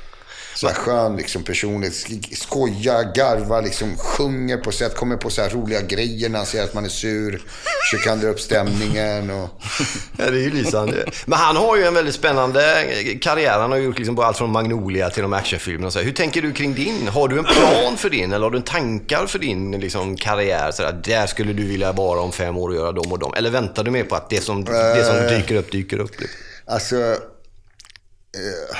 så 0.54 0.66
här 0.66 0.74
skön 0.74 1.16
liksom 1.16 1.42
personlighet. 1.42 1.94
Sk- 1.94 2.34
Skoja, 2.36 3.02
garva, 3.02 3.60
liksom 3.60 3.96
sjunger 3.96 4.56
på 4.56 4.72
sätt, 4.72 4.96
kommer 4.96 5.16
på 5.16 5.30
så 5.30 5.42
här 5.42 5.50
roliga 5.50 5.80
grejer 5.80 6.28
när 6.28 6.38
han 6.38 6.46
ser 6.46 6.62
att 6.64 6.74
man 6.74 6.84
är 6.84 6.88
sur. 6.88 7.42
Försöker 7.90 8.10
ändra 8.10 8.28
upp 8.28 8.40
stämningen 8.40 9.30
och... 9.30 9.48
Ja, 10.18 10.30
det 10.30 10.36
är 10.38 10.42
ju 10.42 10.50
lysande. 10.50 11.04
Men 11.26 11.38
han 11.38 11.56
har 11.56 11.76
ju 11.76 11.84
en 11.84 11.94
väldigt 11.94 12.14
spännande 12.14 12.84
karriär. 13.20 13.58
Han 13.58 13.70
har 13.70 13.78
gjort 13.78 13.98
liksom 13.98 14.18
allt 14.18 14.38
från 14.38 14.50
Magnolia 14.50 15.10
till 15.10 15.22
de 15.22 15.32
actionfilmerna. 15.32 15.90
Så 15.90 15.98
här. 15.98 16.06
Hur 16.06 16.12
tänker 16.12 16.42
du 16.42 16.52
kring 16.52 16.74
din? 16.74 17.08
Har 17.08 17.28
du 17.28 17.38
en 17.38 17.44
plan 17.44 17.96
för 17.96 18.10
din? 18.10 18.32
Eller 18.32 18.44
har 18.44 18.50
du 18.50 18.60
tankar 18.60 19.26
för 19.26 19.38
din 19.38 19.70
liksom, 19.72 20.16
karriär? 20.16 20.70
Så 20.70 20.82
där, 20.82 21.00
där 21.04 21.26
skulle 21.26 21.52
du 21.52 21.62
vilja 21.66 21.92
vara 21.92 22.20
om 22.20 22.32
fem 22.32 22.56
år 22.56 22.68
och 22.68 22.74
göra 22.74 22.92
dem 22.92 23.12
och 23.12 23.18
dem. 23.18 23.34
Eller 23.36 23.50
väntar 23.50 23.84
du 23.84 23.90
mer 23.90 24.04
på 24.04 24.14
att 24.16 24.30
det 24.30 24.40
som, 24.40 24.64
det 24.64 25.04
som 25.04 25.36
dyker 25.38 25.54
upp, 25.54 25.72
dyker 25.72 25.98
upp? 25.98 26.20
Liksom? 26.20 26.38
Alltså, 26.66 26.96
eh, 26.96 28.76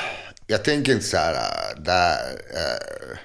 jag 0.46 0.64
tänker 0.64 0.92
inte 0.92 1.04
så 1.04 1.16
här, 1.16 1.34
eh, 1.34 1.82
där, 1.82 2.16
eh, 2.54 3.16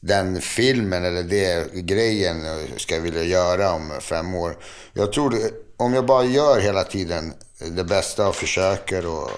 den 0.00 0.40
filmen 0.40 1.04
eller 1.04 1.22
det 1.22 1.74
grejen 1.74 2.46
eh, 2.46 2.76
ska 2.76 2.94
jag 2.94 3.02
vilja 3.02 3.22
göra 3.22 3.72
om 3.72 3.92
fem 4.00 4.34
år. 4.34 4.56
Jag 4.92 5.12
tror, 5.12 5.34
om 5.76 5.94
jag 5.94 6.06
bara 6.06 6.24
gör 6.24 6.60
hela 6.60 6.84
tiden 6.84 7.34
det 7.58 7.84
bästa 7.84 8.28
och 8.28 8.36
försöker 8.36 9.06
och 9.06 9.30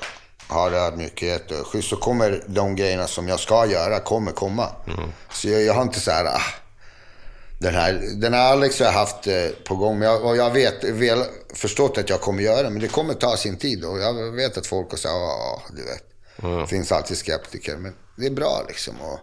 har 0.48 0.72
ödmjukhet 0.72 1.50
och 1.50 1.66
schysst 1.66 1.88
så 1.88 1.96
kommer 1.96 2.42
de 2.46 2.76
grejerna 2.76 3.06
som 3.06 3.28
jag 3.28 3.40
ska 3.40 3.66
göra 3.66 4.00
kommer 4.00 4.32
komma. 4.32 4.68
Så 5.32 5.48
jag, 5.48 5.62
jag 5.62 5.74
har 5.74 5.82
inte 5.82 6.00
så 6.00 6.10
här, 6.10 6.24
ah, 6.24 6.42
den 7.60 7.74
här, 7.74 7.92
den 8.14 8.34
här 8.34 8.52
Alex 8.52 8.78
har 8.78 8.86
jag 8.86 8.92
haft 8.92 9.28
på 9.64 9.76
gång. 9.76 9.98
Men 9.98 10.08
jag, 10.08 10.24
och 10.24 10.36
jag 10.36 10.50
vet, 10.50 10.84
väl 10.84 11.24
förstått 11.54 11.98
att 11.98 12.10
jag 12.10 12.20
kommer 12.20 12.42
göra. 12.42 12.70
Men 12.70 12.80
det 12.80 12.88
kommer 12.88 13.14
ta 13.14 13.36
sin 13.36 13.56
tid. 13.56 13.84
Och 13.84 13.98
jag 13.98 14.32
vet 14.32 14.58
att 14.58 14.66
folk 14.66 14.90
har 14.90 14.96
sagt, 14.96 15.12
ja, 15.12 15.62
du 15.76 15.84
vet. 15.84 16.17
Det 16.42 16.66
finns 16.66 16.92
alltid 16.92 17.16
skeptiker. 17.16 17.76
Men 17.76 17.94
det 18.16 18.26
är 18.26 18.30
bra 18.30 18.64
liksom. 18.68 18.94
Och, 19.00 19.18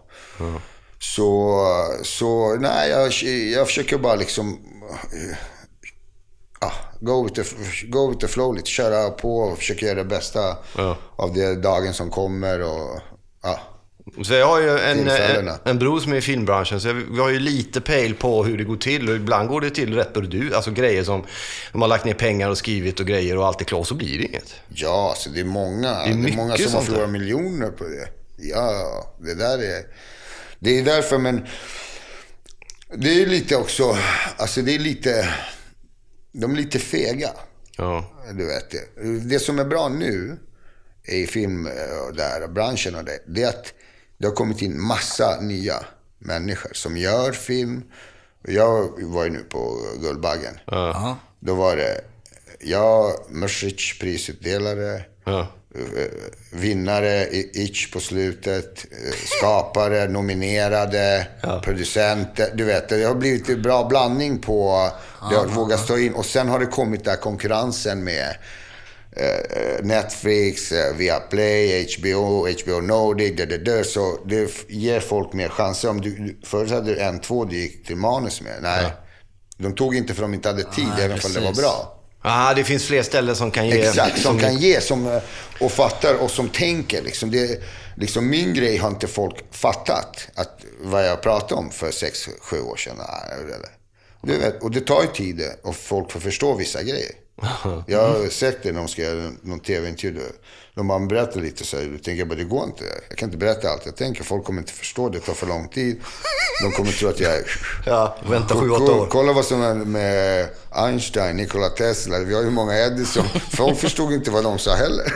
Så, 0.98 1.60
så 2.02 2.56
nej, 2.56 2.90
jag, 2.90 3.12
jag 3.52 3.66
försöker 3.66 3.98
bara 3.98 4.14
liksom... 4.14 4.58
eh, 5.12 5.36
ah, 6.58 6.72
go, 7.00 7.24
with 7.24 7.34
the, 7.34 7.86
go 7.86 8.08
with 8.10 8.20
the 8.20 8.28
flow 8.28 8.54
lite. 8.54 8.70
Köra 8.70 9.10
på 9.10 9.38
och 9.38 9.58
försöka 9.58 9.86
göra 9.86 9.94
det 9.98 10.04
bästa 10.04 10.56
Ja. 10.76 10.96
av 11.16 11.34
det 11.34 11.54
dagen 11.54 11.94
som 11.94 12.10
kommer. 12.10 12.62
Och, 12.62 13.00
ja. 13.42 13.60
Så 14.22 14.34
jag 14.34 14.46
har 14.46 14.60
ju 14.60 14.78
en, 14.78 15.08
en, 15.08 15.50
en 15.64 15.78
bror 15.78 16.00
som 16.00 16.12
är 16.12 16.16
i 16.16 16.20
filmbranschen, 16.20 16.80
så 16.80 16.92
vi 16.92 17.20
har 17.20 17.30
ju 17.30 17.38
lite 17.38 17.80
pejl 17.80 18.14
på 18.14 18.44
hur 18.44 18.58
det 18.58 18.64
går 18.64 18.76
till. 18.76 19.08
Och 19.08 19.16
ibland 19.16 19.48
går 19.48 19.60
det 19.60 19.70
till 19.70 19.94
rätt 19.94 20.14
du. 20.30 20.54
Alltså 20.54 20.70
grejer 20.70 21.04
som 21.04 21.24
de 21.72 21.82
har 21.82 21.88
lagt 21.88 22.04
ner 22.04 22.14
pengar 22.14 22.50
och 22.50 22.58
skrivit 22.58 23.00
och 23.00 23.06
grejer 23.06 23.38
och 23.38 23.46
allt 23.46 23.60
är 23.60 23.64
klart, 23.64 23.86
så 23.86 23.94
blir 23.94 24.18
det 24.18 24.24
inget. 24.24 24.54
Ja, 24.68 25.14
så 25.16 25.30
det 25.30 25.40
är 25.40 25.44
många. 25.44 26.04
Det 26.04 26.10
är, 26.10 26.14
mycket 26.14 26.36
många 26.36 26.56
som 26.56 26.74
har 26.74 26.82
förlorat 26.82 27.10
miljoner 27.10 27.70
på 27.70 27.84
det. 27.84 28.08
Ja, 28.36 29.16
det 29.20 29.34
där 29.34 29.58
är... 29.58 29.82
Det 30.58 30.78
är 30.78 30.84
därför, 30.84 31.18
men... 31.18 31.46
Det 32.94 33.22
är 33.22 33.26
lite 33.26 33.56
också... 33.56 33.96
Alltså 34.36 34.62
det 34.62 34.74
är 34.74 34.78
lite... 34.78 35.34
De 36.32 36.52
är 36.52 36.56
lite 36.56 36.78
fega. 36.78 37.30
Ja. 37.76 38.12
Du 38.32 38.46
vet 38.46 38.70
det. 38.70 39.02
Det 39.18 39.38
som 39.38 39.58
är 39.58 39.64
bra 39.64 39.88
nu 39.88 40.36
i 41.04 41.26
film 41.26 41.68
och 42.08 42.16
där 42.16 42.48
branschen 42.48 42.94
och 42.94 43.04
det, 43.04 43.18
det 43.26 43.42
är 43.42 43.48
att 43.48 43.72
det 44.18 44.26
har 44.26 44.34
kommit 44.34 44.62
in 44.62 44.80
massa 44.82 45.40
nya 45.40 45.74
människor 46.18 46.70
som 46.74 46.96
gör 46.96 47.32
film. 47.32 47.82
Jag 48.48 49.02
var 49.02 49.24
ju 49.24 49.30
nu 49.30 49.38
på 49.38 49.78
Guldbaggen. 50.00 50.58
Ja. 50.66 51.16
Då 51.40 51.54
var 51.54 51.76
det 51.76 52.00
jag, 52.60 53.12
Mrsic, 53.30 53.98
prisutdelare, 54.00 55.02
Ja. 55.24 55.40
eh, 55.74 56.06
vinnare, 56.52 57.26
i- 57.26 57.50
Itch 57.54 57.92
på 57.92 58.00
slutet, 58.00 58.84
eh, 58.90 59.14
skapare, 59.38 60.08
nominerade, 60.08 61.26
producenter. 61.64 62.50
Du 62.54 62.64
vet, 62.64 62.88
det 62.88 63.04
har 63.04 63.14
blivit 63.14 63.48
en 63.48 63.62
bra 63.62 63.84
blandning 63.88 64.38
på, 64.38 64.90
det 65.30 65.36
har 65.36 65.46
vågat 65.46 65.80
stå 65.84 65.98
in. 65.98 66.14
Och 66.14 66.26
sen 66.26 66.48
har 66.48 66.58
det 66.58 66.66
kommit 66.66 67.04
där 67.04 67.16
konkurrensen 67.16 68.04
med 68.04 68.36
Netflix, 69.82 70.72
eh, 70.72 70.94
Viaplay, 70.94 71.86
HBO, 71.98 72.48
HBO 72.48 72.80
Nordic, 72.80 73.36
det, 73.36 73.46
det, 73.46 73.58
det. 73.58 73.84
Så 73.84 74.18
det 74.24 74.50
ger 74.68 75.00
folk 75.00 75.32
mer 75.32 75.48
chanser. 75.48 75.88
Om 75.88 76.00
du, 76.00 76.40
förut 76.44 76.70
hade 76.70 76.94
du 76.94 77.00
en, 77.00 77.18
två 77.20 77.44
du 77.44 77.56
gick 77.56 77.86
till 77.86 77.96
manus 77.96 78.40
med. 78.40 78.52
Nej, 78.62 78.92
de 79.58 79.74
tog 79.74 79.96
inte 79.96 80.14
för 80.14 80.22
de 80.22 80.34
inte 80.34 80.48
hade 80.48 80.62
tid, 80.62 80.88
Nej, 80.96 81.04
även 81.04 81.18
om 81.24 81.32
det 81.32 81.40
var 81.40 81.52
bra. 81.52 81.92
Ah, 82.20 82.54
det 82.54 82.64
finns 82.64 82.86
fler 82.86 83.02
ställen 83.02 83.36
som 83.36 83.50
kan 83.50 83.68
ge... 83.68 83.80
Exakt, 83.82 84.22
som 84.22 84.38
kan 84.38 84.56
ge 84.56 84.80
som, 84.80 85.06
eh, 85.06 85.22
och 85.60 85.72
fattar 85.72 86.14
och 86.14 86.30
som 86.30 86.48
tänker. 86.48 87.02
Liksom. 87.02 87.30
Det, 87.30 87.62
liksom 87.96 88.30
min 88.30 88.54
grej 88.54 88.76
har 88.76 88.88
inte 88.88 89.06
folk 89.06 89.54
fattat. 89.54 90.28
Att, 90.34 90.60
vad 90.80 91.06
jag 91.06 91.22
pratade 91.22 91.54
om 91.54 91.70
för 91.70 91.90
sex, 91.90 92.28
sju 92.40 92.60
år 92.60 92.76
sedan. 92.76 92.96
Eller. 93.32 93.68
Du 94.22 94.38
vet, 94.38 94.62
och 94.62 94.70
det 94.70 94.80
tar 94.80 95.02
ju 95.02 95.08
tid 95.08 95.42
och 95.62 95.76
folk 95.76 96.12
får 96.12 96.20
förstå 96.20 96.54
vissa 96.54 96.82
grejer. 96.82 97.12
Jag 97.86 98.08
har 98.08 98.28
sett 98.28 98.62
det 98.62 98.72
när 98.72 98.78
de 98.78 98.88
ska 98.88 99.02
göra 99.02 99.30
någon 99.42 99.60
tv-intervju. 99.60 100.20
De 100.74 100.88
bara 100.88 100.98
berättar 100.98 101.40
lite 101.40 101.64
så 101.64 101.76
här. 101.76 101.84
Då 101.84 101.90
tänker 101.98 102.14
jag 102.18 102.28
bara, 102.28 102.34
det 102.34 102.44
går 102.44 102.64
inte. 102.64 102.84
Jag 103.08 103.18
kan 103.18 103.26
inte 103.28 103.38
berätta 103.38 103.68
allt 103.68 103.82
jag 103.86 103.96
tänker. 103.96 104.24
Folk 104.24 104.44
kommer 104.44 104.60
inte 104.60 104.72
förstå. 104.72 105.08
Det 105.08 105.20
tar 105.20 105.32
för 105.34 105.46
lång 105.46 105.68
tid. 105.68 106.00
De 106.62 106.72
kommer 106.72 106.92
tro 106.92 107.08
att 107.08 107.20
jag 107.20 107.32
är... 107.34 107.44
Ja, 107.86 108.16
vänta 108.28 108.54
sju, 108.54 108.70
åtta 108.70 108.92
år. 108.92 109.06
Kolla 109.10 109.32
vad 109.32 109.44
som 109.44 109.60
hände 109.60 109.84
med 109.84 110.48
Einstein, 110.70 111.36
Nikola 111.36 111.68
Tesla. 111.68 112.18
Vi 112.18 112.34
har 112.34 112.42
ju 112.42 112.50
många 112.50 112.78
Edison. 112.78 113.24
Folk 113.56 113.78
förstod 113.78 114.12
inte 114.12 114.30
vad 114.30 114.44
de 114.44 114.58
sa 114.58 114.74
heller. 114.74 115.12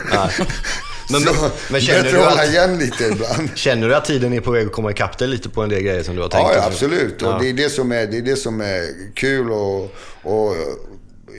Men- 1.11 1.21
så, 1.21 1.49
men- 1.71 1.81
känner 1.81 2.03
bättre 2.03 2.17
du 2.17 2.23
hålla 2.23 2.41
att- 2.41 2.49
igen 2.49 2.77
lite 2.79 3.03
ibland. 3.05 3.49
Känner 3.55 3.87
du 3.87 3.95
att 3.95 4.05
tiden 4.05 4.33
är 4.33 4.39
på 4.41 4.51
väg 4.51 4.67
att 4.67 4.73
komma 4.73 4.91
ikapp 4.91 5.17
dig 5.17 5.27
lite 5.27 5.49
på 5.49 5.61
en 5.61 5.69
del 5.69 5.81
grejer 5.83 6.03
som 6.03 6.15
du 6.15 6.21
har 6.21 6.29
tänkt? 6.29 6.49
Ja, 6.49 6.55
ja, 6.55 6.65
absolut. 6.67 7.21
Och 7.21 7.27
Ja. 7.27 7.37
det 7.41 7.49
är 7.49 7.53
det 7.53 7.69
som 7.69 7.91
är, 7.91 8.07
det 8.07 8.17
är, 8.17 8.21
det 8.21 8.35
som 8.35 8.61
är 8.61 8.87
kul 9.15 9.51
och, 9.51 9.83
och 10.23 10.55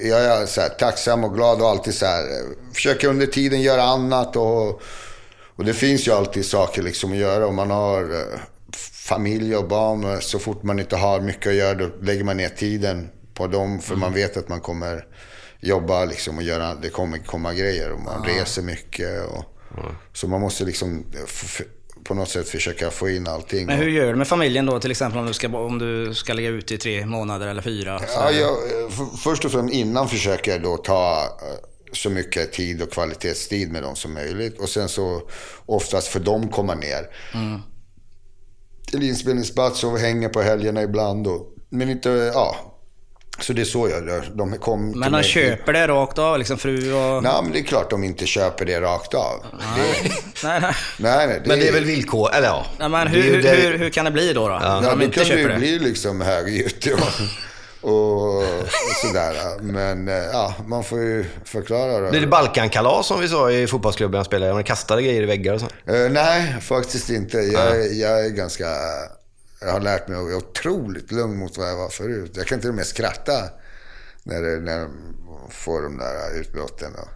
jag 0.02 0.20
är 0.20 0.46
så 0.46 0.60
här, 0.60 0.68
tacksam 0.68 1.24
och 1.24 1.34
glad 1.34 1.62
och 1.62 1.68
alltid 1.68 1.94
så 1.94 2.06
här, 2.06 2.24
försöker 2.74 3.08
under 3.08 3.26
tiden 3.26 3.60
göra 3.60 3.82
annat 3.82 4.36
och, 4.36 4.82
och 5.56 5.64
det 5.64 5.74
finns 5.74 6.08
ju 6.08 6.12
alltid 6.12 6.46
saker 6.46 6.82
liksom 6.82 7.12
att 7.12 7.18
göra 7.18 7.46
om 7.46 7.54
man 7.54 7.70
har 7.70 8.02
eh, 8.02 8.40
familj 8.92 9.56
och 9.56 9.68
barn. 9.68 10.22
Så 10.22 10.38
fort 10.38 10.62
man 10.62 10.78
inte 10.78 10.96
har 10.96 11.20
mycket 11.20 11.46
att 11.46 11.54
göra 11.54 11.74
då 11.74 11.90
lägger 12.00 12.24
man 12.24 12.36
ner 12.36 12.48
tiden 12.48 13.08
på 13.34 13.46
dem 13.46 13.80
för 13.80 13.96
man 13.96 14.14
vet 14.14 14.36
att 14.36 14.48
man 14.48 14.60
kommer 14.60 15.06
jobba 15.60 16.04
liksom 16.04 16.36
och 16.36 16.42
göra, 16.42 16.74
det 16.74 16.88
kommer 16.88 17.18
komma 17.18 17.54
grejer 17.54 17.92
och 17.92 18.00
man 18.00 18.24
reser 18.24 18.62
mycket. 18.62 19.26
Och, 19.26 19.44
Så 20.12 20.28
man 20.28 20.40
måste 20.40 20.64
liksom 20.64 21.04
på 22.04 22.14
något 22.14 22.28
sätt 22.28 22.48
försöka 22.48 22.90
få 22.90 23.08
in 23.10 23.26
allting. 23.26 23.66
Men 23.66 23.78
hur 23.78 23.88
gör 23.88 24.06
du 24.06 24.16
med 24.16 24.28
familjen 24.28 24.66
då 24.66 24.80
till 24.80 24.90
exempel 24.90 25.20
om 25.20 25.26
du 25.26 25.32
ska, 25.32 25.48
om 25.48 25.78
du 25.78 26.14
ska 26.14 26.32
ligga 26.32 26.48
ute 26.48 26.74
i 26.74 26.78
tre 26.78 27.06
månader 27.06 27.46
eller 27.46 27.62
fyra? 27.62 28.00
Ja, 28.14 28.30
jag, 28.30 28.56
för, 28.92 29.16
först 29.16 29.44
och 29.44 29.52
främst 29.52 29.74
innan 29.74 30.08
försöker 30.08 30.52
jag 30.52 30.62
då 30.62 30.76
ta 30.76 31.22
eh, 31.22 31.68
så 31.92 32.10
mycket 32.10 32.52
tid 32.52 32.82
och 32.82 32.92
kvalitetstid 32.92 33.72
med 33.72 33.82
dem 33.82 33.96
som 33.96 34.14
möjligt. 34.14 34.60
Och 34.60 34.68
sen 34.68 34.88
så 34.88 35.22
oftast 35.66 36.08
för 36.08 36.20
dem 36.20 36.48
komma 36.48 36.74
ner. 36.74 37.08
Till 38.90 39.02
inspelningsplats 39.02 39.84
och 39.84 39.98
hänga 39.98 40.28
på 40.28 40.42
helgerna 40.42 40.82
ibland. 40.82 41.26
Och, 41.26 41.54
men 41.68 41.90
inte, 41.90 42.30
ja. 42.34 42.71
Så 43.40 43.52
det 43.52 43.60
är 43.60 43.64
så 43.64 43.88
jag 43.88 44.08
gör. 44.08 44.24
De 44.34 44.58
kom 44.58 44.90
Men 44.90 45.02
han 45.02 45.12
mig- 45.12 45.22
köper 45.24 45.72
det 45.72 45.88
rakt 45.88 46.18
av, 46.18 46.38
liksom 46.38 46.58
fru 46.58 46.92
och... 46.94 47.22
Nej, 47.22 47.32
men 47.42 47.52
det 47.52 47.58
är 47.58 47.62
klart 47.62 47.90
de 47.90 48.04
inte 48.04 48.26
köper 48.26 48.64
det 48.64 48.80
rakt 48.80 49.14
av. 49.14 49.44
Det, 49.76 50.10
Nej, 50.48 50.60
nej. 50.60 50.74
nej, 50.98 51.26
nej. 51.26 51.42
Men 51.46 51.58
det 51.58 51.68
är 51.68 51.72
väl 51.72 51.84
villkor, 51.84 52.30
eller 52.34 52.46
ja. 52.48 52.66
nej 52.78 52.88
men 52.88 53.06
Det 53.06 53.12
hur, 53.18 53.22
hur, 53.34 53.42
det- 53.42 53.48
hur, 53.48 53.78
hur 53.78 53.90
kan 53.90 54.04
det 54.04 54.10
bli 54.10 54.32
då? 54.32 54.48
då? 54.48 54.58
Ja, 54.62 54.74
de 54.80 54.80
då 55.06 55.10
kan 55.12 55.24
det 55.28 55.40
ju 55.40 55.48
det? 55.48 55.56
bli 55.58 55.78
liksom 55.78 56.20
högljutt 56.20 56.86
och, 56.86 57.00
och, 57.90 58.36
och 58.38 58.44
sådär. 59.06 59.34
Men 59.62 60.08
eh, 60.08 60.14
ja, 60.14 60.54
man 60.66 60.84
får 60.84 60.98
ju 60.98 61.24
förklara 61.44 62.00
det. 62.00 62.10
Blir 62.10 62.20
det 62.20 62.26
Balkankalas 62.26 63.06
som 63.06 63.20
vi 63.20 63.28
sa 63.28 63.50
i 63.50 63.66
fotbollsklubben 63.66 64.18
jag 64.18 64.26
spelade? 64.26 64.52
Man 64.54 64.64
kastade 64.64 65.02
grejer 65.02 65.22
i 65.22 65.26
väggar 65.26 65.54
och 65.54 65.60
så. 65.60 65.66
Eh, 65.92 66.10
nej, 66.10 66.54
faktiskt 66.60 67.10
inte. 67.10 67.38
Jag, 67.38 67.92
jag 67.92 68.24
är 68.24 68.28
ganska... 68.28 68.66
Jag 69.64 69.72
har 69.72 69.80
lärt 69.80 70.08
mig 70.08 70.18
att 70.18 70.24
vara 70.24 70.36
otroligt 70.36 71.12
lugn 71.12 71.38
mot 71.38 71.58
vad 71.58 71.68
jag 71.68 71.76
var 71.76 71.88
förut. 71.88 72.32
Jag 72.34 72.46
kan 72.46 72.60
till 72.60 72.68
och 72.68 72.74
med 72.74 72.86
skratta 72.86 73.32
när, 74.22 74.42
det, 74.42 74.60
när 74.60 74.80
de 74.80 74.90
får 75.50 75.82
de 75.82 75.98
där 75.98 76.40
utbrotten. 76.40 76.92
Och, 76.94 77.08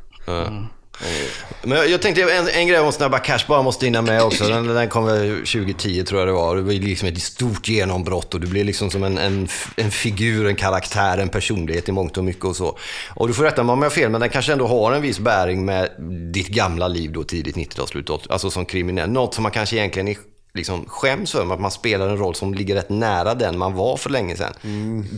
Men 1.63 1.91
jag, 1.91 2.03
tänkte 2.03 2.23
en, 2.23 2.49
en 2.49 2.67
grej 2.67 2.81
om 2.81 2.93
Snabba 2.93 3.19
Cash 3.19 3.45
bara 3.49 3.63
måste 3.63 3.87
hinna 3.87 4.03
med 4.03 4.23
också. 4.23 4.49
Den, 4.49 4.67
den 4.67 4.89
kom 4.89 5.05
väl 5.05 5.37
2010 5.37 6.05
tror 6.05 6.21
jag 6.21 6.29
det 6.29 6.33
var. 6.33 6.57
Det 6.57 6.63
var 6.63 6.73
liksom 6.73 7.09
ett 7.09 7.23
stort 7.23 7.69
genombrott 7.69 8.35
och 8.35 8.41
du 8.41 8.47
blir 8.47 8.65
liksom 8.65 8.91
som 8.91 9.05
en, 9.05 9.19
en, 9.19 9.49
en 9.77 9.91
figur, 9.91 10.47
en 10.47 10.57
karaktär, 10.57 11.19
en 11.19 11.29
personlighet 11.29 11.89
i 11.89 11.93
mångt 11.93 12.17
och 12.17 12.25
mycket 12.25 12.45
och 12.45 12.57
så. 12.57 12.79
Och 13.15 13.29
du 13.29 13.35
får 13.35 13.45
rätta 13.45 13.63
mig 13.63 13.73
om 13.73 13.83
jag 13.83 13.91
har 13.91 13.95
fel, 13.95 14.11
men 14.11 14.21
den 14.21 14.31
kanske 14.31 14.53
ändå 14.53 14.67
har 14.67 14.93
en 14.93 15.03
viss 15.03 15.19
bäring 15.19 15.65
med 15.65 15.91
ditt 16.33 16.49
gamla 16.49 16.89
liv 16.89 17.13
då, 17.13 17.25
tidigt 17.25 17.57
90-tal, 17.57 17.89
slut 17.89 18.11
80 18.11 18.27
Alltså 18.31 18.51
som 18.51 18.67
kriminell. 18.67 19.11
Något 19.11 19.35
som 19.35 19.43
man 19.43 19.53
kanske 19.53 19.77
egentligen 19.77 20.09
är 20.09 20.17
liksom 20.57 20.85
skäms 20.89 21.33
för, 21.33 21.53
att 21.53 21.61
man 21.61 21.71
spelar 21.71 22.09
en 22.09 22.19
roll 22.19 22.35
som 22.35 22.55
ligger 22.55 22.75
rätt 22.75 22.89
nära 22.91 23.35
den 23.35 23.59
man 23.59 23.75
var 23.75 23.97
för 23.97 24.11
länge 24.11 24.37
sedan. 24.37 24.53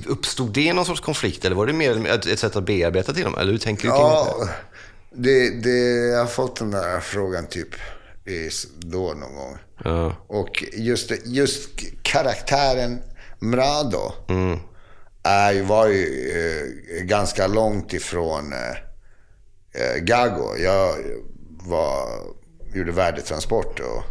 Uppstod 0.07 0.53
det 0.53 0.73
någon 0.73 0.87
sorts 0.87 1.01
konflikt 1.01 1.45
eller 1.45 1.57
var 1.57 1.67
det 1.67 1.73
mer 1.73 2.07
ett, 2.07 2.27
ett 2.27 2.39
sätt 2.39 2.57
att 2.57 2.65
bearbeta 2.67 3.13
till 3.13 3.25
dem? 3.25 3.39
Eller 3.39 3.53
hur 3.53 3.59
tänker 3.59 3.83
du 3.83 3.89
kring 3.91 4.01
ja, 4.01 4.49
det, 5.13 5.51
det, 5.51 5.79
jag 6.09 6.19
har 6.19 6.27
fått 6.27 6.57
den 6.57 6.71
där 6.71 7.01
frågan 7.01 7.47
typ 7.47 7.69
då 8.79 8.99
någon 8.99 9.35
gång. 9.35 9.57
Ja. 9.85 10.17
Och 10.27 10.65
just, 10.73 11.13
just 11.25 11.69
karaktären 12.03 12.99
Mrado 13.39 14.13
är, 15.23 15.53
ju- 15.53 15.63
var 15.63 15.87
ju 15.87 16.31
eh, 16.31 17.03
ganska 17.05 17.47
långt 17.47 17.93
ifrån 17.93 18.53
eh, 18.53 19.83
eh, 19.83 19.97
Gago. 20.01 20.57
Jag 20.59 20.95
var, 21.63 22.09
gjorde 22.75 22.93
värdetransport 22.93 23.81
och, 23.81 24.03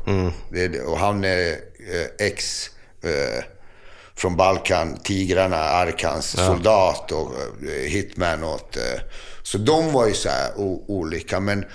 det, 0.51 0.81
och 0.81 0.97
han 0.97 1.23
är 1.23 1.49
eh, 1.49 2.27
ex 2.27 2.69
eh, 3.03 3.43
från 4.15 4.35
Balkan, 4.35 4.97
Tigrarna, 5.03 5.57
Arkans 5.57 6.25
soldat 6.45 7.11
och 7.11 7.31
eh, 7.67 7.89
hitman 7.89 8.43
åt... 8.43 8.77
Eh, 8.77 9.01
så 9.43 9.57
de 9.57 9.91
var 9.91 10.07
ju 10.07 10.13
så 10.13 10.29
olika. 10.87 11.39
Men 11.39 11.65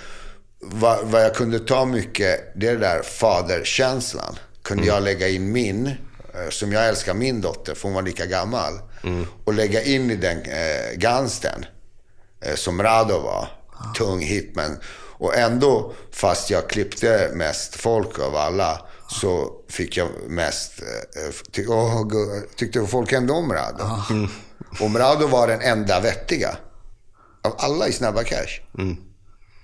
vad, 0.59 1.05
vad 1.05 1.23
jag 1.23 1.35
kunde 1.35 1.59
ta 1.59 1.85
mycket, 1.85 2.51
det 2.55 2.67
är 2.67 2.73
det 2.73 2.79
där 2.79 3.01
faderkänslan. 3.01 4.39
Kunde 4.63 4.87
jag 4.87 5.03
lägga 5.03 5.27
in 5.27 5.51
min, 5.51 5.87
eh, 5.87 6.49
som 6.49 6.71
jag 6.73 6.87
älskar 6.87 7.13
min 7.13 7.41
dotter, 7.41 7.75
för 7.75 7.83
hon 7.83 7.93
var 7.93 8.01
lika 8.01 8.25
gammal. 8.25 8.73
Och 9.43 9.53
lägga 9.53 9.81
in 9.83 10.11
i 10.11 10.15
den 10.15 10.41
eh, 10.41 10.95
gansten 10.95 11.65
eh, 12.41 12.55
som 12.55 12.83
Rado 12.83 13.19
var. 13.19 13.47
Tung 13.97 14.19
hitman. 14.19 14.77
Och 15.17 15.35
ändå, 15.37 15.93
fast 16.11 16.49
jag 16.49 16.69
klippte 16.69 17.31
mest 17.33 17.75
folk 17.75 18.19
av 18.19 18.35
alla, 18.35 18.81
så 19.09 19.51
fick 19.69 19.97
jag 19.97 20.07
mest, 20.27 20.71
eh, 20.81 21.33
ty- 21.51 21.67
åh, 21.67 22.01
gu- 22.05 22.47
tyckte 22.55 22.85
folk 22.87 23.11
ändå 23.11 23.33
om 23.33 23.53
Rado. 23.53 23.83
Och 24.81 24.91
Mrado 24.91 25.27
var 25.27 25.47
den 25.47 25.61
enda 25.61 25.99
vettiga. 25.99 26.57
Av 27.43 27.55
alla 27.57 27.87
i 27.87 27.91
Snabba 27.91 28.23
Cash. 28.23 28.61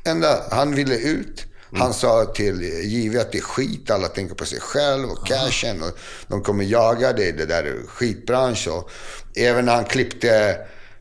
Enda, 0.05 0.43
han 0.51 0.75
ville 0.75 0.95
ut. 0.95 1.45
Han 1.79 1.93
sa 1.93 2.25
till 2.25 2.61
JW 2.83 3.19
att 3.21 3.31
det 3.31 3.37
är 3.37 3.41
skit, 3.41 3.89
alla 3.91 4.07
tänker 4.07 4.35
på 4.35 4.45
sig 4.45 4.59
själv 4.59 5.09
och 5.09 5.27
cashen 5.27 5.83
och 5.83 5.97
de 6.27 6.43
kommer 6.43 6.63
jaga 6.63 7.13
dig, 7.13 7.31
det 7.31 7.45
där 7.45 7.63
är 7.63 7.87
skitbransch. 7.87 8.67
Och 8.67 8.89
även 9.35 9.65
när 9.65 9.75
han 9.75 9.85
klippte 9.85 10.57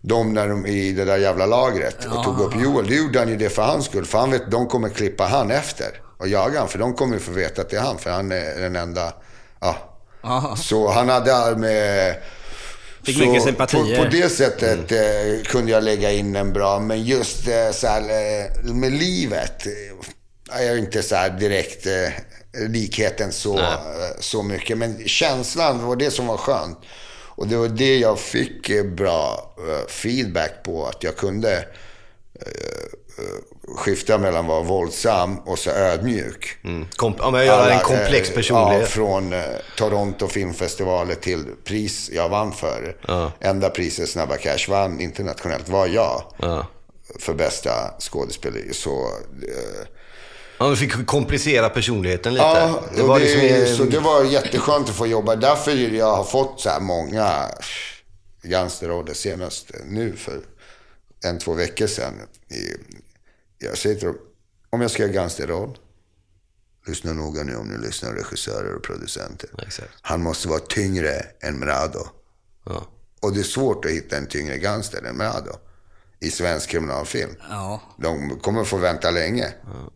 dem 0.08 0.34
när 0.34 0.48
de, 0.48 0.66
i 0.66 0.92
det 0.92 1.04
där 1.04 1.16
jävla 1.16 1.46
lagret 1.46 2.04
och 2.04 2.24
tog 2.24 2.40
upp 2.40 2.54
Joel, 2.62 2.86
då 2.86 2.94
gjorde 2.94 3.18
han 3.18 3.28
ju 3.28 3.36
det 3.36 3.48
för 3.48 3.62
hans 3.62 3.84
skull. 3.84 4.04
För 4.04 4.18
han 4.18 4.30
vet, 4.30 4.50
de 4.50 4.68
kommer 4.68 4.88
klippa 4.88 5.24
han 5.24 5.50
efter 5.50 6.00
och 6.18 6.28
jaga 6.28 6.58
han, 6.58 6.68
för 6.68 6.78
de 6.78 6.94
kommer 6.94 7.14
ju 7.14 7.20
få 7.20 7.30
veta 7.30 7.62
att 7.62 7.70
det 7.70 7.76
är 7.76 7.80
han, 7.80 7.98
för 7.98 8.10
han 8.10 8.32
är 8.32 8.60
den 8.60 8.76
enda, 8.76 9.12
ja. 9.60 9.76
Aha. 10.22 10.56
Så 10.56 10.88
han 10.88 11.08
hade 11.08 11.56
med... 11.56 12.16
Fick 13.02 13.18
mycket 13.18 13.42
sympatier. 13.42 13.96
På, 13.96 14.04
på 14.04 14.10
det 14.10 14.28
sättet 14.28 14.92
eh, 14.92 15.42
kunde 15.44 15.72
jag 15.72 15.84
lägga 15.84 16.12
in 16.12 16.36
en 16.36 16.52
bra, 16.52 16.80
men 16.80 17.04
just 17.04 17.48
eh, 17.48 17.70
så 17.72 17.86
här, 17.86 18.00
eh, 18.00 18.72
med 18.74 18.92
livet 18.92 19.66
eh, 19.66 20.58
är 20.60 20.62
jag 20.62 20.78
inte 20.78 21.02
så 21.02 21.16
direkt 21.38 21.86
eh, 21.86 22.12
likheten 22.68 23.32
så, 23.32 23.58
eh, 23.58 23.64
så 24.20 24.42
mycket. 24.42 24.78
Men 24.78 25.08
känslan 25.08 25.86
var 25.86 25.96
det 25.96 26.10
som 26.10 26.26
var 26.26 26.36
skönt. 26.36 26.78
Och 27.38 27.46
det 27.46 27.56
var 27.56 27.68
det 27.68 27.98
jag 27.98 28.18
fick 28.18 28.70
eh, 28.70 28.84
bra 28.84 29.54
eh, 29.58 29.86
feedback 29.88 30.52
på, 30.64 30.86
att 30.86 31.02
jag 31.02 31.16
kunde 31.16 31.56
eh, 32.34 32.92
skifta 33.76 34.18
mellan 34.18 34.40
att 34.40 34.48
vara 34.48 34.62
våldsam 34.62 35.38
och 35.38 35.58
så 35.58 35.70
ödmjuk. 35.70 36.56
Mm. 36.64 36.86
Kom, 36.96 37.14
om 37.20 37.34
jag 37.34 37.46
gör 37.46 37.70
en 37.70 37.80
komplex 37.80 38.30
personlighet. 38.30 38.80
Ja, 38.80 38.86
från 38.86 39.34
Toronto 39.76 40.28
filmfestivaler 40.28 41.14
till 41.14 41.44
pris 41.64 42.10
jag 42.12 42.28
vann 42.28 42.52
för. 42.52 42.96
Enda 43.40 43.70
priset 43.70 44.08
Snabba 44.08 44.36
Cash 44.36 44.68
vann 44.68 45.00
internationellt 45.00 45.68
var 45.68 45.86
jag. 45.86 46.22
Ja. 46.38 46.66
För 47.18 47.34
bästa 47.34 47.70
skådespelare. 47.98 48.72
Så, 48.72 49.06
eh, 49.42 49.86
Ja, 50.58 50.70
du 50.70 50.76
fick 50.76 51.06
komplicera 51.06 51.68
personligheten 51.68 52.34
lite. 52.34 52.44
ja, 52.44 52.84
det 52.96 53.02
var 53.02 53.20
det, 53.20 53.58
liksom, 53.58 53.76
så 53.76 53.84
det 53.84 53.98
var 53.98 54.24
jätteskönt 54.24 54.88
att 54.88 54.94
få 54.94 55.06
jobba. 55.06 55.36
Därför 55.36 55.70
jag 55.72 56.16
har 56.16 56.24
fått 56.24 56.60
så 56.60 56.68
här 56.68 56.80
många 56.80 57.50
gangsterroller 58.42 59.14
senast 59.14 59.70
nu 59.84 60.16
för 60.16 60.40
en, 61.24 61.38
två 61.38 61.54
veckor 61.54 61.86
sedan. 61.86 62.14
Jag 63.58 63.78
säger 63.78 63.96
till 63.96 64.06
dem, 64.06 64.18
om 64.70 64.80
jag 64.80 64.90
ska 64.90 65.02
göra 65.02 65.12
gangsterroll, 65.12 65.78
lyssna 66.86 67.12
noga 67.12 67.42
nu 67.42 67.56
om 67.56 67.68
ni 67.68 67.86
lyssnar 67.86 68.12
regissörer 68.12 68.74
och 68.74 68.82
producenter. 68.82 69.50
Exakt. 69.66 69.90
Han 70.00 70.22
måste 70.22 70.48
vara 70.48 70.60
tyngre 70.60 71.10
än 71.40 71.58
Mrado. 71.58 72.06
Ja. 72.64 72.86
Och 73.20 73.32
det 73.32 73.40
är 73.40 73.44
svårt 73.44 73.84
att 73.84 73.90
hitta 73.90 74.16
en 74.16 74.26
tyngre 74.26 74.58
gangster 74.58 75.02
än 75.02 75.16
Mrado 75.16 75.52
i 76.20 76.30
svensk 76.30 76.70
kriminalfilm. 76.70 77.30
Ja. 77.50 77.80
De 77.96 78.38
kommer 78.42 78.64
få 78.64 78.76
vänta 78.76 79.10
länge. 79.10 79.46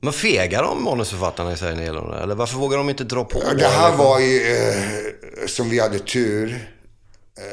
Men 0.00 0.12
fegar 0.12 0.62
de 0.62 0.84
manusförfattarna 0.84 1.52
i 1.52 1.56
sig 1.56 1.70
när 1.70 1.76
det 1.76 1.84
gäller 1.84 2.10
det? 2.16 2.22
Eller 2.22 2.34
varför 2.34 2.56
vågar 2.58 2.78
de 2.78 2.90
inte 2.90 3.04
dra 3.04 3.24
på? 3.24 3.42
Ja, 3.46 3.54
Det 3.54 3.66
här 3.66 3.92
var 3.92 4.18
ju, 4.18 4.56
eh, 4.56 5.46
som 5.46 5.70
vi 5.70 5.80
hade 5.80 5.98
tur, 5.98 6.68
eh, 7.38 7.44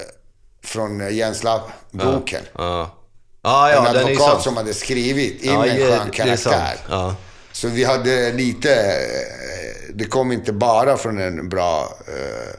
från 0.64 1.02
eh, 1.02 1.10
Jens 1.16 1.44
Lapp-boken. 1.44 2.42
Ja. 2.58 2.96
Ja, 3.44 3.72
ja, 3.72 3.78
en 3.78 3.84
den 3.84 3.96
är 3.96 4.00
ju 4.00 4.06
advokat 4.14 4.32
sant. 4.32 4.44
som 4.44 4.58
hade 4.58 4.74
skrivit 4.74 5.42
in 5.44 5.54
Ja, 5.54 5.66
en 5.66 5.78
skön 5.78 6.08
det 6.08 6.18
karaktär. 6.18 6.78
Ja. 6.90 7.16
Så 7.52 7.68
vi 7.68 7.84
hade 7.84 8.32
lite, 8.34 8.74
eh, 8.76 9.94
det 9.94 10.06
kom 10.06 10.32
inte 10.32 10.54
bara 10.54 10.98
från 10.98 11.18
en 11.20 11.50
bra 11.50 11.94
eh, 12.08 12.56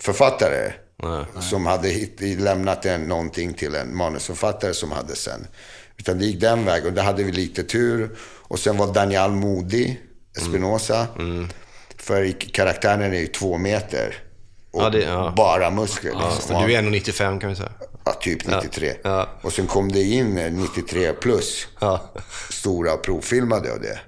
författare. 0.00 0.72
Som 1.40 1.66
hade 1.66 1.88
hit, 1.88 2.20
lämnat 2.40 2.86
en, 2.86 3.00
någonting 3.02 3.54
till 3.54 3.74
en 3.74 3.96
manusförfattare 3.96 4.74
som 4.74 4.92
hade 4.92 5.16
sen. 5.16 5.46
Utan 5.96 6.18
det 6.18 6.24
gick 6.24 6.40
den 6.40 6.64
vägen 6.64 6.86
och 6.86 6.92
där 6.92 7.02
hade 7.02 7.22
vi 7.22 7.32
lite 7.32 7.62
tur. 7.64 8.16
Och 8.42 8.58
sen 8.58 8.76
var 8.76 8.92
Daniel 8.94 9.30
Modig, 9.30 10.00
Espinosa. 10.38 11.06
Mm. 11.18 11.48
För 11.96 12.22
i- 12.22 12.32
karaktären 12.32 13.02
är 13.02 13.18
ju 13.18 13.26
två 13.26 13.58
meter. 13.58 14.14
Och 14.70 14.82
Ja, 14.82 14.90
det- 14.90 15.02
ja. 15.02 15.32
bara 15.36 15.70
muskler. 15.70 16.10
Ja, 16.14 16.30
liksom. 16.34 16.60
för 16.60 16.66
du 16.66 16.74
är 16.74 16.78
1,95 16.82 17.40
kan 17.40 17.50
vi 17.50 17.56
säga. 17.56 17.72
Ja, 18.04 18.12
typ 18.12 18.46
93. 18.46 18.94
Ja. 19.02 19.28
Och 19.42 19.52
sen 19.52 19.66
kom 19.66 19.92
det 19.92 20.02
in 20.02 20.38
eh, 20.38 20.52
93 20.52 21.12
plus. 21.12 21.66
Stora 22.50 22.96
provfilmade 22.96 23.72
och 23.72 23.80
det. 23.80 23.98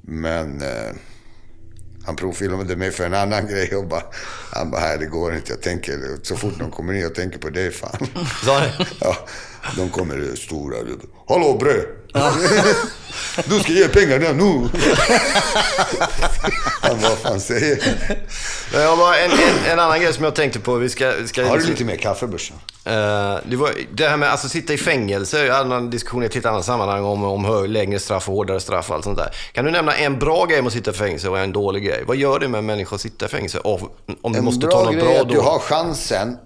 Men 0.00 0.62
eh, 0.62 0.92
han 2.04 2.16
provfilmade 2.16 2.76
mig 2.76 2.90
för 2.90 3.06
en 3.06 3.14
annan 3.14 3.46
grej 3.50 3.76
och 3.76 3.86
bara, 3.86 4.02
han 4.52 4.70
bara, 4.70 4.80
här 4.80 4.98
det 4.98 5.06
går 5.06 5.34
inte. 5.34 5.52
Jag 5.52 5.60
tänker, 5.60 6.18
så 6.22 6.36
fort 6.36 6.58
de 6.58 6.70
kommer 6.70 6.92
in, 6.92 7.00
jag 7.00 7.14
tänker 7.14 7.38
på 7.38 7.50
dig 7.50 7.70
fan. 7.70 8.06
Sa? 8.44 8.62
Ja, 9.00 9.16
de 9.76 9.88
kommer 9.90 10.36
stora. 10.36 10.76
Hallå 11.28 11.56
bre! 11.60 11.74
Du 13.44 13.60
ska 13.60 13.72
ge 13.72 13.88
pengarna 13.88 14.32
nu. 14.32 14.44
Han 16.80 17.00
vad 17.00 17.18
fan 17.18 17.40
säger. 17.40 17.78
Men 18.72 18.82
jag 18.82 18.98
bara, 18.98 19.18
en, 19.18 19.30
en, 19.30 19.38
en 19.72 19.78
annan 19.78 20.00
grej 20.00 20.12
som 20.12 20.24
jag 20.24 20.34
tänkte 20.34 20.60
på. 20.60 20.74
Vi 20.74 20.88
ska, 20.88 21.12
vi 21.20 21.28
ska 21.28 21.42
Har 21.42 21.48
du 21.50 21.54
liksom- 21.56 21.70
lite 21.72 21.84
mer 21.84 21.96
kaffe 21.96 22.26
Börsen? 22.26 22.56
Eh, 22.84 22.92
det, 23.46 23.56
var, 23.56 23.70
det 23.92 24.08
här 24.08 24.16
med 24.16 24.26
att 24.28 24.32
alltså, 24.32 24.48
sitta 24.48 24.72
i 24.72 24.78
fängelse, 24.78 25.46
jag 25.46 25.54
hade 25.54 25.74
en 25.76 25.90
diskussion 25.90 26.22
i 26.22 26.26
ett 26.26 26.34
helt 26.34 26.46
annat 26.46 26.64
sammanhang 26.64 27.04
om, 27.04 27.24
om 27.24 27.44
hö- 27.44 27.66
längre 27.66 27.98
straff 27.98 28.28
och 28.28 28.34
hårdare 28.34 28.60
straff 28.60 28.90
och 28.90 28.96
allt 28.96 29.04
sånt 29.04 29.18
där. 29.18 29.30
Kan 29.52 29.64
du 29.64 29.70
nämna 29.70 29.92
en 29.96 30.18
bra 30.18 30.44
grej 30.46 30.58
med 30.62 30.66
att 30.66 30.72
sitta 30.72 30.90
i 30.90 30.94
fängelse 30.94 31.28
och 31.28 31.38
en 31.38 31.52
dålig 31.52 31.84
grej? 31.84 32.04
Vad 32.06 32.16
gör 32.16 32.38
det 32.38 32.48
med 32.48 32.58
en 32.58 32.66
människa 32.66 32.94
att 32.94 33.00
sitta 33.00 33.26
i 33.26 33.28
fängelse? 33.28 33.58
Om 33.58 33.88
du 34.22 34.38
En 34.38 34.44
måste 34.44 34.66
ta 34.66 34.82
något 34.84 34.92
grej 34.94 35.02
bra 35.04 35.12
är 35.12 35.20
att 35.20 35.28
du 35.28 35.38
har 35.38 35.58
chansen 35.58 36.36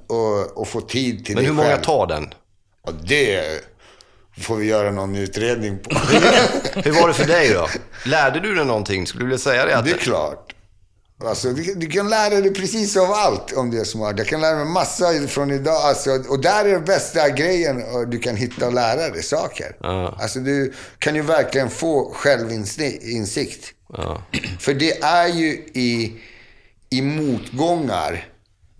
att, 0.62 0.68
få 0.68 0.80
tid 0.80 1.24
till 1.24 1.34
Men 1.34 1.44
dig 1.44 1.46
hur 1.46 1.52
många 1.56 1.68
själv. 1.68 1.82
tar 1.82 2.06
den? 2.06 2.28
Och 2.84 2.94
det 2.94 3.60
får 4.40 4.56
vi 4.56 4.66
göra 4.66 4.90
någon 4.90 5.16
utredning 5.16 5.78
på. 5.78 5.98
Hur 6.80 6.92
var 7.00 7.08
det 7.08 7.14
för 7.14 7.26
dig 7.26 7.50
då? 7.52 7.68
Lärde 8.04 8.40
du 8.40 8.54
dig 8.54 8.64
någonting? 8.64 9.06
Skulle 9.06 9.22
du 9.24 9.26
vilja 9.26 9.38
säga 9.38 9.66
det? 9.66 9.76
Att, 9.76 9.84
Det 9.84 9.90
är 9.90 9.96
klart. 9.98 10.54
Alltså, 11.24 11.52
du, 11.52 11.74
du 11.74 11.86
kan 11.86 12.08
lära 12.10 12.40
dig 12.40 12.54
precis 12.54 12.96
av 12.96 13.12
allt 13.12 13.52
om 13.52 13.70
du 13.70 13.80
är 13.80 13.84
smart. 13.84 14.14
Jag 14.18 14.26
kan 14.26 14.40
lära 14.40 14.56
mig 14.56 14.64
massa 14.64 15.04
från 15.28 15.50
idag. 15.50 15.74
Alltså, 15.74 16.10
och 16.28 16.40
där 16.40 16.64
är 16.64 16.72
den 16.72 16.84
bästa 16.84 17.28
grejen 17.28 17.82
du 18.10 18.18
kan 18.18 18.36
hitta 18.36 18.66
och 18.66 18.72
lära 18.72 19.10
dig 19.10 19.22
saker. 19.22 19.76
Ja. 19.80 20.18
Alltså, 20.20 20.38
du 20.38 20.72
kan 20.98 21.14
ju 21.14 21.22
verkligen 21.22 21.70
få 21.70 22.12
självinsikt. 22.14 23.72
Ja. 23.92 24.22
För 24.60 24.74
det 24.74 25.02
är 25.02 25.26
ju 25.28 25.48
i, 25.74 26.20
i 26.90 27.02
motgångar. 27.02 28.28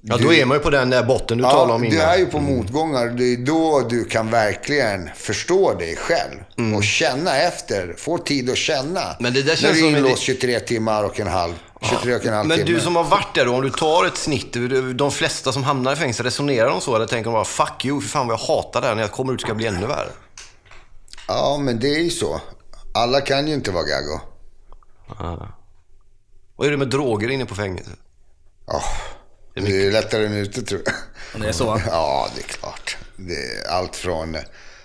Ja, 0.07 0.17
då 0.17 0.33
är 0.33 0.45
man 0.45 0.57
ju 0.57 0.63
på 0.63 0.71
den 0.71 0.91
där 0.91 1.03
botten 1.03 1.39
du 1.39 1.45
talade 1.45 1.73
om 1.73 1.83
du 1.83 1.89
innan. 1.89 2.01
är 2.01 2.17
ju 2.19 2.27
på 2.27 2.41
motgångar. 2.41 3.07
Det 3.07 3.25
är 3.25 3.37
då 3.37 3.81
du 3.89 4.05
kan 4.05 4.31
verkligen 4.31 5.11
förstå 5.17 5.75
dig 5.75 5.97
själv. 5.97 6.41
Och 6.77 6.85
känna 6.85 7.37
efter. 7.37 7.95
Få 7.99 8.19
tid 8.19 8.51
att 8.51 8.57
känna. 8.57 9.03
Mm. 9.03 9.17
Men 9.21 9.33
det 9.35 9.43
där 9.43 9.49
När 9.49 9.57
känns 9.57 9.75
du 9.75 9.81
som 9.81 9.95
är 9.95 9.99
inlåst 9.99 10.23
23 10.23 10.61
timmar 10.61 11.05
och 11.05 11.21
en 11.21 11.27
halv. 11.27 11.53
23 11.83 12.15
och 12.15 12.27
en 12.27 12.33
halv 12.35 12.49
Men 12.49 12.59
timme. 12.59 12.71
du 12.71 12.81
som 12.81 12.97
har 12.97 13.05
varit 13.05 13.35
där 13.35 13.45
då, 13.47 13.55
om 13.55 13.63
du 13.63 13.71
tar 13.71 14.05
ett 14.07 14.17
snitt, 14.17 14.57
de 14.95 15.11
flesta 15.11 15.53
som 15.53 15.65
hamnar 15.65 15.93
i 15.93 15.97
fängelse, 15.97 16.23
resonerar 16.23 16.69
de 16.69 16.81
så? 16.81 16.97
Eller 16.97 17.07
tänker 17.07 17.25
de 17.31 17.33
bara 17.35 17.45
fuck 17.45 17.85
you, 17.85 18.01
för 18.01 18.09
fan 18.09 18.27
vad 18.27 18.39
jag 18.41 18.55
hatar 18.55 18.81
det 18.81 18.87
här, 18.87 18.95
när 18.95 19.03
jag 19.03 19.13
kommer 19.13 19.33
ut 19.33 19.41
ska 19.41 19.49
det 19.49 19.55
bli 19.55 19.67
ännu 19.67 19.87
värre? 19.87 20.09
Ja, 21.29 21.59
men 21.61 21.79
det 21.81 21.89
är 21.95 22.01
ju 22.01 22.11
så. 22.11 22.41
Alla 22.95 23.21
kan 23.21 23.49
ju 23.49 23.55
inte 23.55 23.71
vara 23.71 23.85
gaggo. 23.85 24.21
Vad 26.57 26.67
är 26.67 26.71
det 26.71 26.77
med 26.77 26.89
droger 26.89 27.29
inne 27.31 27.47
på 27.47 27.55
fängelset? 27.55 27.99
Ja, 28.67 28.83
det 29.55 29.87
är 29.87 29.91
lättare 29.91 30.27
än 30.27 30.33
ute 30.33 30.63
tror 30.63 30.83
jag. 30.85 30.95
Och 31.35 31.41
det 31.41 31.49
är 31.49 31.53
så. 31.53 31.81
Ja, 31.87 32.29
det 32.35 32.41
är 32.41 32.47
klart. 32.47 32.97
Det 33.17 33.35
är 33.35 33.69
allt 33.69 33.97
från 33.97 34.37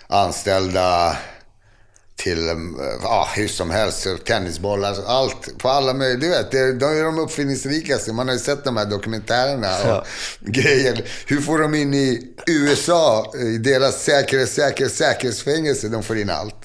anställda 0.07 1.17
till 2.15 2.49
eh, 2.49 2.55
ja, 3.03 3.29
hur 3.35 3.47
som 3.47 3.69
helst, 3.69 4.07
tennisbollar, 4.25 4.95
allt. 5.07 5.57
På 5.57 5.69
alla 5.69 5.93
möjliga, 5.93 6.19
du 6.19 6.29
vet, 6.29 6.51
det- 6.51 6.73
de 6.73 6.85
är 6.85 7.03
de 7.03 7.19
uppfinningsrikaste. 7.19 8.13
Man 8.13 8.27
har 8.27 8.33
ju 8.35 8.39
sett 8.39 8.63
de 8.63 8.77
här 8.77 8.85
dokumentärerna 8.85 9.79
och 9.79 9.87
Ja. 9.89 10.05
grejer. 10.39 11.05
Hur 11.27 11.41
får 11.41 11.59
de 11.59 11.75
in 11.75 11.93
i 11.93 12.27
USA, 12.47 13.33
i 13.37 13.57
deras 13.57 14.03
säkerhets, 14.03 14.53
säkerhets, 14.53 14.95
säkerhetsfängelse, 14.97 15.87
de 15.87 16.03
får 16.03 16.17
in 16.17 16.29
allt. 16.29 16.55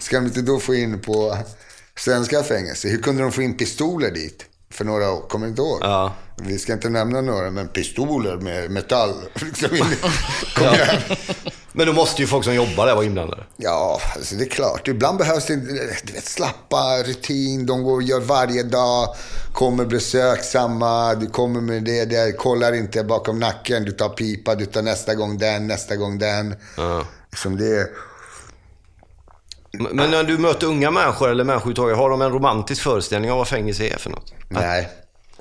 Ska 0.00 0.16
de 0.16 0.26
inte 0.26 0.42
då 0.42 0.60
få 0.60 0.74
in 0.74 1.00
på 1.00 1.38
svenska 1.98 2.42
fängelser? 2.42 2.88
Hur 2.88 3.02
kunde 3.02 3.22
de 3.22 3.32
få 3.32 3.42
in 3.42 3.56
pistoler 3.56 4.10
dit? 4.10 4.44
För 4.74 4.84
några 4.84 5.10
år, 5.10 5.20
kommer 5.28 5.46
inte 5.46 5.62
ihåg? 5.62 5.78
Ja. 5.82 6.14
Vi 6.36 6.58
ska 6.58 6.72
inte 6.72 6.88
nämna 6.88 7.20
några, 7.20 7.50
men 7.50 7.68
pistoler 7.68 8.36
med 8.36 8.70
metall. 8.70 9.14
Liksom. 9.34 9.68
Kom 10.54 10.66
igen. 10.66 11.00
Men 11.72 11.86
då 11.86 11.92
måste 11.92 12.22
ju 12.22 12.28
folk 12.28 12.44
som 12.44 12.54
jobbar 12.54 12.86
där 12.86 12.94
vara 12.94 13.04
inblandade. 13.04 13.44
Ja, 13.56 14.00
alltså 14.14 14.34
det 14.34 14.44
är 14.44 14.48
klart. 14.48 14.88
Ibland 14.88 15.18
behövs 15.18 15.46
det 15.46 15.56
du 15.56 16.12
vet, 16.12 16.24
slappa 16.24 17.02
rutin. 17.02 17.66
De 17.66 17.82
går 17.82 17.94
och 17.94 18.02
gör 18.02 18.20
varje 18.20 18.62
dag. 18.62 19.08
Kommer 19.52 19.84
besöksamma. 19.84 21.14
Du 21.14 21.26
kommer 21.26 21.60
med 21.60 21.82
det 21.82 22.04
där. 22.04 22.32
Kollar 22.36 22.72
inte 22.72 23.04
bakom 23.04 23.38
nacken. 23.38 23.84
Du 23.84 23.92
tar 23.92 24.08
pipa. 24.08 24.54
Du 24.54 24.66
tar 24.66 24.82
nästa 24.82 25.14
gång 25.14 25.38
den, 25.38 25.66
nästa 25.66 25.96
gång 25.96 26.18
den. 26.18 26.54
Ja. 26.76 27.06
Liksom 27.30 27.56
det. 27.56 27.90
Men 29.78 30.10
när 30.10 30.24
du 30.24 30.38
möter 30.38 30.66
unga 30.66 30.90
människor 30.90 31.30
eller 31.30 31.44
människor 31.44 31.60
överhuvudtaget, 31.70 31.96
har 31.96 32.10
de 32.10 32.22
en 32.22 32.30
romantisk 32.32 32.82
föreställning 32.82 33.30
av 33.30 33.38
vad 33.38 33.48
fängelse 33.48 33.84
är 33.88 33.96
för 33.98 34.10
något? 34.10 34.32
Nej. 34.48 34.88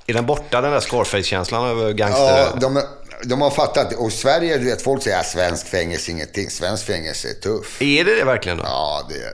Är 0.07 0.13
den 0.13 0.25
borta 0.25 0.61
den 0.61 0.71
där 0.71 0.79
Scarface-känslan 0.79 1.65
över 1.69 1.93
gangster... 1.93 2.37
Ja, 2.37 2.53
de, 2.61 2.81
de 3.23 3.41
har 3.41 3.49
fattat. 3.51 3.93
Och 3.93 4.11
Sverige, 4.11 4.57
du 4.57 4.65
vet, 4.65 4.81
folk 4.81 5.03
säger 5.03 5.19
att 5.19 5.27
svensk 5.27 5.67
fängelse 5.67 6.11
är 6.11 6.13
ingenting. 6.13 6.49
Svensk 6.49 6.85
fängelse 6.85 7.29
är 7.29 7.33
tuff. 7.33 7.81
Är 7.81 8.03
det 8.05 8.15
det 8.15 8.23
verkligen 8.23 8.57
då? 8.57 8.63
Ja, 8.63 9.07
det 9.09 9.15
är... 9.15 9.33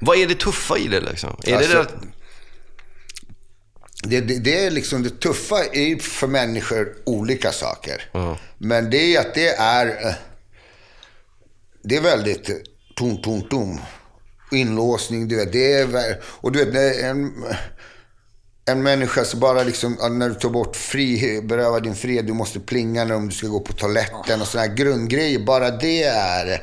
Vad 0.00 0.16
är 0.16 0.26
det 0.26 0.34
tuffa 0.34 0.78
i 0.78 0.88
det 0.88 1.00
liksom? 1.00 1.36
Är 1.46 1.56
Alltså, 1.56 1.72
det 1.76 1.86
det. 4.04 4.20
Det, 4.20 4.38
det, 4.38 4.66
är 4.66 4.70
liksom 4.70 5.02
det 5.02 5.20
tuffa 5.20 5.64
är 5.72 5.98
för 6.02 6.26
människor 6.26 6.94
olika 7.06 7.52
saker. 7.52 8.10
Ja. 8.12 8.38
Men 8.58 8.90
det 8.90 9.16
är 9.16 9.20
att 9.20 9.34
det 9.34 9.48
är... 9.48 9.86
eh, 10.06 10.14
Det 11.82 11.96
är 11.96 12.00
väldigt 12.00 12.50
tom, 13.02 13.22
tom, 13.22 13.42
tom. 13.42 13.80
Inlåsning, 14.52 15.28
du 15.28 15.36
vet. 15.36 15.52
Det 15.52 15.72
är, 15.72 16.20
och 16.24 16.52
du 16.52 16.64
vet, 16.64 16.74
när 16.74 17.10
en, 17.10 17.44
en 18.64 18.82
människa 18.82 19.24
så 19.24 19.36
bara 19.36 19.62
liksom, 19.62 19.96
ja, 20.00 20.08
när 20.08 20.28
du 20.28 20.34
tar 20.34 20.50
bort 20.50 20.76
frihet, 20.76 21.44
berövar 21.44 21.80
din 21.80 21.94
fred, 21.94 22.26
du 22.26 22.32
måste 22.32 22.60
plinga 22.60 23.04
när 23.04 23.18
du 23.20 23.30
ska 23.30 23.46
gå 23.46 23.60
på 23.60 23.72
toaletten 23.72 24.40
och 24.40 24.46
sådana 24.46 24.68
här 24.68 24.76
grundgrejer. 24.76 25.38
Bara 25.38 25.70
det 25.70 26.02
är... 26.02 26.62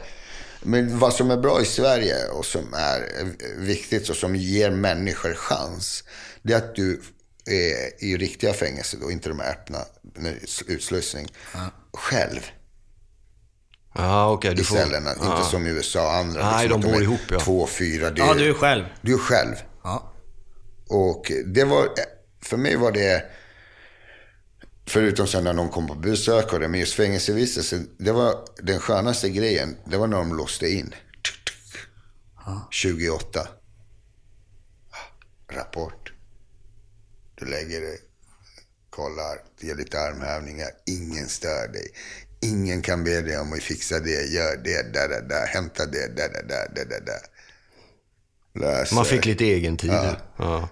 Men 0.62 1.00
vad 1.00 1.14
som 1.14 1.32
är 1.32 1.38
bra 1.38 1.62
i 1.62 1.66
Sverige 1.66 2.28
och 2.28 2.46
som 2.46 2.74
är 2.74 3.10
viktigt 3.58 4.10
och 4.10 4.16
som 4.16 4.36
ger 4.36 4.72
människor 4.72 5.34
chans. 5.34 6.04
Det 6.42 6.54
är 6.54 6.58
att 6.58 6.76
du 6.76 7.02
är 7.46 8.04
i 8.04 8.18
riktiga 8.18 8.54
fängelser 8.54 8.98
då, 9.02 9.12
inte 9.12 9.30
de 9.30 9.40
här 9.40 9.52
öppna, 9.52 9.78
utslussning. 10.68 11.28
Själv 11.94 12.52
Ja, 13.94 14.32
okej. 14.32 14.52
i 14.52 14.56
du 14.56 14.64
får... 14.64 14.76
cellerna. 14.76 15.12
Inte 15.14 15.50
som 15.50 15.68
i 15.68 15.70
USA 15.70 16.02
och 16.02 16.14
andra. 16.14 16.52
Nej, 16.52 16.68
liksom 16.68 16.82
de 16.82 16.88
bor 16.88 16.98
är 16.98 17.02
ihop, 17.02 17.20
ja. 17.30 17.40
Två, 17.40 17.68
fyra. 17.68 18.12
Det 18.12 18.20
Ja, 18.22 18.34
du 18.34 18.50
är 18.50 18.54
själv. 18.54 18.86
Du 19.02 19.14
är 19.14 19.18
själv. 19.18 19.56
Ja. 19.84 20.14
Och 20.90 21.32
det 21.46 21.64
var, 21.64 21.90
för 22.44 22.58
mig 22.58 22.76
var 22.76 22.92
det, 22.92 23.26
förutom 24.88 25.28
sen 25.28 25.44
när 25.44 25.54
någon 25.54 25.70
kom 25.70 25.88
på 25.88 25.96
besök 25.96 26.54
och 26.54 26.60
det, 26.60 26.68
men 26.68 26.80
just 26.80 26.94
fängelsevistelse, 26.94 27.86
det 27.98 28.12
var 28.12 28.36
den 28.58 28.80
skönaste 28.80 29.30
grejen. 29.30 29.78
Det 29.86 29.98
var 29.98 30.08
när 30.08 30.18
de 30.18 30.36
låste 30.36 30.70
in. 30.70 30.96
28. 32.72 33.48
Rapport. 35.52 36.14
Du 37.36 37.46
lägger 37.46 37.82
dig, 37.82 38.00
kollar, 38.90 39.38
ger 39.60 39.76
lite 39.76 40.00
armhävningar. 40.00 40.68
Ingen 40.86 41.30
stör 41.30 41.68
dig. 41.68 41.88
Ingen 42.42 42.82
kan 42.82 43.04
be 43.04 43.22
dig 43.22 43.38
om 43.38 43.54
att 43.54 43.60
fixa 43.64 44.00
det, 44.00 44.10
gör 44.26 44.58
det, 44.64 44.94
där, 44.94 45.08
där, 45.08 45.22
där, 45.22 45.46
hämta 45.48 45.86
det, 45.86 46.08
där, 46.16 46.30
där, 46.30 46.44
där, 46.48 46.68
där, 46.76 46.86
där, 46.86 47.02
där. 47.06 47.20
Löser. 48.62 48.96
Man 48.96 49.06
fick 49.06 49.26
lite 49.26 49.46
egen 49.46 49.78
tid. 49.78 49.92
Ja. 50.38 50.70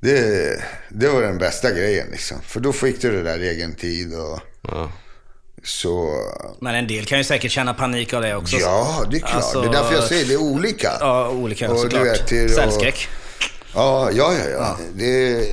Det, 0.00 0.62
det 0.88 1.08
var 1.08 1.22
den 1.22 1.38
bästa 1.38 1.70
grejen 1.70 2.06
liksom. 2.10 2.40
För 2.42 2.60
då 2.60 2.72
fick 2.72 3.00
du 3.02 3.12
det 3.12 3.22
där 3.22 3.38
egen 3.38 3.74
tid 3.74 4.14
och 4.14 4.40
Ja. 4.62 4.92
så... 5.64 6.10
Men 6.60 6.74
en 6.74 6.86
del 6.86 7.04
kan 7.04 7.18
ju 7.18 7.24
säkget 7.24 7.50
känna 7.52 7.74
panik 7.74 8.12
av 8.12 8.22
det 8.22 8.36
också. 8.36 8.56
Ja, 8.56 9.04
det 9.10 9.16
är 9.16 9.20
klart. 9.20 9.34
Alltså- 9.34 9.60
det 9.62 9.68
är 9.68 9.72
därför 9.72 9.94
jag 9.94 10.04
säger 10.04 10.24
det 10.26 10.34
är 10.34 10.40
olika. 10.42 10.92
Ja, 11.00 11.28
olika 11.30 11.70
Och 11.70 11.78
såklart. 11.80 12.28
Cellskräck. 12.28 13.08
Ja, 13.78 14.10
ja, 14.12 14.34
ja. 14.34 14.48
ja. 14.48 14.78
Det, 14.94 15.48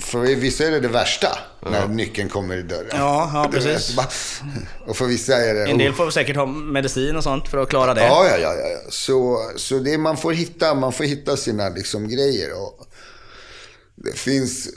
för 0.00 0.18
vissa 0.18 0.64
är 0.64 0.70
det 0.70 0.80
det 0.80 0.88
värsta. 0.88 1.38
När 1.70 1.88
nyckeln 1.88 2.28
kommer 2.28 2.56
i 2.56 2.62
dörren. 2.62 2.90
Ja, 2.90 3.30
ja, 3.34 3.48
precis. 3.52 3.96
Och 4.86 4.96
för 4.96 5.06
vissa 5.06 5.36
är 5.36 5.54
det... 5.54 5.70
En 5.70 5.78
del 5.78 5.92
får 5.92 6.10
säkert 6.10 6.36
ha 6.36 6.46
medicin 6.46 7.16
och 7.16 7.22
sånt 7.22 7.48
för 7.48 7.58
att 7.58 7.68
klara 7.68 7.94
det. 7.94 8.00
Ja, 8.00 8.26
ja, 8.26 8.36
ja. 8.36 8.54
ja. 8.54 8.68
ja. 8.68 8.90
Så, 8.90 9.38
så 9.56 9.78
det, 9.78 9.98
man, 9.98 10.16
får 10.16 10.32
hitta, 10.32 10.74
man 10.74 10.92
får 10.92 11.04
hitta 11.04 11.36
sina 11.36 11.68
liksom, 11.68 12.08
grejer. 12.08 12.62
Och 12.62 12.86
det 13.94 14.18
finns 14.18 14.68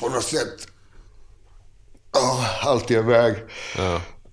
på 0.00 0.08
något 0.08 0.24
sätt 0.24 0.68
oh, 2.12 2.66
alltid 2.66 2.96
en 2.96 3.06
väg 3.06 3.34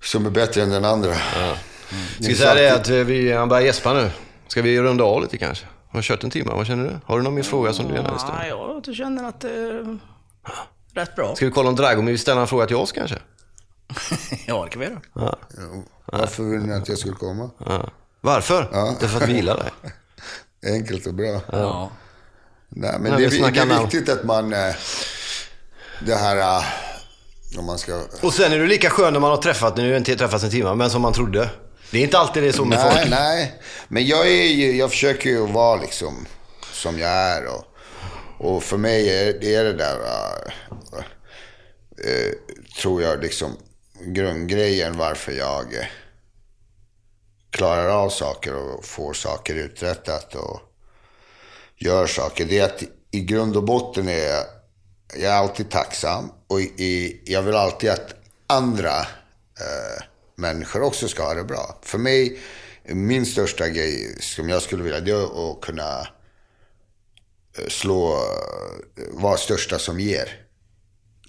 som 0.04 0.26
är 0.26 0.30
bättre 0.30 0.62
än 0.62 0.70
den 0.70 0.86
andra. 0.86 1.16
Ska 1.16 2.28
vi 2.28 2.36
säga 2.36 2.54
det 2.54 2.70
att 2.70 2.90
vi, 2.90 3.32
han 3.32 3.50
börjar 3.50 3.66
gäspa 3.66 3.94
nu? 3.94 4.12
Ska 4.48 4.62
vi 4.62 4.82
runda 4.82 5.04
av 5.04 5.22
lite 5.22 5.38
kanske? 5.38 5.66
Har 5.94 6.02
kört 6.02 6.24
en 6.24 6.30
timme, 6.30 6.52
vad 6.54 6.68
känner 6.68 6.84
du? 6.84 7.00
Har 7.06 7.18
du 7.18 7.24
någon 7.24 7.34
mer 7.36 7.44
fråga 7.44 7.74
som 7.74 7.88
du 7.88 7.94
gärna 7.96 8.10
vill 8.12 8.20
ställa? 8.20 8.48
Ja, 8.48 8.82
jag 8.86 8.96
känner 8.96 9.24
att 9.24 9.40
det 9.42 9.50
är 9.50 10.00
rätt 10.94 11.16
bra. 11.16 11.36
Ska 11.36 11.46
vi 11.46 11.52
kolla 11.52 11.70
om 11.70 11.76
Dragomir 11.76 12.12
vill 12.12 12.20
ställa 12.20 12.42
en 12.42 12.48
fråga 12.48 12.66
till 12.66 12.76
oss 12.76 12.92
kanske? 12.92 13.16
Ja, 14.48 14.64
det 14.64 14.70
kan 14.70 14.80
vi 14.80 14.86
göra. 14.86 15.02
Ja. 15.16 15.38
Jo. 15.58 15.84
Varför 16.06 16.44
vill 16.44 16.60
ni 16.62 16.74
att 16.74 16.90
jag 16.90 16.98
skulle 16.98 17.16
komma? 17.16 17.50
ja. 17.66 17.90
Varför? 18.22 18.70
Därför 19.00 19.24
att 19.24 19.30
vi 19.30 19.34
gillar 19.34 19.58
dig. 19.58 19.72
Enkelt 20.76 21.08
och 21.08 21.14
bra. 21.14 21.42
Ja. 21.52 21.92
Nej, 22.70 22.92
men 23.00 23.12
Nej, 23.12 23.22
det, 23.22 23.28
vi 23.28 23.38
det 23.52 23.60
är 23.60 23.82
viktigt 23.82 24.10
att 24.10 24.24
man... 24.24 24.54
eh, 24.54 24.76
Det 26.06 26.16
här... 26.16 26.38
eh, 26.58 26.64
Om 27.60 27.66
man 27.66 27.78
ska... 27.78 28.02
Och 28.22 28.34
sen 28.34 28.54
är 28.54 28.58
du 28.60 28.68
lika 28.68 28.90
skön 28.90 29.14
när 29.14 29.20
man 29.20 29.30
har 29.30 29.38
träffat, 29.38 29.78
nu 29.78 29.92
har 29.92 29.98
inte 29.98 30.16
träffats 30.16 30.44
en 30.44 30.50
timme, 30.50 30.74
men 30.76 30.90
som 30.90 31.02
man 31.02 31.14
trodde. 31.14 31.50
Det 31.94 32.00
är 32.00 32.04
inte 32.04 32.18
alltid 32.18 32.44
det 32.44 32.50
är 32.50 32.54
så 32.54 32.66
med 32.66 32.80
Nej, 32.80 32.92
folk. 32.98 33.10
nej. 33.10 33.60
Men 33.88 34.06
jag, 34.06 34.28
är 34.28 34.48
ju, 34.48 34.76
jag 34.76 34.90
försöker 34.90 35.30
ju 35.30 35.48
vara 35.48 35.82
liksom 35.82 36.26
som 36.72 37.00
jag 37.00 37.10
är. 37.10 37.46
Och, 37.46 37.66
och 38.38 38.64
för 38.64 38.78
mig 38.78 39.10
är 39.10 39.34
det, 39.34 39.56
är 39.56 39.64
det 39.64 39.74
där, 39.74 40.00
äh, 40.00 41.00
äh, 42.12 42.32
tror 42.82 43.02
jag, 43.02 43.22
liksom 43.22 43.58
grundgrejen 44.02 44.98
varför 44.98 45.32
jag 45.32 45.76
äh, 45.76 45.86
klarar 47.50 47.90
av 47.90 48.10
saker 48.10 48.56
och 48.56 48.86
får 48.86 49.14
saker 49.14 49.56
uträttat 49.56 50.36
och 50.36 50.60
gör 51.78 52.08
saker. 52.08 52.46
Det 52.46 52.60
är 52.60 52.66
att 52.66 52.84
i 53.12 53.22
grund 53.22 53.58
och 53.58 53.64
botten 53.64 54.08
är 54.08 54.28
jag, 54.28 54.44
jag 55.16 55.32
är 55.32 55.38
alltid 55.38 55.70
tacksam 55.70 56.32
och 56.48 56.62
i, 56.62 57.22
jag 57.26 57.42
vill 57.42 57.56
alltid 57.56 57.90
att 57.90 58.16
andra 58.48 59.00
eh, 59.60 60.04
människor 60.36 60.82
också 60.82 61.08
ska 61.08 61.24
ha 61.24 61.34
det 61.34 61.44
bra. 61.44 61.80
För 61.82 61.98
mig, 61.98 62.40
min 62.84 63.26
största 63.26 63.70
grej 63.70 64.18
som 64.20 64.50
jag 64.50 64.62
skulle 64.62 64.84
vilja, 64.84 65.00
det 65.00 65.12
är 65.12 65.52
att 65.52 65.62
kunna 65.62 66.00
eh, 67.58 67.68
slå, 67.68 68.14
eh, 68.14 69.04
vara 69.12 69.38
största 69.38 69.80
som 69.80 70.00
ger 70.00 70.40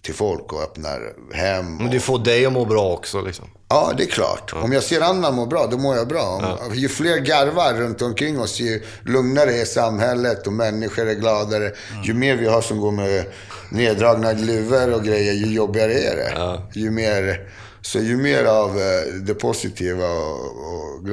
till 0.02 0.14
folk 0.14 0.52
och 0.52 0.62
öppnar 0.62 1.12
hem. 1.32 1.76
Men 1.76 1.86
Och, 1.86 1.92
det 1.92 2.00
får 2.00 2.18
dig 2.18 2.46
att 2.46 2.52
må 2.52 2.64
bra 2.64 2.92
också 2.92 3.22
liksom. 3.22 3.50
Ja, 3.68 3.92
det 3.96 4.02
är 4.02 4.08
klart. 4.08 4.52
Om 4.52 4.72
jag 4.72 4.82
ser 4.82 5.00
andra 5.00 5.30
må 5.30 5.46
bra, 5.46 5.66
då 5.66 5.78
mår 5.78 5.96
jag 5.96 6.08
bra. 6.08 6.58
Om, 6.66 6.74
Ju 6.74 6.88
fler 6.88 7.18
garvar 7.18 7.74
runt 7.74 8.02
omkring 8.02 8.40
oss, 8.40 8.60
ju 8.60 8.82
lugnare 9.04 9.52
är 9.54 9.64
samhället 9.64 10.46
och 10.46 10.52
människor 10.52 11.08
är 11.08 11.14
gladare. 11.14 11.72
Ju 12.04 12.14
mer 12.14 12.36
vi 12.36 12.46
har 12.46 12.60
som 12.62 12.80
går 12.80 12.92
med 12.92 13.24
neddragna 13.70 14.32
luvor 14.32 14.94
och 14.94 15.04
grejer, 15.04 15.32
ju 15.32 15.54
jobbigare 15.54 15.92
är 15.92 16.16
det. 16.16 16.32
Ju 16.80 16.90
mer, 16.90 17.48
så 17.84 17.98
ju 17.98 18.16
mer 18.16 18.44
av 18.44 18.78
eh, 18.78 19.14
det 19.14 19.34
positiva 19.34 20.06
och, 20.08 20.44
och 20.46 21.08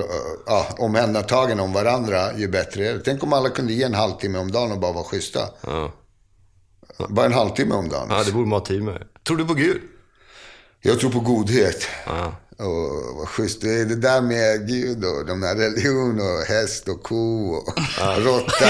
ja, 0.45 0.67
omhändertagande 0.77 1.63
om 1.63 1.73
varandra, 1.73 2.37
ju 2.37 2.47
bättre 2.47 2.87
är 2.87 2.93
det. 2.93 3.01
Tänk 3.05 3.23
om 3.23 3.33
alla 3.33 3.49
kunde 3.49 3.73
ge 3.73 3.83
en 3.83 3.93
halvtimme 3.93 4.39
om 4.39 4.51
dagen 4.51 4.71
och 4.71 4.79
bara 4.79 4.91
vara 4.91 5.03
schyssta. 5.03 5.39
Ja. 5.61 5.93
Bara 7.09 7.25
en 7.25 7.33
halvtimme 7.33 7.75
om 7.75 7.89
dagen. 7.89 8.07
ja, 8.09 8.23
det 8.23 8.31
borde 8.31 8.47
man 8.47 8.59
ha 8.59 8.65
tid 8.65 8.83
med. 8.83 9.03
Tror 9.27 9.37
du 9.37 9.45
på 9.45 9.53
Gud? 9.53 9.81
Jag 10.81 10.99
tror 10.99 11.11
på 11.11 11.19
godhet. 11.19 11.87
Ja. 12.05 12.35
Och 12.57 13.15
vad 13.17 13.27
schysst. 13.27 13.61
Det 13.61 13.81
är 13.81 13.85
det 13.85 13.95
där 13.95 14.21
med 14.21 14.67
Gud 14.67 15.05
och 15.05 15.25
de 15.25 15.43
här 15.43 15.55
religion 15.55 16.19
och 16.19 16.45
häst 16.47 16.87
och 16.87 17.03
ko 17.03 17.53
och 17.53 17.73
råtta 18.17 18.65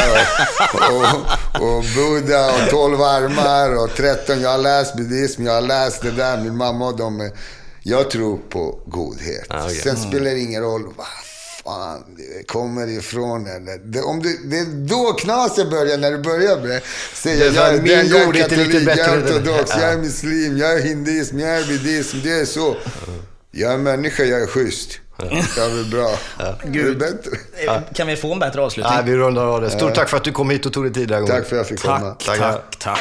och, 0.73 0.97
och, 0.97 1.77
och 1.77 1.83
Buddha 1.95 2.45
och 2.47 2.69
tolv 2.69 3.01
armar 3.01 3.83
och 3.83 3.89
tretton. 3.89 4.41
Jag 4.41 4.49
har 4.49 4.57
läst 4.57 4.95
buddhism, 4.95 5.45
jag 5.45 5.53
har 5.53 5.61
läst 5.61 6.01
det 6.01 6.11
där. 6.11 6.43
Min 6.43 6.57
mamma 6.57 6.87
och 6.87 6.97
de. 6.97 7.31
Jag 7.83 8.11
tror 8.11 8.37
på 8.49 8.79
godhet. 8.85 9.45
Ja, 9.49 9.63
okej. 9.65 9.75
Sen 9.75 9.97
spelar 9.97 10.31
det 10.31 10.39
ingen 10.39 10.61
roll 10.61 10.93
vad 10.97 11.07
fan 11.63 12.03
det 12.17 12.47
kommer 12.47 12.87
ifrån. 12.87 13.47
Eller. 13.47 13.77
Det, 13.77 14.01
om 14.01 14.19
du, 14.21 14.37
det 14.45 14.57
är 14.57 14.65
då 14.65 15.13
knaset 15.13 15.69
börjar, 15.69 15.97
när 15.97 16.11
du 16.11 16.17
börjar 16.17 16.57
med 16.57 16.69
Det 16.69 16.81
för 17.21 17.29
jag 17.29 17.73
min 17.73 17.85
den, 17.85 18.07
jag 18.07 18.35
är 18.37 18.41
katolik, 18.41 18.73
jag 18.87 18.97
är 18.99 19.13
än 19.17 19.25
den." 19.25 19.33
ortodox, 19.37 19.71
Ja. 19.75 19.81
jag 19.81 19.93
är 19.93 19.97
muslim, 19.97 20.57
jag 20.57 20.73
är 20.73 20.81
hinduism, 20.83 21.39
jag 21.39 21.49
är 21.57 21.67
buddhism. 21.67 22.17
Det 22.23 22.31
är 22.31 22.45
så. 22.45 22.75
Jag 23.51 23.73
är 23.73 23.77
människa, 23.77 24.23
jag 24.23 24.41
är 24.41 24.47
schysst. 24.47 24.99
Jag 25.57 25.65
är 25.65 25.91
bra. 25.91 26.11
Det 26.65 26.79
är 26.79 26.95
bättre. 26.95 27.31
Eh, 27.67 27.79
Kan 27.93 28.07
vi 28.07 28.15
få 28.15 28.33
en 28.33 28.39
bättre 28.39 28.61
avslutning? 28.61 28.93
Nej, 28.95 29.03
vi 29.05 29.15
rundar 29.15 29.45
av 29.45 29.61
det. 29.61 29.69
Stort 29.69 29.95
tack 29.95 30.09
för 30.09 30.17
att 30.17 30.23
du 30.23 30.31
kom 30.31 30.49
hit 30.49 30.65
och 30.65 30.73
tog 30.73 30.83
dig 30.83 30.93
tid 30.93 31.07
den 31.07 31.13
här 31.15 31.21
gången. 31.21 31.35
Tack 31.41 31.49
för 31.49 31.55
att 31.55 31.59
jag 31.59 31.67
fick 31.67 31.81
komma. 31.81 32.15
tack, 32.25 32.37
tack, 32.39 32.79
tack. 32.79 32.99